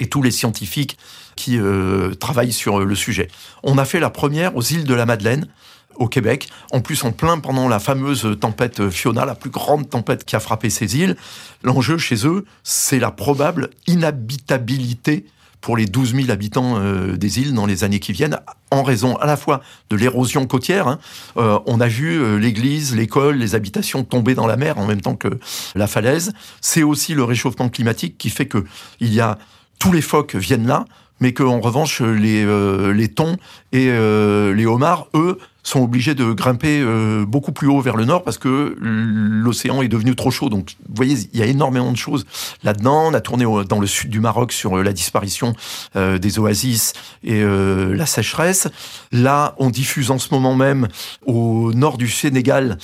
et 0.01 0.09
tous 0.09 0.23
les 0.23 0.31
scientifiques 0.31 0.99
qui 1.37 1.59
euh, 1.59 2.15
travaillent 2.15 2.53
sur 2.53 2.81
le 2.81 2.95
sujet. 2.95 3.29
On 3.63 3.79
a 3.79 3.85
fait 3.85 4.01
la 4.01 4.11
première 4.11 4.57
aux 4.57 4.63
îles 4.63 4.85
de 4.85 4.95
la 4.95 5.07
Madeleine, 5.07 5.49
au 5.97 6.09
Québec, 6.09 6.49
en 6.73 6.81
plus 6.81 7.05
en 7.05 7.13
plein 7.13 7.39
pendant 7.39 7.69
la 7.69 7.79
fameuse 7.79 8.37
tempête 8.41 8.91
Fiona, 8.91 9.25
la 9.25 9.35
plus 9.35 9.51
grande 9.51 9.89
tempête 9.89 10.25
qui 10.25 10.35
a 10.35 10.41
frappé 10.41 10.71
ces 10.71 10.97
îles. 10.97 11.17
L'enjeu 11.63 11.99
chez 11.99 12.27
eux, 12.27 12.45
c'est 12.65 12.99
la 12.99 13.11
probable 13.11 13.71
inhabitabilité 13.87 15.27
pour 15.65 15.79
les 15.79 15.87
12 15.87 16.15
000 16.15 16.31
habitants 16.31 16.75
euh, 16.77 17.17
des 17.17 17.41
îles 17.41 17.55
dans 17.55 17.65
les 17.65 17.85
années 17.85 17.99
qui 17.99 18.13
viennent, 18.13 18.39
en 18.71 18.83
raison 18.83 19.17
à 19.17 19.25
la 19.25 19.39
fois 19.39 19.63
de 19.89 19.97
l'érosion 19.97 20.47
côtière. 20.47 20.89
Hein. 20.89 20.99
Euh, 21.39 21.59
on 21.65 21.81
a 21.81 21.89
vu 21.89 22.23
euh, 22.23 22.37
l'église, 22.37 22.95
l'école, 22.95 23.37
les 23.37 23.55
habitations 23.55 24.05
tomber 24.05 24.35
dans 24.35 24.47
la 24.47 24.59
mer 24.59 24.77
en 24.77 24.87
même 24.87 25.01
temps 25.01 25.17
que 25.17 25.39
la 25.75 25.87
falaise. 25.87 26.35
C'est 26.61 26.83
aussi 26.83 27.15
le 27.15 27.25
réchauffement 27.25 27.71
climatique 27.71 28.19
qui 28.19 28.29
fait 28.29 28.45
que 28.45 28.63
il 29.01 29.15
y 29.15 29.21
a 29.21 29.39
tous 29.79 29.91
les 29.91 30.03
phoques 30.03 30.35
viennent 30.37 30.67
là, 30.67 30.85
mais 31.21 31.33
qu'en 31.33 31.61
revanche 31.61 32.01
les, 32.01 32.45
les 32.93 33.09
thons 33.09 33.37
et 33.73 33.91
les 33.91 34.67
homards, 34.67 35.09
eux, 35.15 35.39
sont 35.65 35.83
obligés 35.83 36.15
de 36.15 36.33
grimper 36.33 36.81
euh, 36.81 37.25
beaucoup 37.25 37.51
plus 37.51 37.69
haut 37.69 37.81
vers 37.81 37.97
le 37.97 38.05
nord 38.05 38.23
parce 38.23 38.39
que 38.39 38.77
l'océan 38.79 39.83
est 39.83 39.89
devenu 39.89 40.15
trop 40.15 40.31
chaud. 40.31 40.51
Donc, 40.51 40.77
vous 40.87 40.95
voyez, 40.95 41.17
il 41.33 41.41
y 41.41 41.43
a 41.43 41.47
énormément 41.47 41.91
de 41.91 41.97
choses 41.97 42.27
là-dedans. 42.63 43.07
On 43.09 43.15
a 43.15 43.21
tourné 43.21 43.45
dans 43.67 43.81
le 43.81 43.87
sud 43.87 44.11
du 44.11 44.21
Maroc 44.21 44.53
sur 44.53 44.77
euh, 44.77 44.83
la 44.83 44.93
disparition 44.93 45.55
euh, 45.97 46.19
des 46.19 46.39
oasis 46.39 46.93
et 47.25 47.43
la 47.43 48.05
sécheresse. 48.05 48.69
Là, 49.11 49.55
on 49.59 49.71
diffuse 49.71 50.11
en 50.11 50.19
ce 50.19 50.29
moment 50.33 50.55
même 50.55 50.89
au 51.25 51.73
nord 51.73 51.97
du 51.97 52.09
Sénégal 52.09 52.77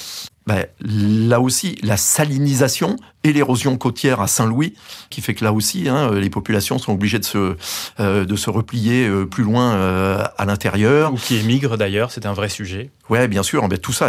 ben, 0.46 0.66
là 0.80 1.38
aussi, 1.40 1.76
la 1.82 1.96
salinisation 1.96 2.96
et 3.24 3.32
l'érosion 3.32 3.76
côtière 3.76 4.20
à 4.20 4.26
Saint-Louis, 4.26 4.74
qui 5.10 5.20
fait 5.20 5.34
que 5.34 5.44
là 5.44 5.52
aussi, 5.52 5.88
hein, 5.88 6.12
les 6.12 6.30
populations 6.30 6.78
sont 6.78 6.92
obligées 6.92 7.18
de 7.18 7.24
se, 7.24 7.56
euh, 8.00 8.24
de 8.24 8.36
se 8.36 8.48
replier 8.48 9.06
euh, 9.06 9.26
plus 9.26 9.44
loin 9.44 9.74
euh, 9.74 10.24
à 10.38 10.46
l'intérieur. 10.46 11.12
Ou 11.12 11.16
qui 11.16 11.36
émigrent 11.36 11.76
d'ailleurs, 11.76 12.10
c'est 12.10 12.24
un 12.24 12.32
vrai 12.32 12.48
sujet. 12.48 12.90
Ouais, 13.10 13.28
bien 13.28 13.42
sûr. 13.42 13.68
Ben, 13.68 13.78
tout 13.78 13.92
ça, 13.92 14.08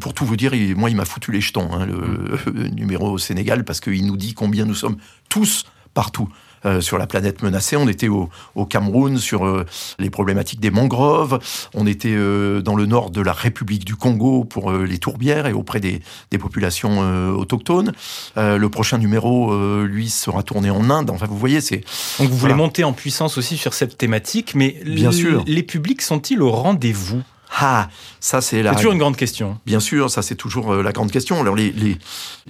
pour 0.00 0.14
tout 0.14 0.24
vous 0.24 0.36
dire, 0.36 0.52
moi, 0.76 0.88
il 0.88 0.96
m'a 0.96 1.04
foutu 1.04 1.32
les 1.32 1.42
jetons, 1.42 1.68
hein, 1.72 1.86
le, 1.86 2.68
numéro 2.68 3.10
au 3.10 3.18
Sénégal, 3.18 3.64
parce 3.64 3.80
qu'il 3.80 4.06
nous 4.06 4.16
dit 4.16 4.32
combien 4.32 4.64
nous 4.64 4.74
sommes 4.74 4.96
tous 5.28 5.64
partout. 5.92 6.28
Euh, 6.66 6.80
sur 6.80 6.98
la 6.98 7.06
planète 7.06 7.42
menacée. 7.42 7.76
On 7.76 7.88
était 7.88 8.08
au, 8.08 8.28
Cameroun 8.68 9.18
sur 9.18 9.46
euh, 9.46 9.64
les 9.98 10.10
problématiques 10.10 10.58
des 10.58 10.70
mangroves. 10.70 11.38
On 11.72 11.86
était 11.86 12.14
euh, 12.14 12.60
dans 12.62 12.74
le 12.74 12.86
nord 12.86 13.10
de 13.10 13.20
la 13.20 13.32
République 13.32 13.84
du 13.84 13.94
Congo 13.94 14.44
pour 14.44 14.72
les 14.72 14.98
tourbières 14.98 15.46
et 15.46 15.52
auprès 15.52 15.80
des, 15.80 16.00
populations 16.38 17.00
autochtones. 17.36 17.92
le 18.36 18.66
prochain 18.68 18.98
numéro, 18.98 19.54
lui, 19.84 20.08
sera 20.08 20.42
tourné 20.42 20.70
en 20.70 20.88
Inde. 20.88 21.10
Enfin, 21.10 21.26
vous 21.26 21.36
voyez, 21.36 21.60
c'est... 21.60 21.82
Donc 22.18 22.28
vous 22.28 22.36
voulez 22.36 22.54
monter 22.54 22.84
en 22.84 22.92
puissance 22.92 23.38
aussi 23.38 23.56
sur 23.56 23.74
cette 23.74 23.98
thématique, 23.98 24.54
mais 24.54 24.80
Bien 24.84 25.10
sûr. 25.10 25.42
les 25.46 25.62
publics 25.62 26.02
sont-ils 26.02 26.40
au 26.40 26.50
rendez-vous? 26.50 27.22
Ah, 27.56 27.88
ça 28.20 28.40
c'est 28.40 28.62
la. 28.62 28.72
C'est 28.72 28.76
toujours 28.76 28.92
une 28.92 28.98
grande 28.98 29.16
question. 29.16 29.58
Bien 29.66 29.80
sûr, 29.80 30.10
ça 30.10 30.22
c'est 30.22 30.34
toujours 30.34 30.72
euh, 30.72 30.82
la 30.82 30.92
grande 30.92 31.10
question. 31.10 31.40
Alors 31.40 31.54
les, 31.54 31.72
les, 31.72 31.98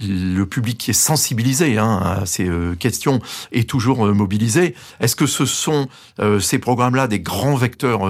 le 0.01 0.43
public 0.45 0.77
qui 0.77 0.91
est 0.91 0.93
sensibilisé 0.93 1.77
hein, 1.77 2.19
à 2.21 2.25
ces 2.25 2.47
euh, 2.47 2.75
questions 2.75 3.19
est 3.51 3.69
toujours 3.69 4.05
euh, 4.05 4.13
mobilisé. 4.13 4.75
Est-ce 4.99 5.15
que 5.15 5.25
ce 5.25 5.45
sont 5.45 5.87
ces 6.39 6.59
programmes-là 6.59 7.07
des 7.07 7.19
grands 7.19 7.55
vecteurs 7.55 8.01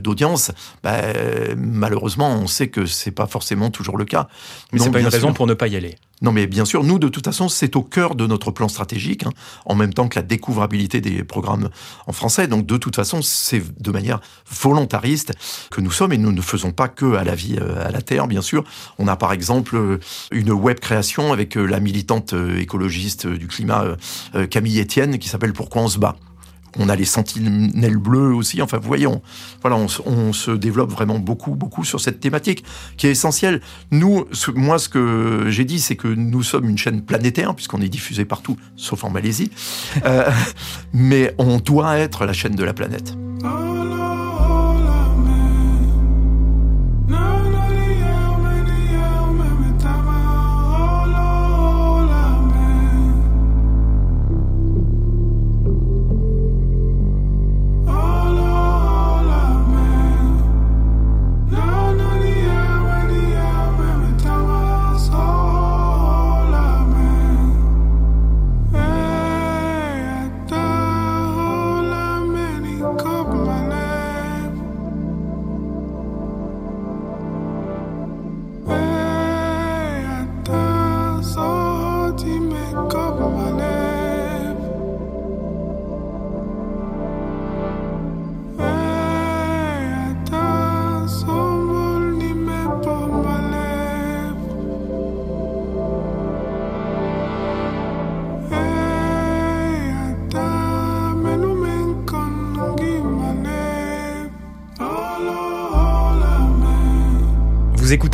d'audience? 0.00 0.50
Ben, 0.82 1.14
Malheureusement, 1.56 2.30
on 2.34 2.46
sait 2.46 2.68
que 2.68 2.86
c'est 2.86 3.12
pas 3.12 3.26
forcément 3.26 3.70
toujours 3.70 3.96
le 3.96 4.04
cas. 4.04 4.28
Mais 4.72 4.80
c'est 4.80 4.90
pas 4.90 5.00
une 5.00 5.06
raison 5.06 5.32
pour 5.32 5.46
ne 5.46 5.54
pas 5.54 5.68
y 5.68 5.76
aller. 5.76 5.96
Non, 6.22 6.32
mais 6.32 6.46
bien 6.46 6.64
sûr, 6.64 6.84
nous, 6.84 6.98
de 6.98 7.08
toute 7.08 7.24
façon, 7.24 7.48
c'est 7.48 7.76
au 7.76 7.82
cœur 7.82 8.14
de 8.14 8.26
notre 8.26 8.50
plan 8.50 8.68
stratégique, 8.68 9.26
hein, 9.26 9.32
en 9.66 9.74
même 9.74 9.92
temps 9.92 10.08
que 10.08 10.18
la 10.18 10.22
découvrabilité 10.22 11.00
des 11.00 11.24
programmes 11.24 11.68
en 12.06 12.12
français. 12.12 12.46
Donc, 12.46 12.66
de 12.66 12.76
toute 12.76 12.96
façon, 12.96 13.20
c'est 13.20 13.62
de 13.82 13.90
manière 13.90 14.20
volontariste 14.50 15.32
que 15.70 15.80
nous 15.80 15.90
sommes, 15.90 16.12
et 16.12 16.18
nous 16.24 16.32
ne 16.32 16.40
faisons 16.40 16.72
pas 16.72 16.88
que 16.88 17.14
à 17.14 17.24
la 17.24 17.34
vie 17.34 17.56
euh, 17.60 17.86
à 17.86 17.90
la 17.90 18.02
terre, 18.02 18.26
bien 18.26 18.42
sûr. 18.42 18.64
On 18.98 19.06
a 19.06 19.16
par 19.16 19.32
exemple 19.32 19.76
euh, 19.76 19.98
une 20.32 20.50
web 20.50 20.80
création 20.80 21.32
avec 21.32 21.56
euh, 21.56 21.64
la 21.64 21.80
militante 21.80 22.34
écologiste 22.58 23.26
du 23.26 23.46
climat 23.46 23.84
Camille 24.50 24.80
Etienne 24.80 25.18
qui 25.18 25.28
s'appelle 25.28 25.52
Pourquoi 25.52 25.82
on 25.82 25.88
se 25.88 25.98
bat? 25.98 26.16
On 26.76 26.88
a 26.88 26.96
les 26.96 27.04
sentinelles 27.04 27.96
bleues 27.96 28.34
aussi. 28.34 28.60
Enfin, 28.60 28.80
on, 28.82 29.22
voilà, 29.62 29.76
on, 29.76 30.32
se 30.32 30.50
développe 30.50 30.90
vraiment 30.90 31.18
beaucoup, 31.18 31.54
beaucoup 31.54 31.84
sur 31.84 32.00
cette 32.00 32.18
thématique 32.18 32.64
qui 32.96 33.06
est 33.06 33.10
essentielle. 33.10 33.60
Nous, 33.92 34.24
moi, 34.54 34.78
ce 34.78 34.88
que 34.88 35.44
j'ai 35.48 35.64
dit, 35.64 35.78
c'est 35.78 35.96
que 35.96 36.08
nous 36.08 36.42
sommes 36.42 36.68
une 36.68 36.78
chaîne 36.78 37.02
planétaire 37.02 37.54
puisqu'on 37.54 37.80
est 37.80 37.88
diffusé 37.88 38.24
partout, 38.24 38.56
sauf 38.76 39.04
en 39.04 39.10
Malaisie. 39.10 39.50
mais 40.92 41.34
on 41.38 41.58
doit 41.58 41.98
être 41.98 42.26
la 42.26 42.32
chaîne 42.32 42.56
de 42.56 42.64
la 42.64 42.74
planète. 42.74 43.14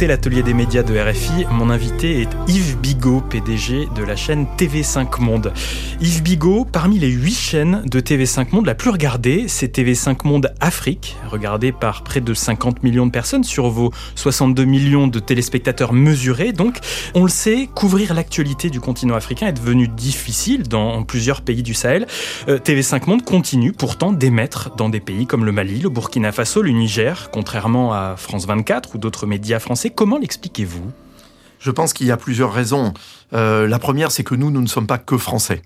L'atelier 0.06 0.42
des 0.42 0.54
médias 0.54 0.82
de 0.82 0.98
RFI. 0.98 1.46
Mon 1.50 1.68
invité 1.68 2.22
est 2.22 2.28
Yves 2.48 2.78
Bigot, 2.78 3.20
PDG 3.20 3.88
de 3.94 4.02
la 4.02 4.16
chaîne 4.16 4.46
TV5 4.56 5.20
Monde. 5.20 5.52
Yves 6.00 6.22
Bigot, 6.22 6.64
parmi 6.64 6.98
les 6.98 7.10
huit 7.10 7.34
chaînes 7.34 7.82
de 7.86 8.00
TV5 8.00 8.48
Monde, 8.52 8.66
la 8.66 8.74
plus 8.74 8.90
regardée, 8.90 9.46
c'est 9.48 9.76
TV5 9.76 10.26
Monde 10.26 10.54
Afrique, 10.60 11.16
regardée 11.28 11.72
par 11.72 12.02
près 12.02 12.20
de 12.20 12.32
50 12.32 12.82
millions 12.82 13.06
de 13.06 13.10
personnes 13.10 13.44
sur 13.44 13.68
vos 13.68 13.92
62 14.14 14.64
millions 14.64 15.06
de 15.06 15.18
téléspectateurs 15.18 15.92
mesurés. 15.92 16.52
Donc, 16.52 16.78
on 17.14 17.24
le 17.24 17.30
sait, 17.30 17.68
couvrir 17.74 18.14
l'actualité 18.14 18.70
du 18.70 18.80
continent 18.80 19.14
africain 19.14 19.48
est 19.48 19.52
devenu 19.52 19.88
difficile 19.88 20.62
dans 20.68 21.02
plusieurs 21.02 21.42
pays 21.42 21.62
du 21.62 21.74
Sahel. 21.74 22.06
Euh, 22.48 22.58
TV5 22.58 23.08
Monde 23.08 23.24
continue 23.24 23.72
pourtant 23.72 24.12
d'émettre 24.12 24.74
dans 24.76 24.88
des 24.88 25.00
pays 25.00 25.26
comme 25.26 25.44
le 25.44 25.52
Mali, 25.52 25.80
le 25.80 25.88
Burkina 25.90 26.32
Faso, 26.32 26.62
le 26.62 26.70
Niger, 26.70 27.30
contrairement 27.32 27.92
à 27.92 28.14
France 28.16 28.46
24 28.46 28.94
ou 28.94 28.98
d'autres 28.98 29.26
médias 29.26 29.58
français 29.58 29.89
Comment 29.94 30.18
l'expliquez-vous? 30.18 30.90
Je 31.58 31.70
pense 31.70 31.92
qu'il 31.92 32.06
y 32.06 32.10
a 32.10 32.16
plusieurs 32.16 32.52
raisons. 32.52 32.94
Euh, 33.32 33.68
la 33.68 33.78
première, 33.78 34.10
c'est 34.10 34.24
que 34.24 34.34
nous, 34.34 34.50
nous 34.50 34.62
ne 34.62 34.66
sommes 34.66 34.86
pas 34.86 34.98
que 34.98 35.18
français 35.18 35.62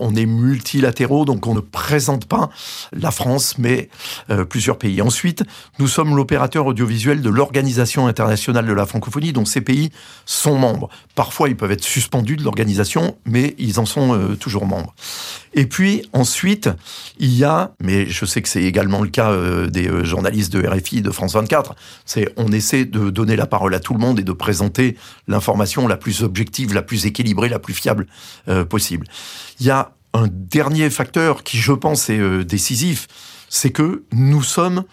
on 0.00 0.14
est 0.14 0.26
multilatéraux, 0.26 1.24
donc 1.24 1.46
on 1.46 1.54
ne 1.54 1.60
présente 1.60 2.26
pas 2.26 2.50
la 2.92 3.10
France, 3.10 3.56
mais 3.58 3.88
euh, 4.30 4.44
plusieurs 4.44 4.78
pays. 4.78 5.00
Ensuite, 5.02 5.42
nous 5.78 5.88
sommes 5.88 6.16
l'opérateur 6.16 6.66
audiovisuel 6.66 7.22
de 7.22 7.30
l'Organisation 7.30 8.06
internationale 8.06 8.66
de 8.66 8.72
la 8.72 8.86
francophonie, 8.86 9.32
dont 9.32 9.44
ces 9.44 9.60
pays 9.60 9.90
sont 10.26 10.56
membres. 10.56 10.88
Parfois, 11.14 11.48
ils 11.48 11.56
peuvent 11.56 11.72
être 11.72 11.84
suspendus 11.84 12.36
de 12.36 12.44
l'organisation, 12.44 13.16
mais 13.24 13.54
ils 13.58 13.80
en 13.80 13.86
sont 13.86 14.14
euh, 14.14 14.36
toujours 14.36 14.66
membres. 14.66 14.94
Et 15.54 15.66
puis 15.66 16.02
ensuite, 16.12 16.68
il 17.18 17.34
y 17.34 17.44
a, 17.44 17.72
mais 17.80 18.06
je 18.06 18.24
sais 18.24 18.42
que 18.42 18.48
c'est 18.48 18.62
également 18.62 19.02
le 19.02 19.08
cas 19.08 19.30
euh, 19.30 19.68
des 19.68 20.04
journalistes 20.04 20.52
de 20.52 20.66
RFI, 20.66 21.02
de 21.02 21.10
France 21.10 21.34
24, 21.34 21.74
c'est 22.04 22.32
on 22.36 22.52
essaie 22.52 22.84
de 22.84 23.10
donner 23.10 23.36
la 23.36 23.46
parole 23.46 23.74
à 23.74 23.80
tout 23.80 23.94
le 23.94 24.00
monde 24.00 24.20
et 24.20 24.24
de 24.24 24.32
présenter 24.32 24.96
l'information 25.26 25.88
la 25.88 25.96
plus 25.96 26.22
objective, 26.22 26.74
la 26.74 26.82
plus 26.82 27.06
équilibrée, 27.06 27.48
la 27.48 27.58
plus 27.58 27.74
fiable 27.74 28.06
possible. 28.68 29.06
Il 29.60 29.66
y 29.66 29.70
a 29.70 29.87
un 30.18 30.28
dernier 30.30 30.90
facteur 30.90 31.44
qui, 31.44 31.58
je 31.58 31.72
pense, 31.72 32.10
est 32.10 32.18
euh, 32.18 32.44
décisif, 32.44 33.06
c'est 33.48 33.70
que 33.70 34.04
nous 34.12 34.42
sommes 34.42 34.84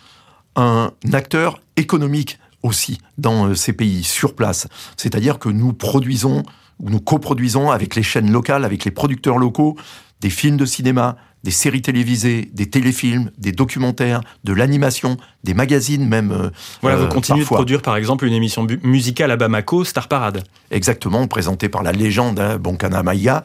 un 0.56 0.92
acteur 1.12 1.60
économique 1.76 2.40
aussi 2.64 3.00
dans 3.18 3.48
euh, 3.48 3.56
ces 3.56 3.74
pays, 3.74 4.04
sur 4.04 4.36
place. 4.36 4.68
C'est-à-dire 4.98 5.40
que 5.40 5.50
nous 5.50 5.74
produisons, 5.74 6.44
ou 6.80 6.90
nous 6.90 7.00
coproduisons 7.00 7.72
avec 7.72 7.96
les 7.96 8.04
chaînes 8.04 8.32
locales, 8.32 8.66
avec 8.66 8.86
les 8.86 8.92
producteurs 8.92 9.38
locaux, 9.38 9.76
des 10.22 10.30
films 10.30 10.58
de 10.58 10.66
cinéma, 10.66 11.18
des 11.46 11.52
séries 11.52 11.84
télévisées, 11.84 12.50
des 12.54 12.66
téléfilms, 12.66 13.30
des 13.38 13.52
documentaires, 13.52 14.22
de 14.44 14.52
l'animation, 14.52 15.18
des 15.44 15.54
magazines 15.54 16.08
même. 16.08 16.32
Euh, 16.32 16.50
voilà, 16.82 16.98
vous 16.98 17.08
continuez 17.08 17.42
de 17.42 17.46
produire 17.46 17.84
par 17.84 17.98
exemple 17.98 18.26
une 18.26 18.34
émission 18.34 18.66
musicale 18.82 19.30
à 19.30 19.38
Bamako, 19.38 19.84
Star 19.84 20.08
Parade. 20.08 20.44
Exactement, 20.72 21.28
présentée 21.28 21.70
par 21.70 21.84
la 21.84 21.92
légende 21.92 22.40
hein, 22.40 22.58
Bonkana 22.58 23.04
Maya, 23.04 23.44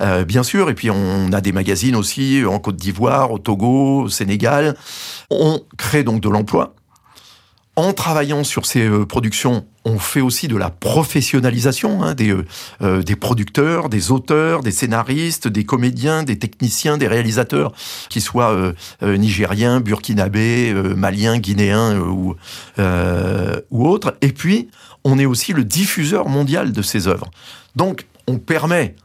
euh, 0.00 0.24
bien 0.24 0.44
sûr. 0.44 0.70
Et 0.70 0.74
puis 0.74 0.90
on 0.90 1.32
a 1.32 1.40
des 1.40 1.50
magazines 1.50 1.96
aussi 1.96 2.44
en 2.46 2.60
Côte 2.60 2.76
d'Ivoire, 2.76 3.32
au 3.32 3.40
Togo, 3.40 4.02
au 4.02 4.08
Sénégal. 4.08 4.76
On 5.28 5.60
crée 5.76 6.04
donc 6.04 6.20
de 6.20 6.28
l'emploi 6.28 6.74
en 7.76 7.92
travaillant 7.92 8.44
sur 8.44 8.66
ces 8.66 8.86
euh, 8.86 9.06
productions, 9.06 9.64
on 9.84 9.98
fait 9.98 10.20
aussi 10.20 10.48
de 10.48 10.56
la 10.56 10.70
professionnalisation 10.70 12.02
hein, 12.02 12.14
des, 12.14 12.30
euh, 12.30 12.44
euh, 12.82 13.02
des 13.02 13.16
producteurs, 13.16 13.88
des 13.88 14.10
auteurs, 14.10 14.62
des 14.62 14.72
scénaristes, 14.72 15.48
des 15.48 15.64
comédiens, 15.64 16.22
des 16.22 16.38
techniciens, 16.38 16.98
des 16.98 17.06
réalisateurs, 17.06 17.72
qui 18.08 18.20
soient 18.20 18.72
nigériens, 19.02 19.80
burkinabés, 19.80 20.74
maliens, 20.96 21.38
guinéens 21.38 21.98
ou, 21.98 22.34
ou 22.78 23.88
autres. 23.88 24.16
Et 24.20 24.32
puis, 24.32 24.68
on 25.04 25.18
est 25.18 25.26
aussi 25.26 25.52
le 25.52 25.64
diffuseur 25.64 26.28
mondial 26.28 26.72
de 26.72 26.82
ces 26.82 27.08
œuvres. 27.08 27.30
Donc, 27.76 28.06
on 28.26 28.38
permet 28.38 28.96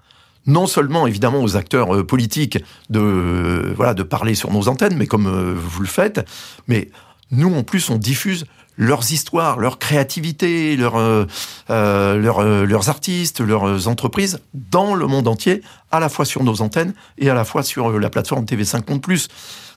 non 0.47 0.67
seulement 0.67 1.08
évidemment 1.08 1.41
aux 1.41 1.56
acteurs 1.56 2.06
politiques 2.06 2.60
de 2.89 3.73
voilà 3.75 3.93
de 3.93 4.04
parler 4.04 4.36
sur 4.36 4.51
nos 4.51 4.67
antennes, 4.67 4.95
mais 4.97 5.08
comme 5.08 5.54
vous 5.54 5.82
le 5.82 5.88
faites, 5.88 6.28
mais 6.67 6.89
nous 7.36 7.54
en 7.54 7.63
plus 7.63 7.89
on 7.89 7.98
diffuse 7.98 8.45
leurs 8.78 9.12
histoires, 9.12 9.60
leur 9.60 9.80
créativité, 9.80 10.78
euh, 10.80 11.26
euh, 11.69 12.36
euh, 12.39 12.65
leurs 12.65 12.89
artistes, 12.89 13.39
leurs 13.39 13.88
entreprises 13.88 14.39
dans 14.54 14.95
le 14.95 15.08
monde 15.08 15.28
entier, 15.28 15.62
à 15.91 16.00
la 16.00 16.10
fois 16.10 16.26
sur 16.26 16.43
nos 16.43 16.62
antennes 16.62 16.93
et 17.17 17.30
à 17.30 17.34
la 17.34 17.45
fois 17.45 17.63
sur 17.63 18.00
la 18.00 18.10
plateforme 18.10 18.45
TV5 18.45 18.89
Monde 18.89 19.02
Plus. 19.02 19.28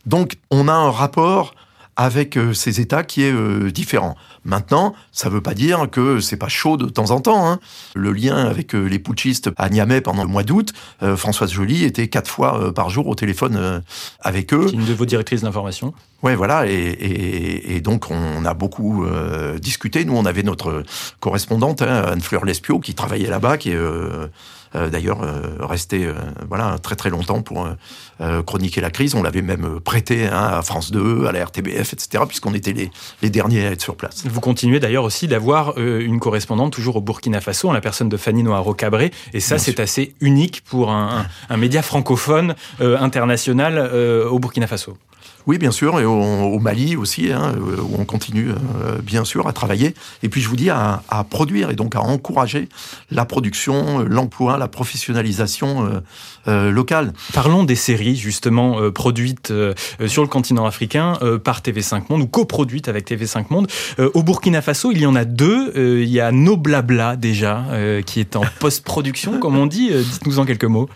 Donc 0.07 0.39
on 0.51 0.69
a 0.69 0.73
un 0.73 0.91
rapport 0.91 1.55
avec 1.97 2.39
ces 2.55 2.81
États 2.81 3.03
qui 3.03 3.25
est 3.25 3.73
différent. 3.73 4.15
Maintenant, 4.45 4.95
ça 5.13 5.29
ne 5.29 5.35
veut 5.35 5.41
pas 5.41 5.55
dire 5.55 5.89
que 5.91 6.21
c'est 6.21 6.37
pas 6.37 6.49
chaud 6.49 6.77
de 6.77 6.87
temps 6.87 7.11
en 7.11 7.21
temps. 7.21 7.49
Hein. 7.49 7.59
Le 7.95 8.13
lien 8.13 8.37
avec 8.37 8.73
les 8.73 8.99
putschistes 8.99 9.51
à 9.57 9.69
Niamey 9.69 10.01
pendant 10.01 10.23
le 10.23 10.31
mois 10.31 10.43
d'août, 10.43 10.73
Françoise 11.17 11.53
Joly 11.53 11.85
était 11.85 12.09
quatre 12.09 12.31
fois 12.31 12.73
par 12.75 12.91
jour 12.91 13.07
au 13.09 13.15
téléphone 13.15 13.83
avec 14.21 14.53
eux. 14.55 14.69
Une 14.73 14.85
de 14.85 14.95
vos 14.95 15.07
directrices 15.07 15.43
d'information 15.43 15.93
Ouais, 16.23 16.35
voilà, 16.35 16.65
et, 16.67 17.81
donc 17.81 18.11
on 18.11 18.45
a 18.45 18.53
beaucoup 18.53 19.05
euh, 19.05 19.59
discuté. 19.59 20.05
Nous, 20.05 20.17
on 20.17 20.25
avait 20.25 20.43
notre 20.43 20.83
correspondante, 21.21 21.81
hein, 21.83 22.03
Anne-Fleur 22.09 22.45
Lespio, 22.45 22.81
qui 22.81 22.95
travaillait 22.95 23.31
là-bas, 23.31 23.57
qui 23.57 23.71
est 23.71 23.77
euh, 23.77 24.27
d'ailleurs 24.75 25.21
resté 25.61 26.09
voilà 26.49 26.79
très 26.79 26.97
très 26.97 27.11
longtemps 27.11 27.43
pour 27.43 27.69
chroniquer 28.47 28.81
la 28.81 28.91
crise. 28.91 29.15
On 29.15 29.23
l'avait 29.23 29.43
même 29.43 29.81
prêté 29.81 30.27
hein, 30.27 30.51
à 30.53 30.63
France 30.63 30.91
2, 30.91 31.27
à 31.27 31.33
la 31.33 31.45
RTBF, 31.45 31.93
etc. 31.93 32.25
Puisqu'on 32.27 32.55
était 32.55 32.73
les, 32.73 32.91
les 33.23 33.31
derniers 33.31 33.67
à 33.67 33.71
être 33.71 33.83
sur 33.83 33.97
place. 33.97 34.25
Vous 34.27 34.41
continuez 34.41 34.81
d'ailleurs 34.81 35.05
aussi 35.05 35.29
d'avoir 35.29 35.79
une 35.79 36.21
correspondante 36.21 36.73
toujours 36.73 36.97
au 36.97 37.01
Burkina 37.01 37.41
Faso 37.41 37.69
en 37.69 37.73
la 37.73 37.81
personne 37.81 38.09
de 38.09 38.17
Fanny 38.17 38.43
Noiro 38.43 38.75
Cabré, 38.75 39.11
et 39.33 39.41
ça 39.41 39.59
c'est 39.59 39.81
assez 39.81 40.15
unique 40.21 40.63
pour 40.65 40.91
un, 40.91 41.21
un, 41.21 41.55
un 41.55 41.57
média 41.57 41.83
francophone 41.83 42.55
international 42.81 43.79
au 44.31 44.39
Burkina 44.39 44.67
Faso. 44.67 44.97
Oui, 45.49 45.57
bien 45.57 45.71
sûr, 45.71 45.99
et 45.99 46.05
au, 46.05 46.59
Mali 46.59 46.95
aussi, 46.95 47.33
hein, 47.33 47.55
où 47.59 47.97
on 47.99 48.05
continue 48.05 48.51
euh, 48.51 48.99
bien 49.03 49.25
sûr 49.25 49.49
à 49.49 49.55
travailler. 49.55 49.95
Et 50.23 50.29
puis 50.29 50.43
je 50.43 50.49
vous 50.51 50.57
dis 50.57 50.69
à, 50.69 51.01
produire 51.31 51.71
et 51.71 51.75
donc 51.75 51.97
à 51.97 52.03
encourager 52.03 52.69
la 53.11 53.25
production, 53.25 54.01
l'emploi, 54.01 54.59
la 54.59 54.69
professionnalisation 54.69 55.87
euh, 55.87 56.01
euh, 56.49 56.71
locale. 56.71 57.15
Parlons 57.33 57.65
des 57.65 57.77
séries 57.77 58.17
justement 58.17 58.93
produites 58.93 59.51
sur 60.07 60.23
le 60.23 60.29
continent 60.29 60.67
africain 60.67 61.15
par 61.43 61.63
TV5 61.63 62.03
Monde 62.11 62.21
ou 62.21 62.27
coproduites 62.27 62.89
avec 62.89 63.11
TV5 63.11 63.47
Monde. 63.49 63.69
au 63.99 64.23
Burkina 64.23 64.61
Faso, 64.61 64.93
il 64.93 65.01
y 65.01 65.07
en 65.07 65.17
a 65.17 65.25
deux. 65.25 65.73
il 65.75 66.11
y 66.11 66.21
a 66.21 66.31
No 66.31 66.59
Blabla 66.59 67.17
déjà, 67.17 67.65
qui 68.05 68.21
est 68.21 68.37
en 68.37 68.43
post-production, 68.61 69.39
comme 69.39 69.57
on 69.57 69.67
dit. 69.67 69.91
Dites-nous 69.95 70.41
en 70.41 70.45
quelques 70.45 70.65
mots. 70.65 70.91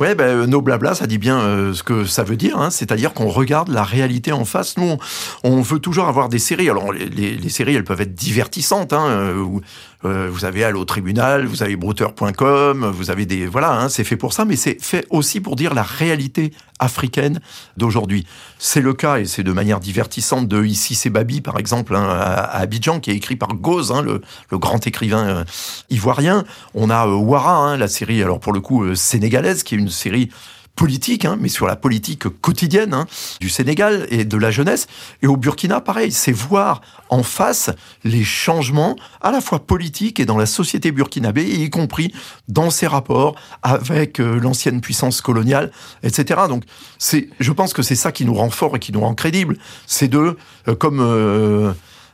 Ouais, 0.00 0.16
ben, 0.16 0.24
euh, 0.24 0.46
nos 0.46 0.60
blabla, 0.60 0.94
ça 0.96 1.06
dit 1.06 1.18
bien 1.18 1.38
euh, 1.38 1.72
ce 1.72 1.84
que 1.84 2.04
ça 2.04 2.24
veut 2.24 2.36
dire. 2.36 2.58
Hein. 2.58 2.70
C'est-à-dire 2.70 3.12
qu'on 3.12 3.28
regarde 3.28 3.68
la 3.68 3.84
réalité 3.84 4.32
en 4.32 4.44
face. 4.44 4.76
Nous, 4.76 4.96
on, 5.44 5.60
veut 5.60 5.78
toujours 5.78 6.08
avoir 6.08 6.28
des 6.28 6.40
séries. 6.40 6.68
Alors, 6.68 6.92
les, 6.92 7.48
séries, 7.48 7.76
elles 7.76 7.84
peuvent 7.84 8.00
être 8.00 8.14
divertissantes. 8.14 8.92
Hein, 8.92 9.06
euh, 9.06 9.60
euh, 10.04 10.28
vous 10.30 10.44
avez 10.44 10.64
Allo 10.64 10.84
Tribunal, 10.84 11.46
vous 11.46 11.62
avez 11.62 11.76
Brouter.com, 11.76 12.92
vous 12.94 13.10
avez 13.10 13.26
des... 13.26 13.46
Voilà, 13.46 13.72
hein, 13.72 13.88
c'est 13.88 14.04
fait 14.04 14.16
pour 14.16 14.32
ça, 14.32 14.44
mais 14.44 14.56
c'est 14.56 14.82
fait 14.82 15.06
aussi 15.10 15.40
pour 15.40 15.56
dire 15.56 15.74
la 15.74 15.82
réalité 15.82 16.52
africaine 16.78 17.40
d'aujourd'hui. 17.76 18.26
C'est 18.58 18.80
le 18.80 18.92
cas, 18.92 19.18
et 19.18 19.24
c'est 19.24 19.42
de 19.42 19.52
manière 19.52 19.80
divertissante, 19.80 20.46
de 20.48 20.64
Ici 20.64 20.94
c'est 20.94 21.10
Babi, 21.10 21.40
par 21.40 21.58
exemple, 21.58 21.96
hein, 21.96 22.06
à, 22.06 22.58
Abidjan, 22.58 23.00
qui 23.00 23.10
est 23.10 23.16
écrit 23.16 23.36
par 23.36 23.54
Goz, 23.54 23.92
hein, 23.92 24.02
le, 24.02 24.20
grand 24.52 24.86
écrivain 24.86 25.26
euh, 25.26 25.44
ivoirien. 25.90 26.44
On 26.74 26.90
a 26.90 27.06
euh, 27.06 27.14
Ouara, 27.14 27.76
la 27.76 27.88
série, 27.88 28.22
alors 28.22 28.40
pour 28.40 28.52
le 28.52 28.60
coup, 28.60 28.94
sénégalaise, 28.94 29.62
qui 29.62 29.74
est 29.74 29.78
une 29.78 29.88
série 29.88 30.30
politique, 30.76 31.24
hein, 31.24 31.36
mais 31.40 31.48
sur 31.48 31.66
la 31.66 31.76
politique 31.76 32.28
quotidienne 32.40 32.94
hein, 32.94 33.06
du 33.40 33.48
Sénégal 33.48 34.06
et 34.10 34.24
de 34.24 34.36
la 34.36 34.50
jeunesse. 34.50 34.86
Et 35.22 35.26
au 35.26 35.36
Burkina, 35.36 35.80
pareil, 35.80 36.10
c'est 36.12 36.32
voir 36.32 36.80
en 37.10 37.22
face 37.22 37.70
les 38.02 38.24
changements 38.24 38.96
à 39.20 39.30
la 39.30 39.40
fois 39.40 39.64
politiques 39.66 40.18
et 40.20 40.26
dans 40.26 40.36
la 40.36 40.46
société 40.46 40.90
burkinabé, 40.90 41.44
y 41.44 41.70
compris 41.70 42.12
dans 42.48 42.70
ses 42.70 42.86
rapports 42.86 43.36
avec 43.62 44.20
euh, 44.20 44.38
l'ancienne 44.40 44.80
puissance 44.80 45.20
coloniale, 45.20 45.70
etc. 46.02 46.42
Donc, 46.48 46.64
c'est, 46.98 47.28
je 47.38 47.52
pense 47.52 47.72
que 47.72 47.82
c'est 47.82 47.94
ça 47.94 48.10
qui 48.10 48.24
nous 48.24 48.34
rend 48.34 48.50
fort 48.50 48.76
et 48.76 48.78
qui 48.78 48.92
nous 48.92 49.00
rend 49.00 49.14
crédibles. 49.14 49.56
C'est 49.86 50.08
de, 50.08 50.36
euh, 50.68 50.74
comme 50.74 51.00
euh, 51.00 51.72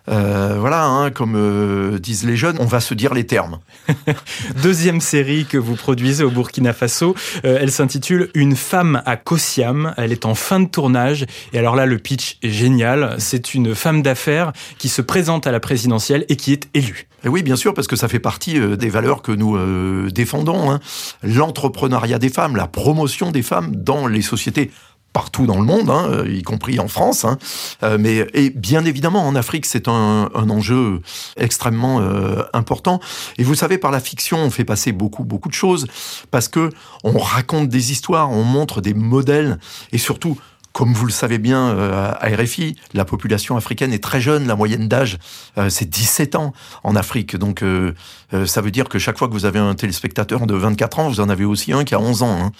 euh, 0.08 0.56
voilà, 0.58 0.84
hein, 0.84 1.10
comme 1.10 1.34
euh, 1.36 1.98
disent 1.98 2.24
les 2.24 2.36
jeunes, 2.36 2.56
on 2.58 2.66
va 2.66 2.80
se 2.80 2.94
dire 2.94 3.14
les 3.14 3.26
termes. 3.26 3.58
Deuxième 4.62 5.00
série 5.00 5.44
que 5.44 5.58
vous 5.58 5.76
produisez 5.76 6.24
au 6.24 6.30
Burkina 6.30 6.72
Faso, 6.72 7.14
euh, 7.44 7.58
elle 7.60 7.70
s'intitule 7.70 8.30
Une 8.34 8.56
femme 8.56 9.02
à 9.06 9.16
Kossiam. 9.16 9.94
Elle 9.96 10.12
est 10.12 10.26
en 10.26 10.34
fin 10.34 10.60
de 10.60 10.68
tournage. 10.68 11.26
Et 11.52 11.58
alors 11.58 11.76
là, 11.76 11.86
le 11.86 11.98
pitch 11.98 12.38
est 12.42 12.50
génial. 12.50 13.16
C'est 13.18 13.54
une 13.54 13.74
femme 13.74 14.02
d'affaires 14.02 14.52
qui 14.78 14.88
se 14.88 15.02
présente 15.02 15.46
à 15.46 15.52
la 15.52 15.60
présidentielle 15.60 16.24
et 16.28 16.36
qui 16.36 16.52
est 16.52 16.68
élue. 16.74 17.06
Et 17.24 17.28
oui, 17.28 17.42
bien 17.42 17.56
sûr, 17.56 17.74
parce 17.74 17.86
que 17.86 17.96
ça 17.96 18.08
fait 18.08 18.18
partie 18.18 18.58
des 18.58 18.88
valeurs 18.88 19.20
que 19.20 19.32
nous 19.32 19.58
défendons. 20.10 20.70
Hein. 20.70 20.80
L'entrepreneuriat 21.22 22.18
des 22.18 22.30
femmes, 22.30 22.56
la 22.56 22.66
promotion 22.66 23.30
des 23.30 23.42
femmes 23.42 23.76
dans 23.76 24.06
les 24.06 24.22
sociétés 24.22 24.70
partout 25.12 25.46
dans 25.46 25.58
le 25.58 25.64
monde, 25.64 25.90
hein, 25.90 26.06
euh, 26.08 26.30
y 26.30 26.42
compris 26.42 26.78
en 26.78 26.88
France. 26.88 27.24
Hein. 27.24 27.38
Euh, 27.82 27.98
mais 27.98 28.26
et 28.34 28.50
bien 28.50 28.84
évidemment, 28.84 29.26
en 29.26 29.34
Afrique, 29.34 29.66
c'est 29.66 29.88
un, 29.88 30.28
un, 30.34 30.50
enjeu 30.50 31.00
extrêmement 31.36 32.00
euh, 32.00 32.42
important. 32.52 33.00
Et 33.38 33.44
vous 33.44 33.54
savez, 33.54 33.78
par 33.78 33.90
la 33.90 34.00
fiction, 34.00 34.38
on 34.38 34.50
fait 34.50 34.64
passer 34.64 34.92
beaucoup, 34.92 35.24
beaucoup 35.24 35.48
de 35.48 35.54
choses 35.54 35.86
parce 36.30 36.48
que 36.48 36.70
on 37.02 37.18
raconte 37.18 37.68
des 37.68 37.92
histoires, 37.92 38.30
on 38.30 38.44
montre 38.44 38.80
des 38.80 38.94
modèles 38.94 39.58
et 39.92 39.98
surtout. 39.98 40.38
Comme 40.72 40.94
vous 40.94 41.04
le 41.04 41.10
savez 41.10 41.38
bien 41.38 41.76
à 41.76 42.28
RFI, 42.28 42.76
la 42.94 43.04
population 43.04 43.56
africaine 43.56 43.92
est 43.92 44.02
très 44.02 44.20
jeune, 44.20 44.46
la 44.46 44.54
moyenne 44.54 44.86
d'âge 44.86 45.18
c'est 45.68 45.90
17 45.90 46.36
ans 46.36 46.52
en 46.84 46.94
Afrique. 46.94 47.34
Donc 47.34 47.64
ça 48.46 48.60
veut 48.60 48.70
dire 48.70 48.88
que 48.88 49.00
chaque 49.00 49.18
fois 49.18 49.26
que 49.26 49.32
vous 49.32 49.46
avez 49.46 49.58
un 49.58 49.74
téléspectateur 49.74 50.46
de 50.46 50.54
24 50.54 51.00
ans, 51.00 51.08
vous 51.08 51.18
en 51.18 51.28
avez 51.28 51.44
aussi 51.44 51.72
un 51.72 51.82
qui 51.82 51.96
a 51.96 52.00
11 52.00 52.22
ans. 52.22 52.38
Hein. 52.40 52.52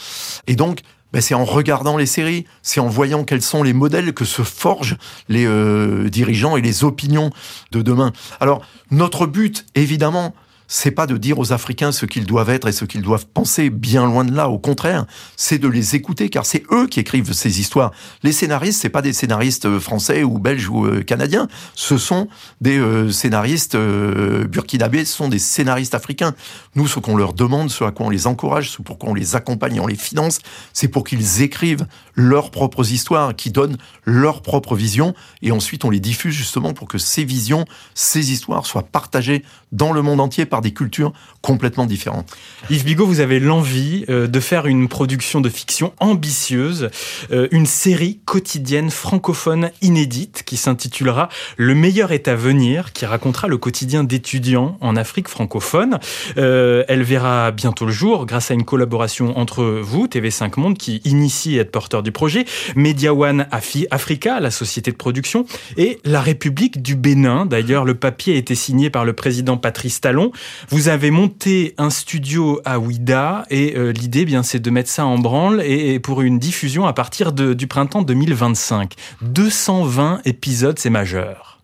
Et 0.48 0.56
donc 0.56 0.80
ben 1.12 1.20
c'est 1.20 1.35
en 1.35 1.44
regardant 1.44 1.96
les 1.96 2.07
séries, 2.07 2.46
c'est 2.62 2.81
en 2.81 2.88
voyant 2.88 3.25
quels 3.25 3.42
sont 3.42 3.62
les 3.62 3.73
modèles 3.73 4.12
que 4.12 4.25
se 4.25 4.42
forgent 4.42 4.96
les 5.29 5.46
euh, 5.46 6.09
dirigeants 6.09 6.57
et 6.57 6.62
les 6.62 6.85
opinions 6.85 7.31
de 7.73 7.83
demain. 7.83 8.12
Alors, 8.40 8.62
notre 8.90 9.27
but, 9.27 9.66
évidemment, 9.75 10.35
c'est 10.72 10.92
pas 10.92 11.09
de 11.09 11.16
dire 11.16 11.40
aux 11.40 11.52
Africains 11.52 11.90
ce 11.90 12.06
qu'ils 12.06 12.26
doivent 12.26 12.48
être 12.48 12.68
et 12.68 12.72
ce 12.72 12.85
qu'ils 12.85 13.02
doivent 13.02 13.26
penser, 13.26 13.70
bien 13.70 14.06
loin 14.06 14.24
de 14.24 14.33
là. 14.33 14.48
Au 14.48 14.61
contraire, 14.61 15.04
c'est 15.37 15.59
de 15.59 15.66
les 15.66 15.96
écouter, 15.96 16.30
car 16.30 16.46
c'est 16.46 16.62
eux 16.70 16.87
qui 16.87 17.00
écrivent 17.00 17.33
ces 17.33 17.59
histoires. 17.59 17.90
Les 18.22 18.30
scénaristes, 18.30 18.80
c'est 18.80 18.88
pas 18.88 19.02
des 19.02 19.12
scénaristes 19.12 19.66
euh, 19.66 19.80
français 19.80 20.22
ou 20.22 20.38
belges 20.38 20.68
ou 20.68 20.87
euh, 20.87 21.02
canadiens. 21.02 21.48
Ce 21.74 21.98
sont 21.98 22.28
des 22.61 22.78
euh, 22.78 23.11
scénaristes 23.11 23.76
burkinabés, 23.76 25.04
ce 25.04 25.16
sont 25.16 25.28
des 25.28 25.40
scénaristes 25.40 25.96
africains. 25.96 26.35
Nous, 26.76 26.87
ce 26.87 27.00
qu'on 27.00 27.16
leur 27.16 27.33
demande, 27.33 27.68
ce 27.68 27.83
à 27.83 27.90
quoi 27.90 28.06
on 28.06 28.11
les 28.11 28.28
encourage, 28.28 28.70
ce 28.70 28.80
pourquoi 28.80 29.11
on 29.11 29.14
les 29.14 29.35
accompagne, 29.35 29.80
on 29.80 29.88
les 29.88 29.96
finance, 29.96 30.38
c'est 30.72 30.88
pour 30.88 31.02
qu'ils 31.02 31.42
écrivent 31.42 31.87
leurs 32.14 32.51
propres 32.51 32.92
histoires, 32.92 33.35
qui 33.35 33.51
donnent 33.51 33.77
leur 34.05 34.42
propre 34.42 34.75
vision, 34.75 35.14
et 35.42 35.53
ensuite 35.53 35.85
on 35.85 35.90
les 35.90 36.01
diffuse 36.01 36.35
justement 36.35 36.73
pour 36.73 36.88
que 36.88 36.99
ces 36.99 37.25
visions, 37.25 37.64
ces 37.94 38.33
histoires 38.33 38.66
soient 38.66 38.83
partagées 38.83 39.44
dans 39.73 39.92
le 39.92 40.03
monde 40.03 40.20
entier 40.20 40.46
par 40.46 40.61
des 40.61 40.73
cultures 40.73 41.12
complètement 41.42 41.87
différentes. 41.87 42.31
Yves 42.70 42.85
Bigot, 42.85 43.07
vous 43.07 43.20
avez 43.20 43.40
l'envie 43.40 44.05
euh, 44.09 44.27
de 44.27 44.40
faire 44.40 44.66
une 44.66 44.88
production 44.88 45.40
de 45.40 45.49
fiction 45.49 45.92
ambitieuse, 46.01 46.90
euh, 47.31 47.49
une 47.51 47.66
série 47.66 48.20
quotidienne 48.25 48.90
francophone 48.90 49.70
inédite 49.81 50.42
qui 50.44 50.57
s'intitulera 50.57 51.29
Le 51.57 51.75
meilleur 51.75 52.12
est 52.12 52.29
à 52.29 52.35
venir, 52.35 52.92
qui 52.92 53.07
racontera 53.07 53.49
le 53.49 53.59
quotidien 53.59 54.05
d'étudiants 54.05 54.77
en 54.81 54.96
Afrique 54.96 55.29
francophone. 55.29 55.99
Euh, 56.37 56.85
elle 56.88 57.03
verra 57.03 57.51
bientôt 57.51 57.87
le 57.87 57.92
jour 57.92 58.27
grâce 58.27 58.51
à 58.51 58.55
une 58.55 58.64
collaboration 58.64 59.38
entre 59.38 59.64
vous, 59.64 60.07
TV5 60.07 60.59
Monde, 60.59 60.79
qui 60.79 61.01
initie 61.05 61.57
et 61.57 61.61
est 61.61 61.64
porteur 61.64 61.99
du 62.02 62.12
projet, 62.12 62.44
Media 62.76 63.14
One 63.14 63.46
Africa, 63.50 64.40
la 64.40 64.50
société 64.50 64.90
de 64.90 64.96
production, 64.96 65.46
et 65.76 65.98
la 66.04 66.20
République 66.20 66.82
du 66.82 66.96
Bénin. 66.96 67.46
D'ailleurs, 67.46 67.84
le 67.84 67.94
papier 67.94 68.34
a 68.34 68.36
été 68.36 68.54
signé 68.54 68.90
par 68.90 69.04
le 69.04 69.12
président 69.12 69.56
Patrice 69.56 70.00
Talon. 70.00 70.32
Vous 70.68 70.88
avez 70.88 71.10
monté 71.10 71.74
un 71.78 71.90
studio 71.90 72.60
à 72.64 72.78
Ouida 72.78 73.44
et 73.50 73.74
euh, 73.76 73.92
l'idée, 73.92 74.24
bien, 74.24 74.42
c'est 74.42 74.60
de 74.60 74.70
mettre 74.70 74.90
ça 74.90 75.06
en 75.06 75.18
branle 75.18 75.62
et, 75.62 75.98
pour 76.00 76.22
une 76.22 76.38
diffusion 76.38 76.86
à 76.86 76.92
partir 76.92 77.32
du 77.32 77.66
printemps 77.66 78.02
2025. 78.02 78.94
220 79.22 80.20
épisodes, 80.24 80.78
c'est 80.78 80.90
majeur. 80.90 81.60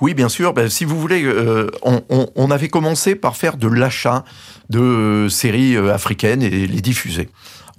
Oui, 0.00 0.12
bien 0.12 0.28
sûr. 0.28 0.52
Ben, 0.52 0.68
si 0.68 0.84
vous 0.84 1.00
voulez, 1.00 1.24
euh, 1.24 1.70
on, 1.82 2.50
avait 2.50 2.68
commencé 2.68 3.14
par 3.14 3.36
faire 3.36 3.56
de 3.56 3.66
l'achat 3.66 4.24
de 4.68 4.78
euh, 4.78 5.28
séries 5.28 5.76
africaines 5.76 6.42
et 6.42 6.50
les 6.50 6.80
diffuser. 6.80 7.28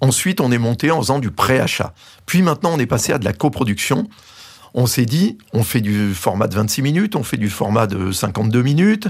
Ensuite, 0.02 0.42
on 0.42 0.52
est 0.52 0.58
monté 0.58 0.92
en 0.92 1.02
faisant 1.02 1.20
du 1.20 1.32
pré-achat. 1.32 1.94
Puis 2.26 2.42
maintenant, 2.42 2.72
on 2.74 2.80
est 2.80 2.86
passé 2.86 3.14
à 3.14 3.18
de 3.18 3.26
la 3.26 3.34
coproduction. 3.34 4.08
On 4.74 4.86
s'est 4.86 5.06
dit, 5.06 5.38
on 5.54 5.64
fait 5.64 5.82
du 5.82 6.14
format 6.14 6.48
de 6.48 6.56
26 6.56 6.82
minutes, 6.82 7.16
on 7.16 7.24
fait 7.24 7.38
du 7.38 7.50
format 7.50 7.88
de 7.88 8.12
52 8.12 8.62
minutes, 8.62 9.08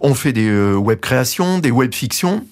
on 0.00 0.14
fait 0.14 0.32
des 0.32 0.48
euh, 0.48 0.74
web 0.74 1.00
créations, 1.00 1.58
des 1.58 1.70
web 1.70 1.94
fictions. 1.94 2.44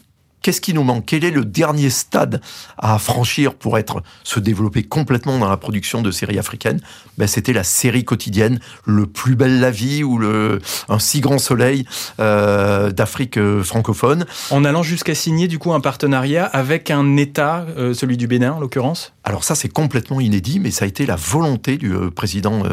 Qu'est-ce 0.44 0.60
qui 0.60 0.74
nous 0.74 0.82
manque? 0.82 1.06
Quel 1.06 1.24
est 1.24 1.30
le 1.30 1.46
dernier 1.46 1.88
stade 1.88 2.42
à 2.76 2.98
franchir 2.98 3.54
pour 3.54 3.78
être 3.78 4.02
se 4.24 4.38
développer 4.38 4.82
complètement 4.82 5.38
dans 5.38 5.48
la 5.48 5.56
production 5.56 6.02
de 6.02 6.10
séries 6.10 6.38
africaines? 6.38 6.82
Ben, 7.16 7.26
C'était 7.26 7.54
la 7.54 7.64
série 7.64 8.04
quotidienne, 8.04 8.60
le 8.84 9.06
plus 9.06 9.36
belle 9.36 9.58
la 9.58 9.70
vie 9.70 10.04
ou 10.04 10.18
le 10.18 10.60
un 10.90 10.98
si 10.98 11.22
grand 11.22 11.38
soleil 11.38 11.86
euh, 12.20 12.90
d'Afrique 12.90 13.38
euh, 13.38 13.62
francophone. 13.62 14.26
En 14.50 14.66
allant 14.66 14.82
jusqu'à 14.82 15.14
signer 15.14 15.48
du 15.48 15.58
coup 15.58 15.72
un 15.72 15.80
partenariat 15.80 16.44
avec 16.44 16.90
un 16.90 17.16
État, 17.16 17.64
celui 17.94 18.18
du 18.18 18.26
Bénin 18.26 18.52
en 18.52 18.60
l'occurrence? 18.60 19.14
Alors 19.24 19.44
ça 19.44 19.54
c'est 19.54 19.70
complètement 19.70 20.20
inédit, 20.20 20.60
mais 20.60 20.70
ça 20.70 20.84
a 20.84 20.88
été 20.88 21.06
la 21.06 21.16
volonté 21.16 21.78
du 21.78 21.90
président 22.14 22.64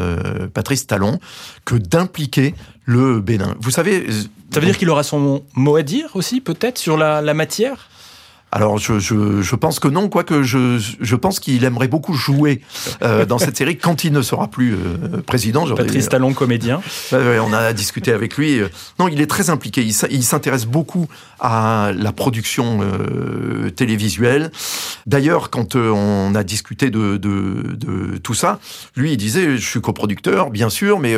Patrice 0.52 0.86
Talon 0.86 1.18
que 1.64 1.76
d'impliquer 1.76 2.54
le 2.84 3.20
Bénin. 3.20 3.54
Vous 3.60 3.70
savez... 3.70 4.06
Ça 4.52 4.60
veut 4.60 4.66
dire 4.66 4.76
qu'il 4.76 4.90
aura 4.90 5.02
son 5.02 5.42
mot 5.54 5.76
à 5.76 5.82
dire 5.82 6.10
aussi, 6.14 6.42
peut-être, 6.42 6.76
sur 6.76 6.98
la, 6.98 7.22
matière? 7.34 7.88
Alors 8.54 8.76
je, 8.76 8.98
je, 8.98 9.40
je, 9.40 9.56
pense 9.56 9.80
que 9.80 9.88
non, 9.88 10.10
quoique 10.10 10.42
je, 10.42 10.78
je 11.00 11.16
pense 11.16 11.40
qu'il 11.40 11.64
aimerait 11.64 11.88
beaucoup 11.88 12.12
jouer 12.12 12.60
euh, 13.02 13.24
dans 13.26 13.38
cette 13.38 13.56
série 13.56 13.78
quand 13.78 14.04
il 14.04 14.12
ne 14.12 14.20
sera 14.20 14.48
plus 14.48 14.74
euh, 14.74 15.22
président. 15.26 15.66
Patrice 15.74 16.10
Talon, 16.10 16.34
comédien. 16.34 16.82
on 17.12 17.52
a 17.54 17.72
discuté 17.72 18.12
avec 18.12 18.36
lui. 18.36 18.60
Non, 18.98 19.08
il 19.08 19.22
est 19.22 19.26
très 19.26 19.48
impliqué. 19.48 19.82
Il, 19.82 20.22
s'intéresse 20.22 20.66
beaucoup 20.66 21.08
à 21.40 21.92
la 21.96 22.12
production 22.12 22.80
euh, 22.82 23.70
télévisuelle. 23.70 24.52
D'ailleurs, 25.06 25.48
quand 25.48 25.74
euh, 25.74 25.90
on 25.90 26.34
a 26.34 26.44
discuté 26.44 26.90
de, 26.90 27.16
de, 27.16 27.74
de, 27.74 28.18
tout 28.18 28.34
ça, 28.34 28.60
lui, 28.96 29.12
il 29.12 29.16
disait, 29.16 29.56
je 29.56 29.66
suis 29.66 29.80
coproducteur, 29.80 30.50
bien 30.50 30.68
sûr, 30.68 31.00
mais 31.00 31.14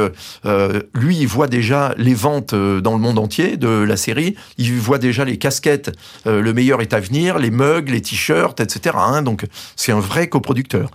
euh, 0.47 0.81
lui, 0.95 1.19
il 1.19 1.27
voit 1.27 1.49
déjà 1.49 1.95
les 1.99 2.15
ventes 2.15 2.55
dans 2.55 2.93
le 2.93 3.01
monde 3.01 3.19
entier 3.19 3.57
de 3.57 3.69
la 3.69 3.97
série. 3.97 4.37
Il 4.57 4.73
voit 4.75 4.99
déjà 4.99 5.25
les 5.25 5.37
casquettes. 5.37 5.91
le 6.25 6.53
meilleur 6.53 6.81
est 6.81 6.95
à 6.95 7.01
venir 7.01 7.24
les 7.39 7.51
mugs, 7.51 7.89
les 7.89 8.03
t-shirts, 8.03 8.61
etc. 8.61 8.97
Hein. 8.99 9.23
donc 9.23 9.47
c'est 9.77 9.93
un 9.93 10.01
vrai 10.01 10.29
coproducteur. 10.29 10.91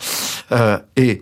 Euh, 0.52 0.78
et 0.96 1.22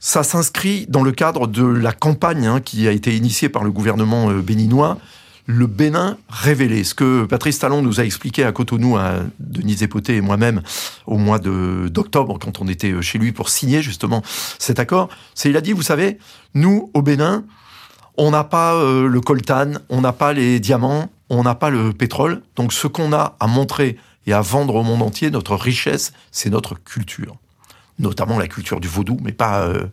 ça 0.00 0.22
s'inscrit 0.22 0.86
dans 0.88 1.02
le 1.02 1.12
cadre 1.12 1.46
de 1.46 1.64
la 1.64 1.92
campagne 1.92 2.46
hein, 2.46 2.60
qui 2.60 2.88
a 2.88 2.90
été 2.90 3.16
initiée 3.16 3.48
par 3.48 3.64
le 3.64 3.70
gouvernement 3.70 4.30
euh, 4.30 4.40
béninois, 4.40 4.98
le 5.46 5.66
Bénin 5.66 6.18
révélé. 6.28 6.84
Ce 6.84 6.94
que 6.94 7.24
Patrice 7.24 7.58
Talon 7.58 7.82
nous 7.82 8.00
a 8.00 8.04
expliqué 8.04 8.44
à 8.44 8.52
Cotonou, 8.52 8.96
à 8.96 9.16
Denise 9.40 9.82
Epoté 9.82 10.16
et 10.16 10.20
moi-même, 10.20 10.62
au 11.06 11.18
mois 11.18 11.38
d'octobre, 11.38 12.38
quand 12.38 12.60
on 12.60 12.68
était 12.68 13.00
chez 13.02 13.18
lui 13.18 13.32
pour 13.32 13.48
signer 13.48 13.82
justement 13.82 14.22
cet 14.58 14.78
accord, 14.78 15.08
c'est 15.34 15.50
il 15.50 15.56
a 15.56 15.60
dit, 15.60 15.72
vous 15.72 15.82
savez, 15.82 16.18
nous, 16.54 16.90
au 16.94 17.02
Bénin, 17.02 17.44
on 18.16 18.30
n'a 18.30 18.44
pas 18.44 18.74
euh, 18.74 19.08
le 19.08 19.20
coltan, 19.20 19.72
on 19.88 20.00
n'a 20.00 20.12
pas 20.12 20.32
les 20.32 20.60
diamants, 20.60 21.10
on 21.32 21.42
n'a 21.42 21.54
pas 21.54 21.70
le 21.70 21.92
pétrole. 21.92 22.42
Donc 22.56 22.72
ce 22.72 22.86
qu'on 22.86 23.12
a 23.12 23.36
à 23.40 23.46
montrer 23.46 23.96
et 24.26 24.32
à 24.32 24.42
vendre 24.42 24.74
au 24.74 24.82
monde 24.82 25.02
entier, 25.02 25.30
notre 25.30 25.56
richesse, 25.56 26.12
c'est 26.30 26.50
notre 26.50 26.74
culture. 26.74 27.36
Notamment 27.98 28.38
la 28.38 28.48
culture 28.48 28.80
du 28.80 28.88
vaudou, 28.88 29.18
mais 29.22 29.32
pas 29.32 29.62
euh, 29.62 29.86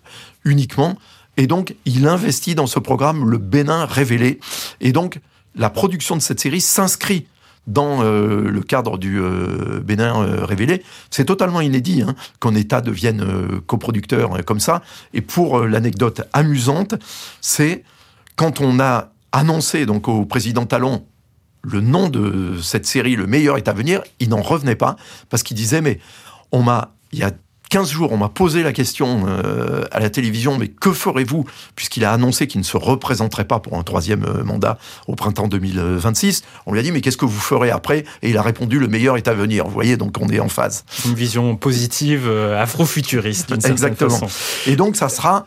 uniquement. 0.43 0.97
Et 1.37 1.47
donc, 1.47 1.75
il 1.85 2.07
investit 2.07 2.55
dans 2.55 2.67
ce 2.67 2.79
programme 2.79 3.29
le 3.29 3.37
Bénin 3.37 3.85
révélé. 3.85 4.39
Et 4.81 4.91
donc, 4.91 5.19
la 5.55 5.69
production 5.69 6.17
de 6.17 6.21
cette 6.21 6.39
série 6.39 6.59
s'inscrit 6.61 7.27
dans 7.67 8.03
euh, 8.03 8.49
le 8.49 8.61
cadre 8.61 8.97
du 8.97 9.19
euh, 9.21 9.79
Bénin 9.79 10.45
révélé. 10.45 10.83
C'est 11.09 11.25
totalement 11.25 11.61
inédit 11.61 12.01
hein, 12.01 12.15
qu'un 12.41 12.55
État 12.55 12.81
devienne 12.81 13.61
coproducteur 13.65 14.43
comme 14.45 14.59
ça. 14.59 14.81
Et 15.13 15.21
pour 15.21 15.59
l'anecdote 15.59 16.21
amusante, 16.33 16.95
c'est 17.39 17.83
quand 18.35 18.59
on 18.59 18.79
a 18.81 19.13
annoncé 19.31 19.85
donc 19.85 20.09
au 20.09 20.25
président 20.25 20.65
Talon 20.65 21.05
le 21.61 21.81
nom 21.81 22.09
de 22.09 22.57
cette 22.61 22.85
série, 22.85 23.15
Le 23.15 23.27
meilleur 23.27 23.57
est 23.57 23.67
à 23.67 23.73
venir, 23.73 24.01
il 24.19 24.29
n'en 24.29 24.41
revenait 24.41 24.75
pas 24.75 24.95
parce 25.29 25.43
qu'il 25.43 25.57
disait 25.57 25.81
mais 25.81 25.99
on 26.51 26.63
m'a 26.63 26.93
il 27.11 27.19
y 27.19 27.23
a 27.23 27.31
15 27.69 27.91
jours, 27.91 28.11
on 28.11 28.17
m'a 28.17 28.29
posé 28.29 28.63
la 28.63 28.73
question 28.73 29.25
euh, 29.27 29.83
à 29.91 29.99
la 29.99 30.09
télévision, 30.09 30.57
mais 30.57 30.69
que 30.69 30.91
ferez-vous? 30.91 31.45
Puisqu'il 31.75 32.03
a 32.03 32.11
annoncé 32.11 32.47
qu'il 32.47 32.59
ne 32.59 32.65
se 32.65 32.77
représenterait 32.77 33.45
pas 33.45 33.59
pour 33.59 33.77
un 33.77 33.83
troisième 33.83 34.25
euh, 34.25 34.43
mandat 34.43 34.79
au 35.07 35.15
printemps 35.15 35.47
2026. 35.47 36.43
On 36.65 36.73
lui 36.73 36.79
a 36.79 36.83
dit, 36.83 36.91
mais 36.91 37.01
qu'est-ce 37.01 37.17
que 37.17 37.25
vous 37.25 37.39
ferez 37.39 37.69
après? 37.69 38.05
Et 38.23 38.31
il 38.31 38.37
a 38.37 38.41
répondu, 38.41 38.79
le 38.79 38.87
meilleur 38.87 39.17
est 39.17 39.27
à 39.27 39.33
venir. 39.33 39.65
Vous 39.65 39.71
voyez, 39.71 39.97
donc 39.97 40.15
on 40.19 40.29
est 40.29 40.39
en 40.39 40.49
phase. 40.49 40.83
Une 41.05 41.13
vision 41.13 41.55
positive, 41.55 42.27
euh, 42.27 42.59
afro-futuriste, 42.59 43.51
Exactement. 43.51 44.19
Et 44.65 44.75
donc, 44.75 44.95
ça 44.95 45.07
sera, 45.07 45.45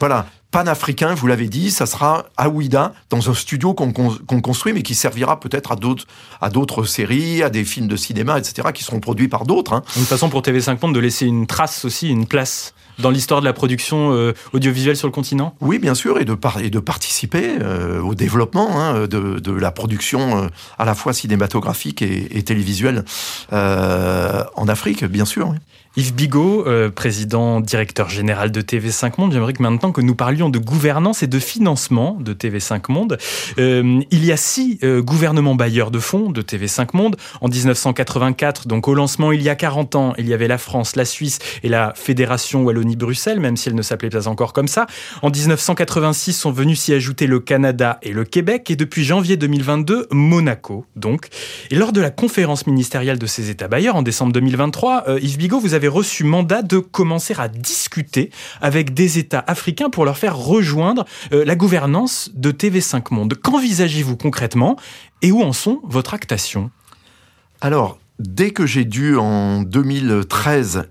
voilà, 0.00 0.26
panafricain, 0.50 1.14
vous 1.14 1.26
l'avez 1.26 1.48
dit, 1.48 1.70
ça 1.70 1.86
sera 1.86 2.26
à 2.36 2.48
Ouida, 2.48 2.92
dans 3.08 3.30
un 3.30 3.34
studio 3.34 3.74
qu'on 3.74 3.92
construit, 3.92 4.72
mais 4.72 4.82
qui 4.82 4.94
servira 4.94 5.40
peut-être 5.40 5.72
à 5.72 5.76
d'autres, 5.76 6.06
à 6.40 6.50
d'autres 6.50 6.84
séries, 6.84 7.42
à 7.42 7.50
des 7.50 7.64
films 7.64 7.88
de 7.88 7.96
cinéma, 7.96 8.38
etc., 8.38 8.68
qui 8.74 8.84
seront 8.84 9.00
produits 9.00 9.28
par 9.28 9.44
d'autres. 9.44 9.72
Hein. 9.72 9.82
Une 9.96 10.04
façon 10.04 10.28
pour 10.28 10.42
TV5 10.42 10.78
Monde 10.82 10.94
de 10.94 11.00
laisser 11.00 11.26
une 11.26 11.46
trace 11.46 11.84
aussi, 11.84 12.08
une 12.08 12.26
place 12.26 12.74
dans 12.98 13.10
l'histoire 13.10 13.40
de 13.40 13.46
la 13.46 13.52
production 13.52 14.12
euh, 14.12 14.32
audiovisuelle 14.52 14.96
sur 14.96 15.08
le 15.08 15.12
continent? 15.12 15.54
Oui, 15.60 15.78
bien 15.78 15.94
sûr, 15.94 16.20
et 16.20 16.24
de, 16.24 16.36
et 16.62 16.70
de 16.70 16.78
participer 16.78 17.56
euh, 17.60 18.00
au 18.00 18.14
développement 18.14 18.80
hein, 18.80 19.06
de, 19.06 19.38
de, 19.38 19.52
la 19.52 19.70
production 19.70 20.44
euh, 20.44 20.48
à 20.78 20.84
la 20.84 20.94
fois 20.94 21.12
cinématographique 21.12 22.02
et, 22.02 22.38
et 22.38 22.42
télévisuelle 22.42 23.04
en 23.50 24.68
Afrique, 24.68 25.04
bien 25.04 25.24
sûr. 25.24 25.48
Oui. 25.48 25.56
Yves 25.96 26.14
Bigot, 26.14 26.68
euh, 26.68 26.88
président 26.88 27.60
directeur 27.60 28.08
général 28.08 28.52
de 28.52 28.60
TV5 28.60 29.14
Monde, 29.18 29.32
j'aimerais 29.32 29.54
que 29.54 29.62
maintenant 29.62 29.90
que 29.90 30.00
nous 30.00 30.14
parlions 30.14 30.48
de 30.48 30.60
gouvernance 30.60 31.24
et 31.24 31.26
de 31.26 31.40
financement 31.40 32.16
de 32.20 32.32
TV5 32.32 32.92
Monde, 32.92 33.18
euh, 33.58 34.00
il 34.12 34.24
y 34.24 34.30
a 34.30 34.36
six 34.36 34.78
euh, 34.84 35.02
gouvernements 35.02 35.56
bailleurs 35.56 35.90
de 35.90 35.98
fonds 35.98 36.30
de 36.30 36.42
TV5 36.42 36.90
Monde. 36.96 37.16
En 37.40 37.48
1984, 37.48 38.68
donc 38.68 38.86
au 38.86 38.94
lancement 38.94 39.32
il 39.32 39.42
y 39.42 39.48
a 39.48 39.56
40 39.56 39.96
ans, 39.96 40.14
il 40.16 40.28
y 40.28 40.32
avait 40.32 40.46
la 40.46 40.58
France, 40.58 40.94
la 40.94 41.04
Suisse 41.04 41.40
et 41.64 41.68
la 41.68 41.92
Fédération 41.96 42.62
Wallonie-Bruxelles, 42.62 43.40
même 43.40 43.56
si 43.56 43.68
elle 43.68 43.74
ne 43.74 43.82
s'appelait 43.82 44.10
pas 44.10 44.28
encore 44.28 44.52
comme 44.52 44.68
ça. 44.68 44.86
En 45.22 45.30
1986 45.30 46.34
sont 46.34 46.52
venus 46.52 46.78
s'y 46.78 46.94
ajouter 46.94 47.26
le 47.26 47.40
Canada 47.40 47.98
et 48.02 48.12
le 48.12 48.24
Québec 48.24 48.70
et 48.70 48.76
depuis 48.76 49.02
janvier 49.02 49.36
2022, 49.36 50.06
Monaco 50.12 50.86
donc. 50.94 51.26
Et 51.72 51.74
lors 51.74 51.90
de 51.90 52.00
la 52.00 52.10
conférence 52.10 52.68
ministérielle 52.68 53.18
de 53.18 53.26
ces 53.26 53.50
États 53.50 53.66
bailleurs 53.66 53.96
en 53.96 54.02
décembre 54.02 54.32
2023, 54.34 55.18
Yves 55.20 55.36
Bigot, 55.36 55.58
vous 55.58 55.74
avez 55.74 55.79
reçu 55.88 56.24
mandat 56.24 56.62
de 56.62 56.78
commencer 56.78 57.34
à 57.38 57.48
discuter 57.48 58.30
avec 58.60 58.94
des 58.94 59.18
États 59.18 59.44
africains 59.46 59.90
pour 59.90 60.04
leur 60.04 60.18
faire 60.18 60.36
rejoindre 60.36 61.04
euh, 61.32 61.44
la 61.44 61.56
gouvernance 61.56 62.30
de 62.34 62.52
TV5 62.52 63.12
Monde. 63.12 63.34
Qu'envisagez-vous 63.34 64.16
concrètement 64.16 64.76
et 65.22 65.32
où 65.32 65.42
en 65.42 65.52
sont 65.52 65.80
votre 65.84 66.14
actation 66.14 66.70
Alors, 67.60 67.98
dès 68.18 68.50
que 68.50 68.66
j'ai 68.66 68.84
dû 68.84 69.16
en 69.16 69.62
2013 69.62 70.88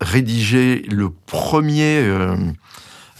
rédiger 0.00 0.82
le 0.88 1.10
premier 1.10 1.98
euh, 1.98 2.36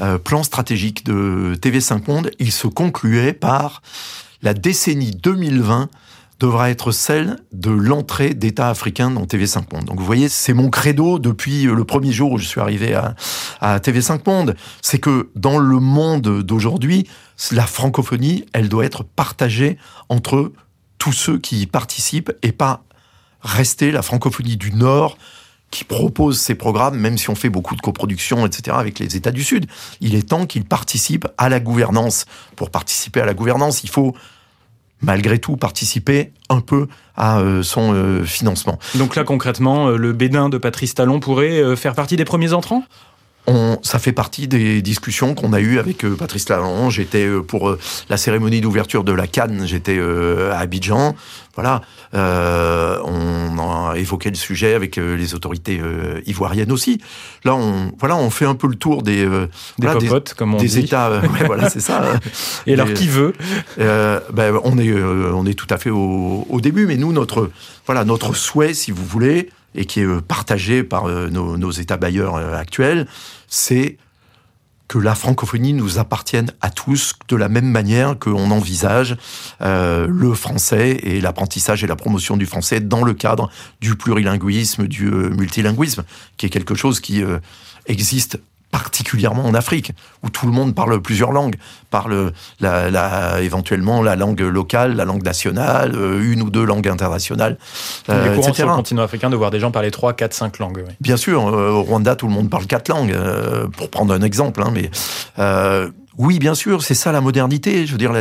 euh, 0.00 0.18
plan 0.18 0.42
stratégique 0.42 1.04
de 1.04 1.56
TV5 1.60 2.08
Monde, 2.08 2.30
il 2.38 2.52
se 2.52 2.66
concluait 2.66 3.32
par 3.32 3.82
la 4.42 4.54
décennie 4.54 5.10
2020 5.10 5.88
devra 6.40 6.70
être 6.70 6.92
celle 6.92 7.38
de 7.52 7.70
l'entrée 7.70 8.34
d'États 8.34 8.70
africains 8.70 9.10
dans 9.10 9.24
TV5 9.24 9.74
Monde. 9.74 9.86
Donc 9.86 9.98
vous 9.98 10.06
voyez, 10.06 10.28
c'est 10.28 10.52
mon 10.52 10.70
credo 10.70 11.18
depuis 11.18 11.64
le 11.64 11.84
premier 11.84 12.12
jour 12.12 12.32
où 12.32 12.38
je 12.38 12.46
suis 12.46 12.60
arrivé 12.60 12.94
à, 12.94 13.16
à 13.60 13.78
TV5 13.78 14.20
Monde. 14.26 14.54
C'est 14.80 14.98
que 14.98 15.30
dans 15.34 15.58
le 15.58 15.80
monde 15.80 16.42
d'aujourd'hui, 16.42 17.08
la 17.50 17.66
francophonie, 17.66 18.44
elle 18.52 18.68
doit 18.68 18.84
être 18.84 19.02
partagée 19.02 19.78
entre 20.08 20.52
tous 20.98 21.12
ceux 21.12 21.38
qui 21.38 21.62
y 21.62 21.66
participent 21.66 22.32
et 22.42 22.52
pas 22.52 22.82
rester 23.40 23.90
la 23.90 24.02
francophonie 24.02 24.56
du 24.56 24.72
Nord 24.72 25.16
qui 25.70 25.84
propose 25.84 26.40
ces 26.40 26.54
programmes, 26.54 26.96
même 26.98 27.18
si 27.18 27.28
on 27.30 27.34
fait 27.34 27.50
beaucoup 27.50 27.76
de 27.76 27.80
coproduction, 27.80 28.46
etc., 28.46 28.76
avec 28.78 28.98
les 28.98 29.16
États 29.16 29.30
du 29.30 29.44
Sud. 29.44 29.66
Il 30.00 30.14
est 30.14 30.30
temps 30.30 30.46
qu'ils 30.46 30.64
participent 30.64 31.28
à 31.36 31.48
la 31.48 31.60
gouvernance. 31.60 32.24
Pour 32.56 32.70
participer 32.70 33.20
à 33.20 33.26
la 33.26 33.34
gouvernance, 33.34 33.84
il 33.84 33.90
faut 33.90 34.14
malgré 35.00 35.38
tout 35.38 35.56
participer 35.56 36.32
un 36.48 36.60
peu 36.60 36.86
à 37.16 37.40
euh, 37.40 37.62
son 37.62 37.92
euh, 37.92 38.24
financement. 38.24 38.78
Donc 38.94 39.16
là 39.16 39.24
concrètement, 39.24 39.88
euh, 39.88 39.96
le 39.96 40.12
Bénin 40.12 40.48
de 40.48 40.58
Patrice 40.58 40.94
Talon 40.94 41.20
pourrait 41.20 41.76
faire 41.76 41.94
partie 41.94 42.16
des 42.16 42.24
premiers 42.24 42.52
entrants? 42.52 42.84
On, 43.48 43.78
ça 43.82 43.98
fait 43.98 44.12
partie 44.12 44.46
des 44.46 44.82
discussions 44.82 45.34
qu'on 45.34 45.52
a 45.52 45.60
eues 45.60 45.78
avec 45.78 46.06
Patrice 46.16 46.44
Talon. 46.44 46.90
J'étais 46.90 47.28
pour 47.46 47.76
la 48.08 48.16
cérémonie 48.16 48.60
d'ouverture 48.60 49.04
de 49.04 49.12
la 49.12 49.26
Cannes, 49.26 49.62
j'étais 49.66 49.98
à 50.52 50.58
Abidjan. 50.58 51.14
Voilà, 51.58 51.82
euh, 52.14 52.98
on 53.02 53.58
a 53.58 53.98
évoqué 53.98 54.30
le 54.30 54.36
sujet 54.36 54.74
avec 54.74 54.96
euh, 54.96 55.16
les 55.16 55.34
autorités 55.34 55.80
euh, 55.82 56.20
ivoiriennes 56.24 56.70
aussi. 56.70 57.00
Là, 57.42 57.56
on 57.56 57.90
voilà, 57.98 58.14
on 58.14 58.30
fait 58.30 58.44
un 58.44 58.54
peu 58.54 58.68
le 58.68 58.76
tour 58.76 59.02
des 59.02 59.28
des 59.80 59.88
popotes, 59.88 60.34
comme 60.34 60.54
on 60.54 60.58
des 60.58 60.78
États. 60.78 61.20
voilà, 61.46 61.68
c'est 61.68 61.80
ça. 61.80 62.12
Et 62.68 62.74
alors, 62.74 62.92
qui 62.92 63.08
veut? 63.08 63.32
ben, 63.76 64.60
on 64.62 64.78
est 64.78 64.92
on 64.92 65.46
est 65.46 65.58
tout 65.58 65.66
à 65.70 65.78
fait 65.78 65.90
au, 65.90 66.46
au, 66.48 66.60
début, 66.60 66.86
mais 66.86 66.96
nous 66.96 67.12
notre 67.12 67.50
voilà 67.86 68.04
notre 68.04 68.36
souhait, 68.36 68.72
si 68.72 68.92
vous 68.92 69.04
voulez, 69.04 69.50
et 69.74 69.84
qui 69.84 69.98
est 69.98 70.20
partagé 70.20 70.84
par 70.84 71.08
nos, 71.08 71.56
nos 71.56 71.70
États 71.72 71.96
bailleurs 71.96 72.36
actuels, 72.36 73.08
c'est 73.48 73.98
que 74.88 74.98
la 74.98 75.14
francophonie 75.14 75.74
nous 75.74 75.98
appartienne 75.98 76.50
à 76.62 76.70
tous 76.70 77.14
de 77.28 77.36
la 77.36 77.48
même 77.48 77.70
manière 77.70 78.18
qu'on 78.18 78.50
envisage 78.50 79.16
euh, 79.60 80.06
le 80.08 80.32
français 80.32 80.98
et 81.02 81.20
l'apprentissage 81.20 81.84
et 81.84 81.86
la 81.86 81.96
promotion 81.96 82.38
du 82.38 82.46
français 82.46 82.80
dans 82.80 83.04
le 83.04 83.12
cadre 83.12 83.50
du 83.82 83.96
plurilinguisme, 83.96 84.86
du 84.86 85.08
euh, 85.08 85.28
multilinguisme, 85.28 86.04
qui 86.38 86.46
est 86.46 86.50
quelque 86.50 86.74
chose 86.74 87.00
qui 87.00 87.22
euh, 87.22 87.38
existe 87.86 88.40
particulièrement 88.70 89.44
en 89.44 89.54
Afrique, 89.54 89.92
où 90.22 90.30
tout 90.30 90.46
le 90.46 90.52
monde 90.52 90.74
parle 90.74 91.00
plusieurs 91.00 91.32
langues, 91.32 91.56
parle 91.90 92.32
la, 92.60 92.90
la, 92.90 93.40
éventuellement 93.40 94.02
la 94.02 94.16
langue 94.16 94.40
locale, 94.40 94.94
la 94.94 95.04
langue 95.04 95.24
nationale, 95.24 95.94
euh, 95.96 96.32
une 96.32 96.42
ou 96.42 96.50
deux 96.50 96.64
langues 96.64 96.88
internationales. 96.88 97.58
Euh, 98.08 98.36
est 98.36 98.52
sur 98.52 98.66
le 98.66 98.74
continent 98.74 99.02
africain 99.02 99.30
de 99.30 99.36
voir 99.36 99.50
des 99.50 99.60
gens 99.60 99.70
parler 99.70 99.90
trois, 99.90 100.12
quatre, 100.12 100.34
cinq 100.34 100.58
langues. 100.58 100.84
Bien 101.00 101.16
sûr, 101.16 101.48
euh, 101.48 101.70
au 101.70 101.82
Rwanda, 101.82 102.14
tout 102.14 102.26
le 102.26 102.32
monde 102.32 102.50
parle 102.50 102.66
quatre 102.66 102.88
langues, 102.88 103.12
euh, 103.12 103.66
pour 103.68 103.90
prendre 103.90 104.12
un 104.12 104.22
exemple. 104.22 104.62
Hein, 104.62 104.72
mais 104.72 104.90
Oui, 106.18 106.40
bien 106.40 106.54
sûr, 106.54 106.82
c'est 106.82 106.94
ça 106.94 107.12
la 107.12 107.20
modernité. 107.20 107.86
Je 107.86 107.92
veux 107.92 107.98
dire, 107.98 108.12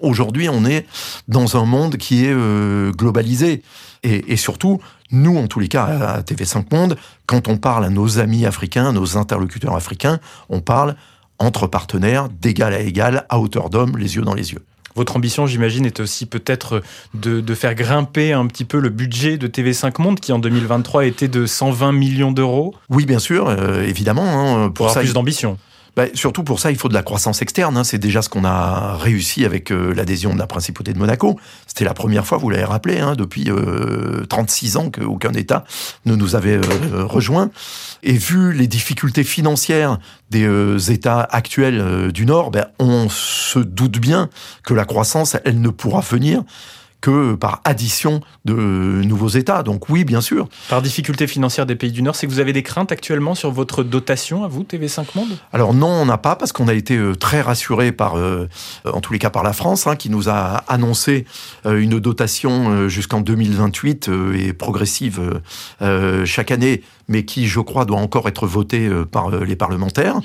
aujourd'hui, 0.00 0.48
on 0.48 0.64
est 0.64 0.86
dans 1.28 1.56
un 1.56 1.64
monde 1.64 1.96
qui 1.96 2.24
est 2.24 2.32
euh, 2.32 2.90
globalisé. 2.90 3.62
Et, 4.02 4.32
et, 4.32 4.36
surtout, 4.36 4.80
nous, 5.12 5.38
en 5.38 5.46
tous 5.46 5.60
les 5.60 5.68
cas, 5.68 5.84
à 5.84 6.20
TV5 6.22 6.64
Monde, 6.72 6.96
quand 7.26 7.46
on 7.46 7.56
parle 7.56 7.84
à 7.84 7.90
nos 7.90 8.18
amis 8.18 8.44
africains, 8.44 8.92
nos 8.92 9.16
interlocuteurs 9.16 9.76
africains, 9.76 10.18
on 10.48 10.60
parle 10.60 10.96
entre 11.38 11.68
partenaires, 11.68 12.28
d'égal 12.28 12.74
à 12.74 12.80
égal, 12.80 13.24
à 13.28 13.38
hauteur 13.38 13.70
d'homme, 13.70 13.96
les 13.98 14.16
yeux 14.16 14.22
dans 14.22 14.34
les 14.34 14.52
yeux. 14.52 14.62
Votre 14.96 15.16
ambition, 15.16 15.46
j'imagine, 15.46 15.86
est 15.86 15.98
aussi 15.98 16.26
peut-être 16.26 16.82
de, 17.14 17.40
de, 17.40 17.54
faire 17.54 17.74
grimper 17.74 18.32
un 18.32 18.46
petit 18.46 18.64
peu 18.64 18.78
le 18.78 18.90
budget 18.90 19.38
de 19.38 19.48
TV5 19.48 20.00
Monde, 20.00 20.20
qui 20.20 20.32
en 20.32 20.38
2023 20.38 21.06
était 21.06 21.28
de 21.28 21.46
120 21.46 21.92
millions 21.92 22.30
d'euros? 22.30 22.74
Oui, 22.90 23.04
bien 23.04 23.18
sûr, 23.18 23.48
euh, 23.48 23.82
évidemment. 23.82 24.24
Hein, 24.24 24.66
pour, 24.66 24.74
pour 24.74 24.88
avoir 24.88 25.04
plus 25.04 25.12
d'ambition. 25.12 25.58
Bah, 25.96 26.06
surtout 26.14 26.42
pour 26.42 26.58
ça, 26.58 26.72
il 26.72 26.76
faut 26.76 26.88
de 26.88 26.94
la 26.94 27.02
croissance 27.02 27.40
externe. 27.40 27.76
Hein. 27.76 27.84
C'est 27.84 27.98
déjà 27.98 28.20
ce 28.20 28.28
qu'on 28.28 28.44
a 28.44 28.96
réussi 28.96 29.44
avec 29.44 29.70
euh, 29.70 29.94
l'adhésion 29.94 30.34
de 30.34 30.38
la 30.38 30.46
principauté 30.46 30.92
de 30.92 30.98
Monaco. 30.98 31.38
C'était 31.66 31.84
la 31.84 31.94
première 31.94 32.26
fois, 32.26 32.38
vous 32.38 32.50
l'avez 32.50 32.64
rappelé, 32.64 32.98
hein, 32.98 33.14
depuis 33.14 33.50
euh, 33.50 34.24
36 34.28 34.76
ans 34.76 34.90
qu'aucun 34.90 35.32
État 35.32 35.64
ne 36.04 36.16
nous 36.16 36.34
avait 36.34 36.56
euh, 36.56 37.04
rejoint. 37.04 37.50
Et 38.02 38.14
vu 38.14 38.52
les 38.52 38.66
difficultés 38.66 39.24
financières 39.24 39.98
des 40.30 40.44
euh, 40.44 40.78
États 40.78 41.20
actuels 41.20 42.10
du 42.12 42.26
Nord, 42.26 42.50
ben, 42.50 42.66
on 42.78 43.08
se 43.08 43.60
doute 43.60 43.98
bien 43.98 44.30
que 44.64 44.74
la 44.74 44.84
croissance, 44.84 45.36
elle 45.44 45.60
ne 45.60 45.68
pourra 45.68 46.00
venir 46.00 46.42
que 47.04 47.34
par 47.34 47.60
addition 47.64 48.22
de 48.46 48.54
nouveaux 48.54 49.28
États. 49.28 49.62
Donc 49.62 49.90
oui, 49.90 50.04
bien 50.04 50.22
sûr. 50.22 50.48
Par 50.70 50.80
difficulté 50.80 51.26
financière 51.26 51.66
des 51.66 51.76
pays 51.76 51.92
du 51.92 52.00
Nord, 52.00 52.16
c'est 52.16 52.26
que 52.26 52.32
vous 52.32 52.40
avez 52.40 52.54
des 52.54 52.62
craintes 52.62 52.92
actuellement 52.92 53.34
sur 53.34 53.50
votre 53.50 53.82
dotation 53.82 54.42
à 54.42 54.48
vous, 54.48 54.62
TV5 54.62 55.04
Monde? 55.14 55.36
Alors 55.52 55.74
non, 55.74 55.88
on 55.88 56.06
n'a 56.06 56.16
pas, 56.16 56.34
parce 56.34 56.52
qu'on 56.52 56.66
a 56.66 56.72
été 56.72 56.96
euh, 56.96 57.14
très 57.14 57.42
rassuré 57.42 57.92
par, 57.92 58.16
euh, 58.16 58.48
en 58.90 59.02
tous 59.02 59.12
les 59.12 59.18
cas 59.18 59.28
par 59.28 59.42
la 59.42 59.52
France, 59.52 59.86
hein, 59.86 59.96
qui 59.96 60.08
nous 60.08 60.30
a 60.30 60.64
annoncé 60.66 61.26
euh, 61.66 61.78
une 61.78 62.00
dotation 62.00 62.88
jusqu'en 62.88 63.20
2028 63.20 64.10
et 64.34 64.54
progressive 64.54 65.40
chaque 66.24 66.50
année, 66.50 66.82
mais 67.08 67.24
qui, 67.24 67.46
je 67.46 67.60
crois, 67.60 67.84
doit 67.84 67.98
encore 67.98 68.28
être 68.28 68.46
votée 68.46 68.90
par 69.10 69.30
les 69.30 69.56
parlementaires. 69.56 70.20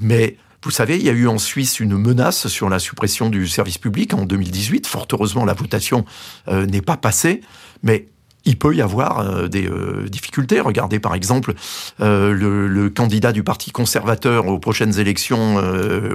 Mais 0.00 0.36
vous 0.64 0.70
savez, 0.70 0.96
il 0.96 1.04
y 1.04 1.10
a 1.10 1.12
eu 1.12 1.28
en 1.28 1.38
Suisse 1.38 1.78
une 1.78 1.96
menace 1.98 2.48
sur 2.48 2.70
la 2.70 2.78
suppression 2.78 3.28
du 3.28 3.46
service 3.46 3.76
public 3.76 4.14
en 4.14 4.24
2018. 4.24 4.86
Fort 4.86 5.06
heureusement, 5.12 5.44
la 5.44 5.52
votation 5.52 6.06
euh, 6.48 6.64
n'est 6.64 6.80
pas 6.80 6.96
passée, 6.96 7.42
mais 7.82 8.08
il 8.46 8.58
peut 8.58 8.74
y 8.74 8.80
avoir 8.80 9.20
euh, 9.20 9.46
des 9.46 9.66
euh, 9.66 10.08
difficultés. 10.08 10.60
Regardez 10.60 11.00
par 11.00 11.14
exemple 11.14 11.52
le, 11.98 12.88
candidat 12.88 13.32
du 13.32 13.42
Parti 13.42 13.72
conservateur 13.72 14.46
aux 14.46 14.58
prochaines 14.58 14.98
élections 14.98 15.56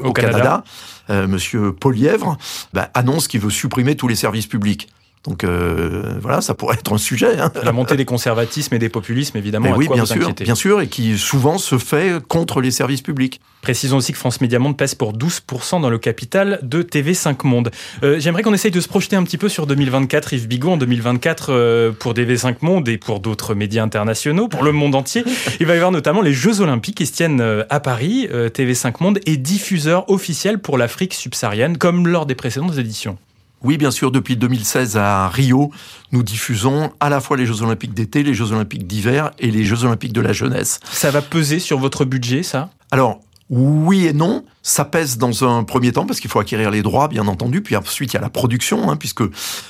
au, 0.04 0.14
Canada, 0.14 0.64
Monsieur 1.10 1.72
Polièvre, 1.72 2.38
bah, 2.74 2.90
annonce 2.96 3.28
qu'il 3.28 3.42
veut 3.42 3.50
supprimer 3.52 3.96
tous 3.96 4.08
les 4.08 4.16
services 4.16 4.48
publics. 4.48 4.90
Donc 5.26 5.44
euh, 5.44 6.18
voilà, 6.22 6.40
ça 6.40 6.54
pourrait 6.54 6.76
être 6.76 6.94
un 6.94 6.98
sujet. 6.98 7.40
Hein. 7.40 7.52
La 7.64 7.74
montée 7.74 7.98
des 7.98 8.06
conservatismes 8.06 8.74
et 8.76 8.80
des 8.80 8.88
populismes, 8.88 9.38
évidemment. 9.38 9.72
oui, 9.76 9.90
bien 9.94 10.06
sûr, 10.06 10.34
bien 10.34 10.56
sûr, 10.56 10.82
et 10.82 10.88
qui 10.88 11.18
souvent 11.18 11.58
se 11.58 11.78
fait 11.78 12.26
contre 12.26 12.62
les 12.62 12.72
services 12.72 13.02
publics. 13.02 13.42
Précisons 13.62 13.98
aussi 13.98 14.14
que 14.14 14.18
France 14.18 14.40
Média 14.40 14.60
Monde 14.60 14.78
pèse 14.78 14.96
pour 14.96 15.12
12% 15.12 15.82
dans 15.82 15.90
le 15.90 15.98
capital 15.98 16.60
de 16.64 16.82
TV5 16.82 17.46
Monde. 17.46 17.70
Euh, 18.04 18.18
j'aimerais 18.20 18.44
qu'on 18.44 18.54
essaye 18.54 18.72
de 18.72 18.80
se 18.80 18.88
projeter 18.88 19.18
un 19.18 19.24
petit 19.24 19.38
peu 19.38 19.50
sur 19.50 19.68
2024, 19.68 20.32
Yves 20.34 20.48
Bigot. 20.48 20.72
En 20.72 20.78
2024, 20.78 21.52
euh, 21.52 21.92
pour 21.92 22.14
TV5 22.14 22.56
Monde 22.62 22.88
et 22.88 22.98
pour 22.98 23.20
d'autres 23.20 23.56
médias 23.56 23.84
internationaux, 23.84 24.48
pour 24.48 24.64
le 24.64 24.72
monde 24.72 24.96
entier, 24.96 25.26
il 25.60 25.66
va 25.66 25.74
y 25.74 25.78
avoir 25.78 25.92
notamment 25.92 26.22
les 26.22 26.34
Jeux 26.34 26.62
Olympiques 26.62 26.96
qui 26.96 27.06
se 27.06 27.14
tiennent 27.14 27.66
à 27.70 27.80
Paris. 27.82 28.30
TV5 28.32 28.94
Monde 29.02 29.20
est 29.26 29.38
diffuseur 29.38 30.10
officiel 30.10 30.60
pour 30.60 30.78
l'Afrique 30.78 31.14
subsaharienne, 31.14 31.78
comme 31.78 32.08
lors 32.08 32.26
des 32.26 32.36
précédentes 32.36 32.78
éditions. 32.78 33.18
Oui, 33.64 33.78
bien 33.78 33.92
sûr, 33.92 34.12
depuis 34.12 34.38
2016 34.38 34.98
à 34.98 35.28
Rio, 35.28 35.72
nous 36.12 36.24
diffusons 36.24 36.92
à 37.00 37.10
la 37.10 37.20
fois 37.20 37.36
les 37.36 37.46
Jeux 37.46 37.62
Olympiques 37.62 37.94
d'été, 37.94 38.24
les 38.24 38.34
Jeux 38.34 38.54
Olympiques 38.54 38.88
d'hiver 38.88 39.32
et 39.38 39.52
les 39.52 39.66
Jeux 39.66 39.84
Olympiques 39.84 40.14
de 40.14 40.22
la 40.22 40.32
jeunesse. 40.32 40.80
Ça 40.92 41.12
va 41.12 41.22
peser 41.22 41.60
sur 41.60 41.78
votre 41.78 42.06
budget, 42.06 42.44
ça? 42.44 42.70
Alors, 42.92 43.20
oui 43.50 44.06
et 44.06 44.14
non. 44.14 44.46
Ça 44.62 44.84
pèse 44.84 45.18
dans 45.18 45.46
un 45.46 45.64
premier 45.64 45.94
temps 45.94 46.06
parce 46.06 46.20
qu'il 46.20 46.30
faut 46.30 46.40
acquérir 46.40 46.70
les 46.70 46.82
droits, 46.82 47.08
bien 47.08 47.28
entendu. 47.28 47.62
Puis 47.62 47.78
ensuite, 47.78 48.12
il 48.14 48.16
y 48.16 48.20
a 48.20 48.22
la 48.22 48.30
production, 48.30 48.92
hein, 48.92 48.98
puisque 48.98 49.22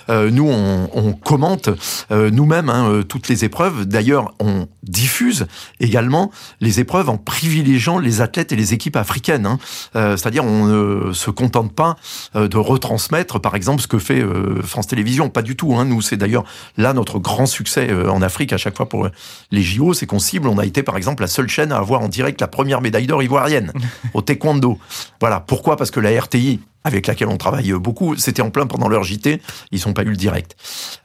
euh, 0.10 0.32
nous, 0.32 0.50
on, 0.50 0.90
on 0.94 1.14
commente 1.14 1.70
euh, 2.12 2.32
nous-mêmes 2.32 2.70
hein, 2.70 2.90
euh, 2.90 3.04
toutes 3.04 3.28
les 3.28 3.46
épreuves. 3.46 3.86
D'ailleurs, 3.86 4.34
on 4.40 4.68
diffuse 4.82 5.46
également 5.80 6.32
les 6.60 6.80
épreuves 6.80 7.10
en 7.10 7.18
privilégiant 7.18 8.00
les 8.00 8.22
athlètes 8.22 8.52
et 8.52 8.56
les 8.56 8.74
équipes 8.74 8.96
africaines. 8.96 9.46
Hein. 9.46 9.60
C'est-à-dire, 9.94 10.44
on 10.44 10.66
ne 10.66 11.14
se 11.14 11.30
contente 11.30 11.74
pas 11.74 11.96
de 12.34 12.58
retransmettre, 12.58 13.40
par 13.40 13.56
exemple, 13.56 13.82
ce 13.82 13.88
que 13.88 14.00
fait 14.00 14.24
France 14.64 14.88
Télévisions. 14.88 15.30
Pas 15.30 15.42
du 15.42 15.56
tout. 15.56 15.76
Hein. 15.76 15.86
Nous, 15.86 16.02
c'est 16.02 16.18
d'ailleurs 16.18 16.46
là 16.78 16.94
notre 16.94 17.20
grand 17.20 17.46
succès 17.46 17.90
en 18.08 18.22
Afrique 18.22 18.54
à 18.54 18.58
chaque 18.58 18.78
fois 18.78 18.90
pour 18.90 19.08
les 19.52 19.62
JO, 19.62 19.94
c'est 19.94 20.08
qu'on 20.08 20.20
cible. 20.20 20.48
On 20.48 20.58
a 20.58 20.66
été, 20.66 20.82
par 20.82 20.98
exemple, 20.98 21.22
la 21.22 21.28
seule 21.28 21.50
chaîne 21.50 21.72
à 21.72 21.78
avoir 21.78 22.02
en 22.02 22.08
direct 22.08 22.42
la 22.42 22.48
première 22.48 22.82
médaille 22.82 23.08
d'or 23.08 23.22
ivoirienne 23.22 23.72
au 24.14 24.22
taekwondo. 24.22 24.79
Voilà. 25.20 25.40
Pourquoi? 25.40 25.78
Parce 25.78 25.92
que 25.92 26.00
la 26.00 26.20
RTI 26.20 26.60
avec 26.84 27.08
laquelle 27.08 27.28
on 27.28 27.38
travaille 27.38 27.72
beaucoup. 27.74 28.16
C'était 28.16 28.42
en 28.42 28.50
plein 28.50 28.66
pendant 28.68 28.88
leur 28.88 29.04
JT, 29.04 29.42
ils 29.72 29.82
n'ont 29.86 29.94
pas 29.94 30.04
eu 30.04 30.10
le 30.10 30.16
direct. 30.16 30.56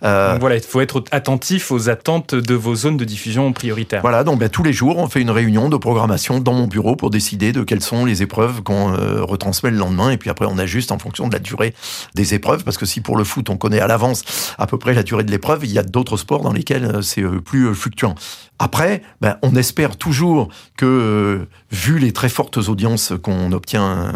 Euh, 0.02 0.36
voilà, 0.38 0.56
il 0.56 0.62
faut 0.62 0.80
être 0.80 1.04
attentif 1.10 1.72
aux 1.72 1.88
attentes 1.88 2.34
de 2.34 2.54
vos 2.54 2.74
zones 2.74 2.96
de 2.96 3.04
diffusion 3.04 3.52
prioritaires. 3.52 4.02
Voilà, 4.02 4.24
donc 4.24 4.38
ben, 4.38 4.48
tous 4.48 4.62
les 4.62 4.72
jours, 4.72 4.98
on 4.98 5.08
fait 5.08 5.20
une 5.20 5.30
réunion 5.30 5.68
de 5.68 5.76
programmation 5.76 6.40
dans 6.40 6.52
mon 6.52 6.66
bureau 6.66 6.96
pour 6.96 7.10
décider 7.10 7.52
de 7.52 7.62
quelles 7.62 7.82
sont 7.82 8.04
les 8.04 8.22
épreuves 8.22 8.62
qu'on 8.62 8.94
euh, 8.94 9.22
retransmet 9.22 9.70
le 9.70 9.78
lendemain, 9.78 10.10
et 10.10 10.16
puis 10.16 10.30
après 10.30 10.46
on 10.46 10.58
ajuste 10.58 10.92
en 10.92 10.98
fonction 10.98 11.28
de 11.28 11.32
la 11.32 11.38
durée 11.38 11.74
des 12.14 12.34
épreuves, 12.34 12.64
parce 12.64 12.78
que 12.78 12.86
si 12.86 13.00
pour 13.00 13.16
le 13.16 13.24
foot 13.24 13.50
on 13.50 13.56
connaît 13.56 13.80
à 13.80 13.86
l'avance 13.86 14.24
à 14.58 14.66
peu 14.66 14.78
près 14.78 14.94
la 14.94 15.02
durée 15.02 15.24
de 15.24 15.30
l'épreuve, 15.30 15.64
il 15.64 15.72
y 15.72 15.78
a 15.78 15.82
d'autres 15.82 16.16
sports 16.16 16.42
dans 16.42 16.52
lesquels 16.52 16.84
euh, 16.84 17.02
c'est 17.02 17.22
plus 17.44 17.74
fluctuant. 17.74 18.14
Après, 18.58 19.02
ben, 19.20 19.36
on 19.42 19.56
espère 19.56 19.96
toujours 19.96 20.48
que, 20.76 21.46
vu 21.72 21.98
les 21.98 22.12
très 22.12 22.28
fortes 22.28 22.56
audiences 22.56 23.12
qu'on 23.20 23.50
obtient 23.50 24.12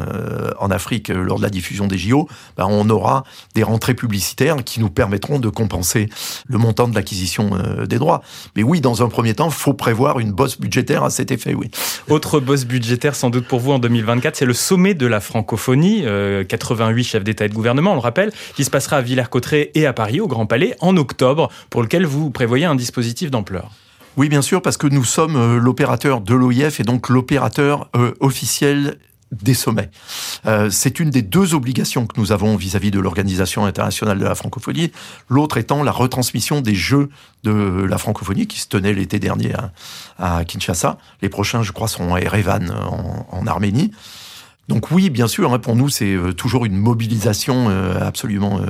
en 0.61 0.71
Afrique 0.71 1.09
lors 1.09 1.39
de 1.39 1.43
la 1.43 1.48
diffusion 1.51 1.87
des 1.87 1.99
JO, 1.99 2.29
ben, 2.57 2.67
on 2.69 2.89
aura 2.91 3.25
des 3.55 3.63
rentrées 3.63 3.95
publicitaires 3.95 4.57
qui 4.65 4.81
nous 4.81 4.91
permettront 4.91 5.39
de 5.39 5.49
compenser 5.49 6.09
le 6.47 6.59
montant 6.59 6.89
de 6.89 6.95
l'acquisition 6.95 7.51
euh, 7.55 7.87
des 7.87 7.99
droits. 7.99 8.23
Mais 8.57 8.63
oui, 8.63 8.81
dans 8.81 9.03
un 9.03 9.09
premier 9.09 9.35
temps, 9.35 9.49
il 9.49 9.55
faut 9.55 9.75
prévoir 9.75 10.19
une 10.19 10.33
bosse 10.33 10.59
budgétaire 10.59 11.05
à 11.05 11.11
cet 11.11 11.31
effet, 11.31 11.55
oui. 11.55 11.71
Autre 12.09 12.41
bosse 12.41 12.65
budgétaire 12.65 13.15
sans 13.15 13.31
doute 13.31 13.47
pour 13.47 13.61
vous 13.61 13.73
en 13.73 13.79
2024, 13.79 14.37
c'est 14.37 14.45
le 14.45 14.55
sommet 14.55 14.95
de 14.95 15.07
la 15.07 15.21
francophonie, 15.21 16.03
88 16.49 17.01
euh, 17.01 17.05
chefs 17.05 17.25
d'État 17.25 17.45
et 17.45 17.49
de 17.49 17.55
gouvernement, 17.55 17.93
on 17.93 17.97
le 17.97 18.01
rappelle, 18.01 18.33
qui 18.55 18.65
se 18.65 18.71
passera 18.71 18.97
à 18.97 19.03
Villers-Cotterêts 19.03 19.71
et 19.75 19.87
à 19.87 19.93
Paris, 19.93 20.21
au 20.21 20.29
Grand 20.29 20.47
Palais, 20.47 20.75
en 20.81 20.97
octobre, 20.97 21.49
pour 21.71 21.83
lequel 21.83 22.07
vous 22.07 22.31
prévoyez 22.31 22.65
un 22.65 22.75
dispositif 22.75 23.31
d'ampleur. 23.31 23.71
Oui, 24.17 24.29
bien 24.29 24.43
sûr, 24.43 24.63
parce 24.63 24.77
que 24.77 24.89
nous 24.89 25.05
sommes 25.05 25.37
euh, 25.37 25.59
l'opérateur 25.59 26.21
de 26.21 26.35
l'OIF 26.35 26.81
et 26.81 26.83
donc 26.83 27.09
l'opérateur 27.09 27.89
officiel 28.21 28.99
des 29.33 29.55
sommets. 29.55 29.91
Euh, 30.47 30.71
c'est 30.71 31.01
une 31.01 31.11
des 31.11 31.23
deux 31.23 31.55
obligations 31.55 32.07
que 32.07 32.19
nous 32.19 32.33
avons 32.33 32.57
vis-à-vis 32.57 32.91
de 32.91 33.01
l'Organisation 33.01 33.65
internationale 33.67 34.19
de 34.19 34.25
la 34.25 34.35
francophonie, 34.35 34.93
l'autre 35.29 35.59
étant 35.59 35.83
la 35.83 35.93
retransmission 35.93 36.61
des 36.61 36.75
Jeux 36.75 37.11
de 37.45 37.53
la 37.89 37.99
francophonie 37.99 38.47
qui 38.47 38.61
se 38.61 38.69
tenaient 38.69 38.93
l'été 38.93 39.19
dernier 39.19 39.53
à, 40.19 40.45
Kinshasa. 40.45 40.99
Les 41.23 41.29
prochains, 41.29 41.63
je 41.63 41.73
crois, 41.73 41.89
seront 41.89 42.15
à 42.15 42.21
Erevan 42.21 42.71
en, 43.31 43.47
Arménie. 43.47 43.93
Donc 44.69 44.91
oui, 44.91 45.09
bien 45.09 45.29
sûr, 45.29 45.53
hein, 45.53 45.59
pour 45.59 45.77
nous, 45.77 45.89
c'est 45.89 46.13
euh, 46.15 46.33
toujours 46.33 46.67
une 46.67 46.77
mobilisation 46.77 47.71
euh, 47.71 48.07
absolument 48.07 48.61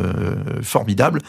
formidable 0.62 1.20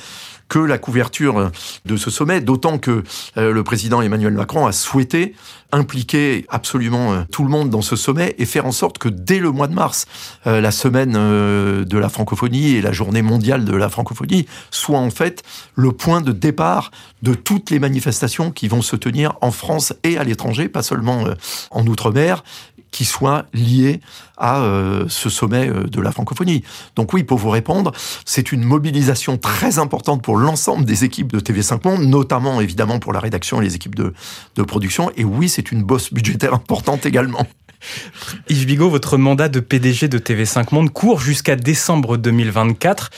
que 0.50 0.60
la 0.60 0.78
couverture 0.78 1.52
de 1.86 1.95
ce 1.95 2.10
sommet, 2.10 2.41
d'autant 2.41 2.80
que 2.80 3.04
euh, 3.38 3.54
le 3.54 3.64
président 3.64 4.02
Emmanuel 4.02 4.34
Macron 4.34 4.66
a 4.66 4.72
souhaité 4.72 5.36
impliquer 5.72 6.45
absolument 6.50 7.14
euh, 7.14 7.22
tout 7.32 7.43
le 7.43 7.50
monde 7.50 7.70
dans 7.70 7.84
ce 7.84 7.95
sommet 7.95 8.36
et 8.39 8.45
faire 8.45 8.66
en 8.66 8.72
sorte 8.72 8.97
que 8.97 9.08
dès 9.08 9.38
le 9.38 9.52
mois 9.52 9.68
de 9.68 9.74
mars, 9.74 10.08
euh, 10.47 10.60
la 10.60 10.72
semaine 10.72 11.14
de 11.14 11.97
la 11.97 12.10
francophonie 12.10 12.76
et 12.76 12.82
la 12.82 12.91
journée 12.91 13.22
mondiale 13.22 13.64
de 13.64 13.76
la 13.76 13.89
francophonie 13.89 14.47
soit 14.72 14.97
en 14.97 15.12
fait 15.12 15.43
le 15.76 15.91
point 15.91 16.22
de 16.22 16.32
départ 16.32 16.91
de 17.22 17.36
toutes 17.36 17.70
les 17.70 17.80
manifestations 17.80 18.52
qui 18.52 18.68
vont 18.68 18.82
se 18.82 18.95
tenir 18.95 19.34
en 19.41 19.52
France 19.52 19.93
et 20.04 20.18
à 20.18 20.24
l'étranger, 20.24 20.68
pas 20.68 20.82
seulement 20.82 21.26
en 21.70 21.86
Outre-mer, 21.86 22.43
qui 22.92 23.06
soit 23.06 23.46
lié 23.54 24.02
à 24.38 24.62
euh, 24.62 25.06
ce 25.08 25.30
sommet 25.30 25.70
euh, 25.70 25.84
de 25.84 26.02
la 26.02 26.12
francophonie. 26.12 26.64
Donc 26.96 27.14
oui, 27.14 27.24
pour 27.24 27.38
vous 27.38 27.50
répondre, 27.50 27.92
c'est 28.26 28.52
une 28.52 28.64
mobilisation 28.64 29.38
très 29.38 29.80
importante 29.80 30.22
pour 30.22 30.38
l'ensemble 30.38 30.86
des 30.86 31.04
équipes 31.04 31.32
de 31.32 31.40
TV5 31.40 31.88
Monde, 31.88 32.04
notamment 32.04 32.62
évidemment 32.62 33.00
pour 33.00 33.14
la 33.14 33.20
rédaction 33.20 33.62
et 33.62 33.66
les 33.66 33.76
équipes 33.76 33.96
de, 33.96 34.14
de 34.56 34.64
production. 34.64 35.12
Et 35.18 35.24
oui, 35.24 35.50
c'est 35.50 35.72
une 35.72 35.84
bosse 35.84 36.14
budgétaire 36.14 36.54
importante 36.54 37.06
également. 37.06 37.46
Yves 38.50 38.66
Bigot, 38.66 38.90
votre 38.90 39.18
mandat 39.18 39.50
de 39.50 39.60
PDG 39.60 40.08
de 40.08 40.20
TV5 40.20 40.74
Monde 40.74 40.92
court 40.92 41.20
jusqu'à 41.20 41.56
décembre 41.56 42.18
2024. 42.18 43.10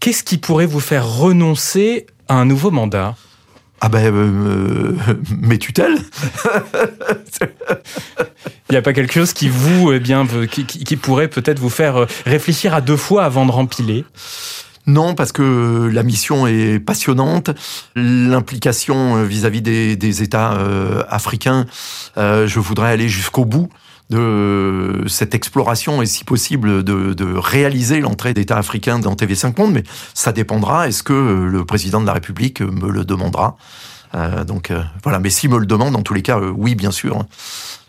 Qu'est-ce 0.00 0.24
qui 0.24 0.38
pourrait 0.38 0.66
vous 0.66 0.80
faire 0.80 1.06
renoncer 1.06 2.06
à 2.28 2.34
un 2.34 2.44
nouveau 2.44 2.70
mandat? 2.70 3.14
Ah 3.84 3.88
ben, 3.88 4.14
euh, 4.14 4.96
mes 5.40 5.58
tutelles. 5.58 5.98
Il 8.70 8.72
n'y 8.72 8.76
a 8.76 8.82
pas 8.82 8.92
quelque 8.92 9.12
chose 9.12 9.32
qui 9.32 9.48
vous, 9.48 9.90
eh 9.92 9.98
bien, 9.98 10.24
qui, 10.48 10.64
qui 10.64 10.96
pourrait 10.96 11.26
peut-être 11.26 11.58
vous 11.58 11.68
faire 11.68 12.06
réfléchir 12.24 12.74
à 12.74 12.80
deux 12.80 12.96
fois 12.96 13.24
avant 13.24 13.44
de 13.44 13.50
rempiler? 13.50 14.04
Non, 14.86 15.16
parce 15.16 15.32
que 15.32 15.90
la 15.92 16.04
mission 16.04 16.46
est 16.46 16.78
passionnante. 16.78 17.50
L'implication 17.96 19.24
vis-à-vis 19.24 19.62
des, 19.62 19.96
des 19.96 20.22
États 20.22 20.56
africains, 21.10 21.66
je 22.16 22.58
voudrais 22.60 22.92
aller 22.92 23.08
jusqu'au 23.08 23.44
bout 23.44 23.68
de 24.10 25.04
cette 25.08 25.34
exploration 25.34 26.02
et 26.02 26.06
si 26.06 26.24
possible 26.24 26.84
de, 26.84 27.14
de 27.14 27.34
réaliser 27.34 28.00
l'entrée 28.00 28.34
d'États 28.34 28.58
africains 28.58 28.98
dans 28.98 29.14
TV5 29.14 29.58
Monde, 29.58 29.72
mais 29.72 29.84
ça 30.14 30.32
dépendra. 30.32 30.88
Est-ce 30.88 31.02
que 31.02 31.12
le 31.12 31.64
président 31.64 32.00
de 32.00 32.06
la 32.06 32.12
République 32.12 32.60
me 32.60 32.90
le 32.90 33.04
demandera? 33.04 33.56
Euh, 34.14 34.44
Donc 34.44 34.70
euh, 34.70 34.82
voilà, 35.02 35.18
mais 35.18 35.30
s'il 35.30 35.50
me 35.50 35.58
le 35.58 35.66
demande, 35.66 35.96
en 35.96 36.02
tous 36.02 36.14
les 36.14 36.22
cas, 36.22 36.38
euh, 36.38 36.52
oui, 36.54 36.74
bien 36.74 36.90
sûr. 36.90 37.24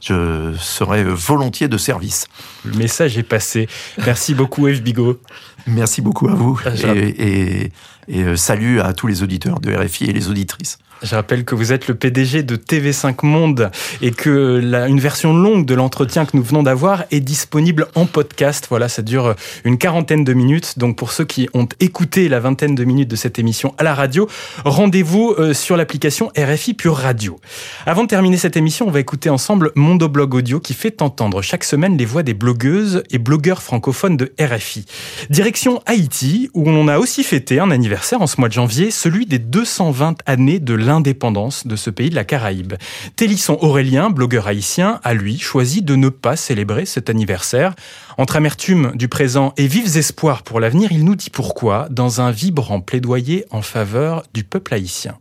Je 0.01 0.53
serai 0.59 1.03
volontiers 1.03 1.67
de 1.67 1.77
service. 1.77 2.27
Le 2.65 2.73
message 2.77 3.17
est 3.17 3.23
passé. 3.23 3.67
Merci 4.05 4.33
beaucoup, 4.33 4.67
Yves 4.67 4.83
Bigot. 4.83 5.19
Merci 5.67 6.01
beaucoup 6.01 6.27
à 6.27 6.33
vous. 6.33 6.59
Et, 6.83 7.63
et, 7.67 7.71
et 8.09 8.37
salut 8.37 8.81
à 8.81 8.93
tous 8.93 9.07
les 9.07 9.23
auditeurs 9.23 9.61
de 9.61 9.73
RFI 9.73 10.05
et 10.05 10.13
les 10.13 10.29
auditrices. 10.29 10.77
Je 11.03 11.15
rappelle 11.15 11.43
que 11.43 11.53
vous 11.53 11.73
êtes 11.73 11.89
le 11.89 11.95
PDG 11.95 12.43
de 12.43 12.55
TV5 12.55 13.25
Monde 13.25 13.71
et 14.01 14.11
que 14.11 14.61
une 14.87 15.01
version 15.01 15.35
longue 15.35 15.65
de 15.65 15.75
l'entretien 15.75 16.23
que 16.23 16.37
nous 16.37 16.43
venons 16.43 16.63
d'avoir 16.63 17.03
est 17.11 17.19
disponible 17.19 17.87
en 17.95 18.05
podcast. 18.05 18.67
Voilà, 18.69 18.87
ça 18.87 19.01
dure 19.01 19.35
une 19.65 19.77
quarantaine 19.77 20.23
de 20.23 20.31
minutes. 20.31 20.79
Donc 20.79 20.95
pour 20.95 21.11
ceux 21.11 21.25
qui 21.25 21.49
ont 21.53 21.67
écouté 21.81 22.29
la 22.29 22.39
vingtaine 22.39 22.73
de 22.73 22.85
minutes 22.85 23.09
de 23.09 23.17
cette 23.17 23.37
émission 23.37 23.75
à 23.77 23.83
la 23.83 23.93
radio, 23.93 24.29
rendez-vous 24.63 25.35
euh, 25.37 25.53
sur 25.53 25.75
l'application 25.75 26.31
RFI 26.37 26.73
Pure 26.73 26.95
Radio. 26.95 27.37
Avant 27.85 28.03
de 28.03 28.07
terminer 28.07 28.37
cette 28.37 28.55
émission, 28.55 28.87
on 28.87 28.91
va 28.91 29.01
écouter 29.01 29.29
ensemble 29.29 29.73
Mondoblog 29.75 30.33
Audio 30.33 30.61
qui 30.61 30.73
fait 30.73 31.01
entendre 31.01 31.41
chaque 31.41 31.65
semaine 31.65 31.97
les 31.97 32.05
voix 32.05 32.23
des 32.23 32.33
blogueuses 32.33 33.03
et 33.11 33.17
blogueurs 33.17 33.61
francophones 33.61 34.15
de 34.15 34.31
RFI. 34.39 34.85
Direction 35.29 35.81
Haïti, 35.85 36.49
où 36.53 36.69
on 36.69 36.87
a 36.87 36.97
aussi 36.97 37.23
fêté 37.23 37.59
un 37.59 37.71
anniversaire 37.71 38.21
en 38.21 38.27
ce 38.27 38.39
mois 38.39 38.47
de 38.47 38.53
janvier, 38.53 38.89
celui 38.89 39.25
des 39.25 39.39
220 39.39 40.19
années 40.25 40.59
de 40.59 40.73
l'indépendance 40.73 40.92
l'indépendance 40.93 41.65
de 41.65 41.75
ce 41.75 41.89
pays 41.89 42.11
de 42.11 42.15
la 42.15 42.23
Caraïbe. 42.23 42.75
Télisson 43.15 43.57
Aurélien, 43.61 44.11
blogueur 44.11 44.47
haïtien, 44.47 44.99
a 45.03 45.15
lui 45.15 45.39
choisi 45.39 45.81
de 45.81 45.95
ne 45.95 46.09
pas 46.09 46.35
célébrer 46.35 46.85
cet 46.85 47.09
anniversaire. 47.09 47.73
Entre 48.19 48.35
amertume 48.35 48.91
du 48.93 49.07
présent 49.07 49.53
et 49.57 49.65
vifs 49.65 49.95
espoirs 49.95 50.43
pour 50.43 50.59
l'avenir, 50.59 50.91
il 50.91 51.03
nous 51.03 51.15
dit 51.15 51.31
pourquoi 51.31 51.87
dans 51.89 52.21
un 52.21 52.29
vibrant 52.29 52.79
plaidoyer 52.79 53.45
en 53.49 53.63
faveur 53.63 54.23
du 54.35 54.43
peuple 54.43 54.75
haïtien. 54.75 55.17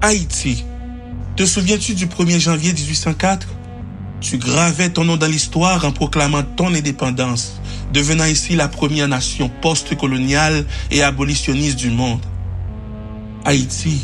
Haïti, 0.00 0.64
te 1.36 1.44
souviens-tu 1.44 1.94
du 1.94 2.06
1er 2.06 2.38
janvier 2.38 2.72
1804 2.72 3.46
Tu 4.22 4.38
gravais 4.38 4.88
ton 4.88 5.04
nom 5.04 5.18
dans 5.18 5.26
l'histoire 5.26 5.84
en 5.84 5.92
proclamant 5.92 6.42
ton 6.42 6.72
indépendance 6.74 7.60
devenant 7.92 8.24
ici 8.24 8.56
la 8.56 8.68
première 8.68 9.08
nation 9.08 9.48
post-coloniale 9.48 10.64
et 10.90 11.02
abolitionniste 11.02 11.78
du 11.78 11.90
monde. 11.90 12.24
Haïti. 13.44 14.02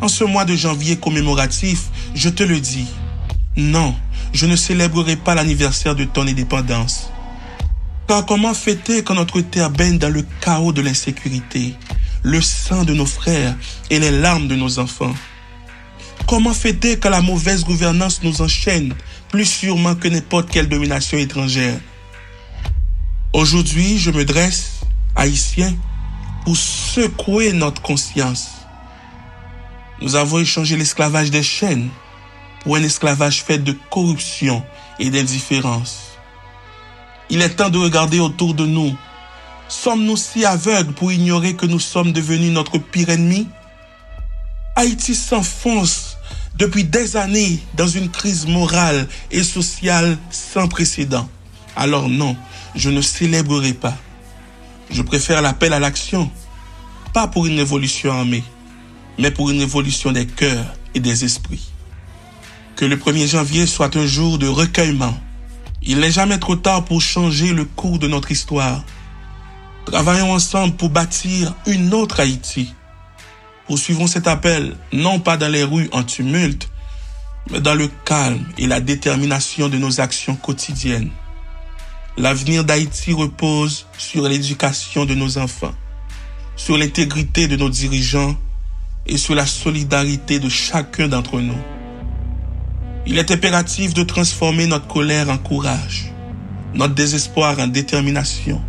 En 0.00 0.08
ce 0.08 0.24
mois 0.24 0.44
de 0.44 0.54
janvier 0.54 0.96
commémoratif, 0.96 1.84
je 2.14 2.28
te 2.28 2.42
le 2.42 2.60
dis, 2.60 2.86
non, 3.56 3.94
je 4.32 4.46
ne 4.46 4.56
célébrerai 4.56 5.16
pas 5.16 5.34
l'anniversaire 5.34 5.94
de 5.94 6.04
ton 6.04 6.26
indépendance. 6.26 7.10
Car 8.06 8.26
comment 8.26 8.52
fêter 8.52 9.02
quand 9.02 9.14
notre 9.14 9.40
terre 9.40 9.70
baigne 9.70 9.96
dans 9.96 10.10
le 10.10 10.26
chaos 10.40 10.72
de 10.72 10.82
l'insécurité, 10.82 11.74
le 12.22 12.40
sang 12.42 12.84
de 12.84 12.92
nos 12.92 13.06
frères 13.06 13.56
et 13.90 13.98
les 13.98 14.10
larmes 14.10 14.48
de 14.48 14.56
nos 14.56 14.78
enfants? 14.78 15.14
Comment 16.26 16.52
fêter 16.52 16.98
quand 16.98 17.10
la 17.10 17.22
mauvaise 17.22 17.64
gouvernance 17.64 18.22
nous 18.22 18.42
enchaîne 18.42 18.92
plus 19.30 19.46
sûrement 19.46 19.94
que 19.94 20.08
n'importe 20.08 20.50
quelle 20.50 20.68
domination 20.68 21.16
étrangère? 21.16 21.78
Aujourd'hui, 23.34 23.98
je 23.98 24.12
me 24.12 24.24
dresse, 24.24 24.82
haïtien, 25.16 25.74
pour 26.44 26.56
secouer 26.56 27.52
notre 27.52 27.82
conscience. 27.82 28.50
Nous 30.00 30.14
avons 30.14 30.38
échangé 30.38 30.76
l'esclavage 30.76 31.32
des 31.32 31.42
chaînes 31.42 31.88
pour 32.60 32.76
un 32.76 32.82
esclavage 32.84 33.42
fait 33.42 33.58
de 33.58 33.76
corruption 33.90 34.62
et 35.00 35.10
d'indifférence. 35.10 36.12
Il 37.28 37.42
est 37.42 37.56
temps 37.56 37.70
de 37.70 37.78
regarder 37.78 38.20
autour 38.20 38.54
de 38.54 38.66
nous. 38.66 38.96
Sommes-nous 39.68 40.16
si 40.16 40.44
aveugles 40.44 40.92
pour 40.92 41.10
ignorer 41.10 41.56
que 41.56 41.66
nous 41.66 41.80
sommes 41.80 42.12
devenus 42.12 42.52
notre 42.52 42.78
pire 42.78 43.08
ennemi? 43.08 43.48
Haïti 44.76 45.16
s'enfonce 45.16 46.18
depuis 46.54 46.84
des 46.84 47.16
années 47.16 47.58
dans 47.74 47.88
une 47.88 48.10
crise 48.10 48.46
morale 48.46 49.08
et 49.32 49.42
sociale 49.42 50.18
sans 50.30 50.68
précédent. 50.68 51.28
Alors 51.74 52.08
non, 52.08 52.36
je 52.74 52.90
ne 52.90 53.00
célébrerai 53.00 53.72
pas. 53.72 53.96
Je 54.90 55.02
préfère 55.02 55.42
l'appel 55.42 55.72
à 55.72 55.78
l'action, 55.78 56.30
pas 57.12 57.28
pour 57.28 57.46
une 57.46 57.58
révolution 57.58 58.12
armée, 58.12 58.44
mais 59.18 59.30
pour 59.30 59.50
une 59.50 59.60
révolution 59.60 60.12
des 60.12 60.26
cœurs 60.26 60.74
et 60.94 61.00
des 61.00 61.24
esprits. 61.24 61.70
Que 62.76 62.84
le 62.84 62.96
1er 62.96 63.28
janvier 63.28 63.66
soit 63.66 63.96
un 63.96 64.06
jour 64.06 64.38
de 64.38 64.48
recueillement. 64.48 65.16
Il 65.82 66.00
n'est 66.00 66.10
jamais 66.10 66.38
trop 66.38 66.56
tard 66.56 66.84
pour 66.84 67.00
changer 67.00 67.52
le 67.52 67.64
cours 67.64 67.98
de 67.98 68.08
notre 68.08 68.32
histoire. 68.32 68.82
Travaillons 69.86 70.32
ensemble 70.32 70.74
pour 70.74 70.90
bâtir 70.90 71.54
une 71.66 71.94
autre 71.94 72.20
Haïti. 72.20 72.74
Poursuivons 73.66 74.06
cet 74.06 74.26
appel, 74.26 74.76
non 74.92 75.20
pas 75.20 75.36
dans 75.36 75.48
les 75.48 75.64
rues 75.64 75.88
en 75.92 76.02
tumulte, 76.02 76.68
mais 77.50 77.60
dans 77.60 77.74
le 77.74 77.88
calme 78.04 78.44
et 78.58 78.66
la 78.66 78.80
détermination 78.80 79.68
de 79.68 79.76
nos 79.76 80.00
actions 80.00 80.36
quotidiennes. 80.36 81.10
L'avenir 82.16 82.62
d'Haïti 82.62 83.12
repose 83.12 83.86
sur 83.98 84.28
l'éducation 84.28 85.04
de 85.04 85.14
nos 85.14 85.36
enfants, 85.36 85.74
sur 86.54 86.78
l'intégrité 86.78 87.48
de 87.48 87.56
nos 87.56 87.68
dirigeants 87.68 88.36
et 89.04 89.16
sur 89.16 89.34
la 89.34 89.46
solidarité 89.46 90.38
de 90.38 90.48
chacun 90.48 91.08
d'entre 91.08 91.40
nous. 91.40 91.58
Il 93.04 93.18
est 93.18 93.32
impératif 93.32 93.94
de 93.94 94.04
transformer 94.04 94.68
notre 94.68 94.86
colère 94.86 95.28
en 95.28 95.38
courage, 95.38 96.12
notre 96.72 96.94
désespoir 96.94 97.58
en 97.58 97.66
détermination 97.66 98.62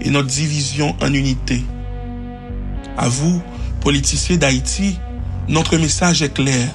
et 0.00 0.10
notre 0.10 0.28
division 0.28 0.94
en 1.02 1.12
unité. 1.12 1.64
À 2.96 3.08
vous, 3.08 3.42
politiciens 3.80 4.36
d'Haïti, 4.36 5.00
notre 5.48 5.78
message 5.78 6.22
est 6.22 6.32
clair. 6.32 6.72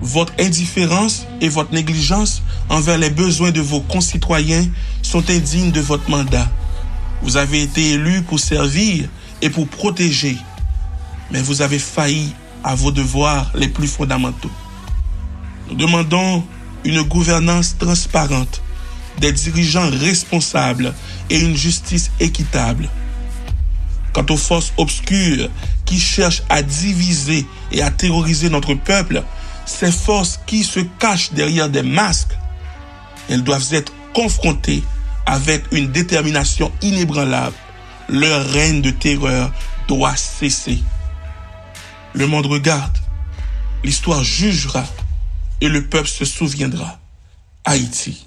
Votre 0.00 0.32
indifférence 0.40 1.26
et 1.42 1.50
votre 1.50 1.72
négligence 1.72 2.42
envers 2.70 2.96
les 2.96 3.10
besoins 3.10 3.50
de 3.50 3.60
vos 3.60 3.80
concitoyens 3.80 4.66
sont 5.04 5.30
indignes 5.30 5.70
de 5.70 5.80
votre 5.80 6.08
mandat? 6.10 6.50
Vous 7.22 7.36
avez 7.36 7.62
été 7.62 7.92
élu 7.92 8.22
pour 8.22 8.40
servir 8.40 9.08
et 9.42 9.50
pour 9.50 9.68
protéger, 9.68 10.36
mais 11.30 11.40
vous 11.40 11.62
avez 11.62 11.78
failli 11.78 12.32
à 12.62 12.74
vos 12.74 12.90
devoirs 12.90 13.50
les 13.54 13.68
plus 13.68 13.86
fondamentaux. 13.86 14.50
Nous 15.68 15.76
demandons 15.76 16.44
une 16.84 17.02
gouvernance 17.02 17.76
transparente, 17.78 18.62
des 19.18 19.32
dirigeants 19.32 19.88
responsables 19.90 20.94
et 21.30 21.38
une 21.38 21.56
justice 21.56 22.10
équitable. 22.20 22.88
Quant 24.12 24.26
aux 24.30 24.36
forces 24.36 24.72
obscures 24.76 25.48
qui 25.84 25.98
cherchent 25.98 26.42
à 26.48 26.62
diviser 26.62 27.46
et 27.72 27.82
à 27.82 27.90
terroriser 27.90 28.48
notre 28.48 28.74
peuple, 28.74 29.22
ces 29.66 29.90
forces 29.92 30.40
qui 30.46 30.62
se 30.62 30.80
cachent 30.98 31.32
derrière 31.32 31.68
des 31.68 31.82
masques, 31.82 32.36
elles 33.28 33.42
doivent 33.42 33.72
être 33.72 33.92
confrontées 34.12 34.82
avec 35.26 35.64
une 35.72 35.90
détermination 35.90 36.72
inébranlable. 36.82 37.56
Leur 38.08 38.44
règne 38.46 38.82
de 38.82 38.90
terreur 38.90 39.52
doit 39.88 40.16
cesser. 40.16 40.78
Le 42.12 42.26
monde 42.26 42.46
regarde, 42.46 42.96
l'histoire 43.82 44.22
jugera 44.22 44.84
et 45.60 45.68
le 45.68 45.86
peuple 45.86 46.08
se 46.08 46.24
souviendra. 46.24 46.98
Haïti. 47.64 48.26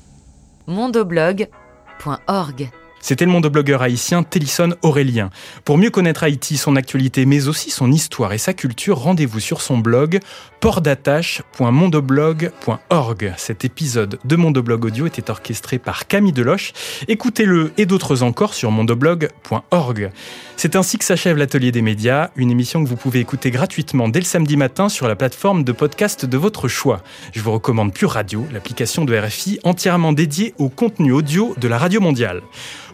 C'était 2.99 3.25
le 3.25 3.31
mondoblogueur 3.31 3.81
haïtien 3.81 4.23
Télisson 4.23 4.75
Aurélien. 4.81 5.29
Pour 5.65 5.77
mieux 5.77 5.89
connaître 5.89 6.23
Haïti, 6.23 6.57
son 6.57 6.75
actualité, 6.75 7.25
mais 7.25 7.47
aussi 7.47 7.69
son 7.69 7.91
histoire 7.91 8.33
et 8.33 8.37
sa 8.37 8.53
culture, 8.53 8.97
rendez-vous 8.97 9.39
sur 9.39 9.61
son 9.61 9.77
blog 9.77 10.19
portdattache.mondoblog.org. 10.59 13.33
Cet 13.37 13.65
épisode 13.65 14.19
de 14.25 14.35
Mondoblog 14.35 14.85
Audio 14.85 15.05
était 15.05 15.29
orchestré 15.29 15.77
par 15.77 16.07
Camille 16.07 16.33
Deloche. 16.33 16.73
Écoutez-le 17.07 17.71
et 17.77 17.85
d'autres 17.85 18.23
encore 18.23 18.53
sur 18.53 18.71
mondoblog.org. 18.71 20.11
C'est 20.55 20.75
ainsi 20.75 20.97
que 20.97 21.05
s'achève 21.05 21.37
l'Atelier 21.37 21.71
des 21.71 21.83
médias, 21.83 22.31
une 22.35 22.49
émission 22.49 22.83
que 22.83 22.89
vous 22.89 22.95
pouvez 22.95 23.19
écouter 23.19 23.51
gratuitement 23.51 24.09
dès 24.09 24.19
le 24.19 24.25
samedi 24.25 24.57
matin 24.57 24.89
sur 24.89 25.07
la 25.07 25.15
plateforme 25.15 25.63
de 25.63 25.71
podcast 25.71 26.25
de 26.25 26.37
votre 26.37 26.67
choix. 26.67 27.03
Je 27.33 27.41
vous 27.41 27.51
recommande 27.51 27.93
Pure 27.93 28.11
Radio, 28.11 28.45
l'application 28.51 29.05
de 29.05 29.15
RFI 29.15 29.59
entièrement 29.63 30.13
dédiée 30.13 30.55
au 30.57 30.69
contenu 30.69 31.11
audio 31.11 31.53
de 31.57 31.67
la 31.67 31.77
radio 31.77 32.01
mondiale. 32.01 32.41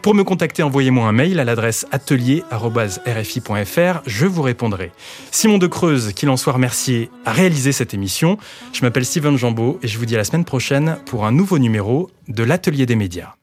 Pour 0.04 0.16
me 0.16 0.26
contacter, 0.26 0.64
envoyez-moi 0.64 1.08
un 1.08 1.14
mail 1.14 1.39
à 1.39 1.45
l'adresse 1.45 1.88
atelier.rfi.fr, 1.91 4.01
je 4.06 4.26
vous 4.26 4.41
répondrai. 4.41 4.91
Simon 5.32 5.58
de 5.58 5.66
Creuse, 5.66 6.12
qu'il 6.12 6.30
en 6.30 6.36
soit 6.36 6.51
remercié, 6.51 7.10
a 7.24 7.32
réalisé 7.32 7.72
cette 7.72 7.93
émission. 7.93 8.38
Je 8.74 8.82
m'appelle 8.82 9.06
Steven 9.06 9.38
Jambeau 9.38 9.80
et 9.82 9.88
je 9.88 9.97
vous 9.97 10.06
dis 10.06 10.16
à 10.16 10.18
la 10.18 10.26
semaine 10.26 10.43
prochaine 10.43 10.97
pour 11.06 11.26
un 11.26 11.32
nouveau 11.32 11.58
numéro 11.58 12.12
de 12.28 12.43
l'Atelier 12.43 12.86
des 12.86 12.97
médias. 12.97 13.36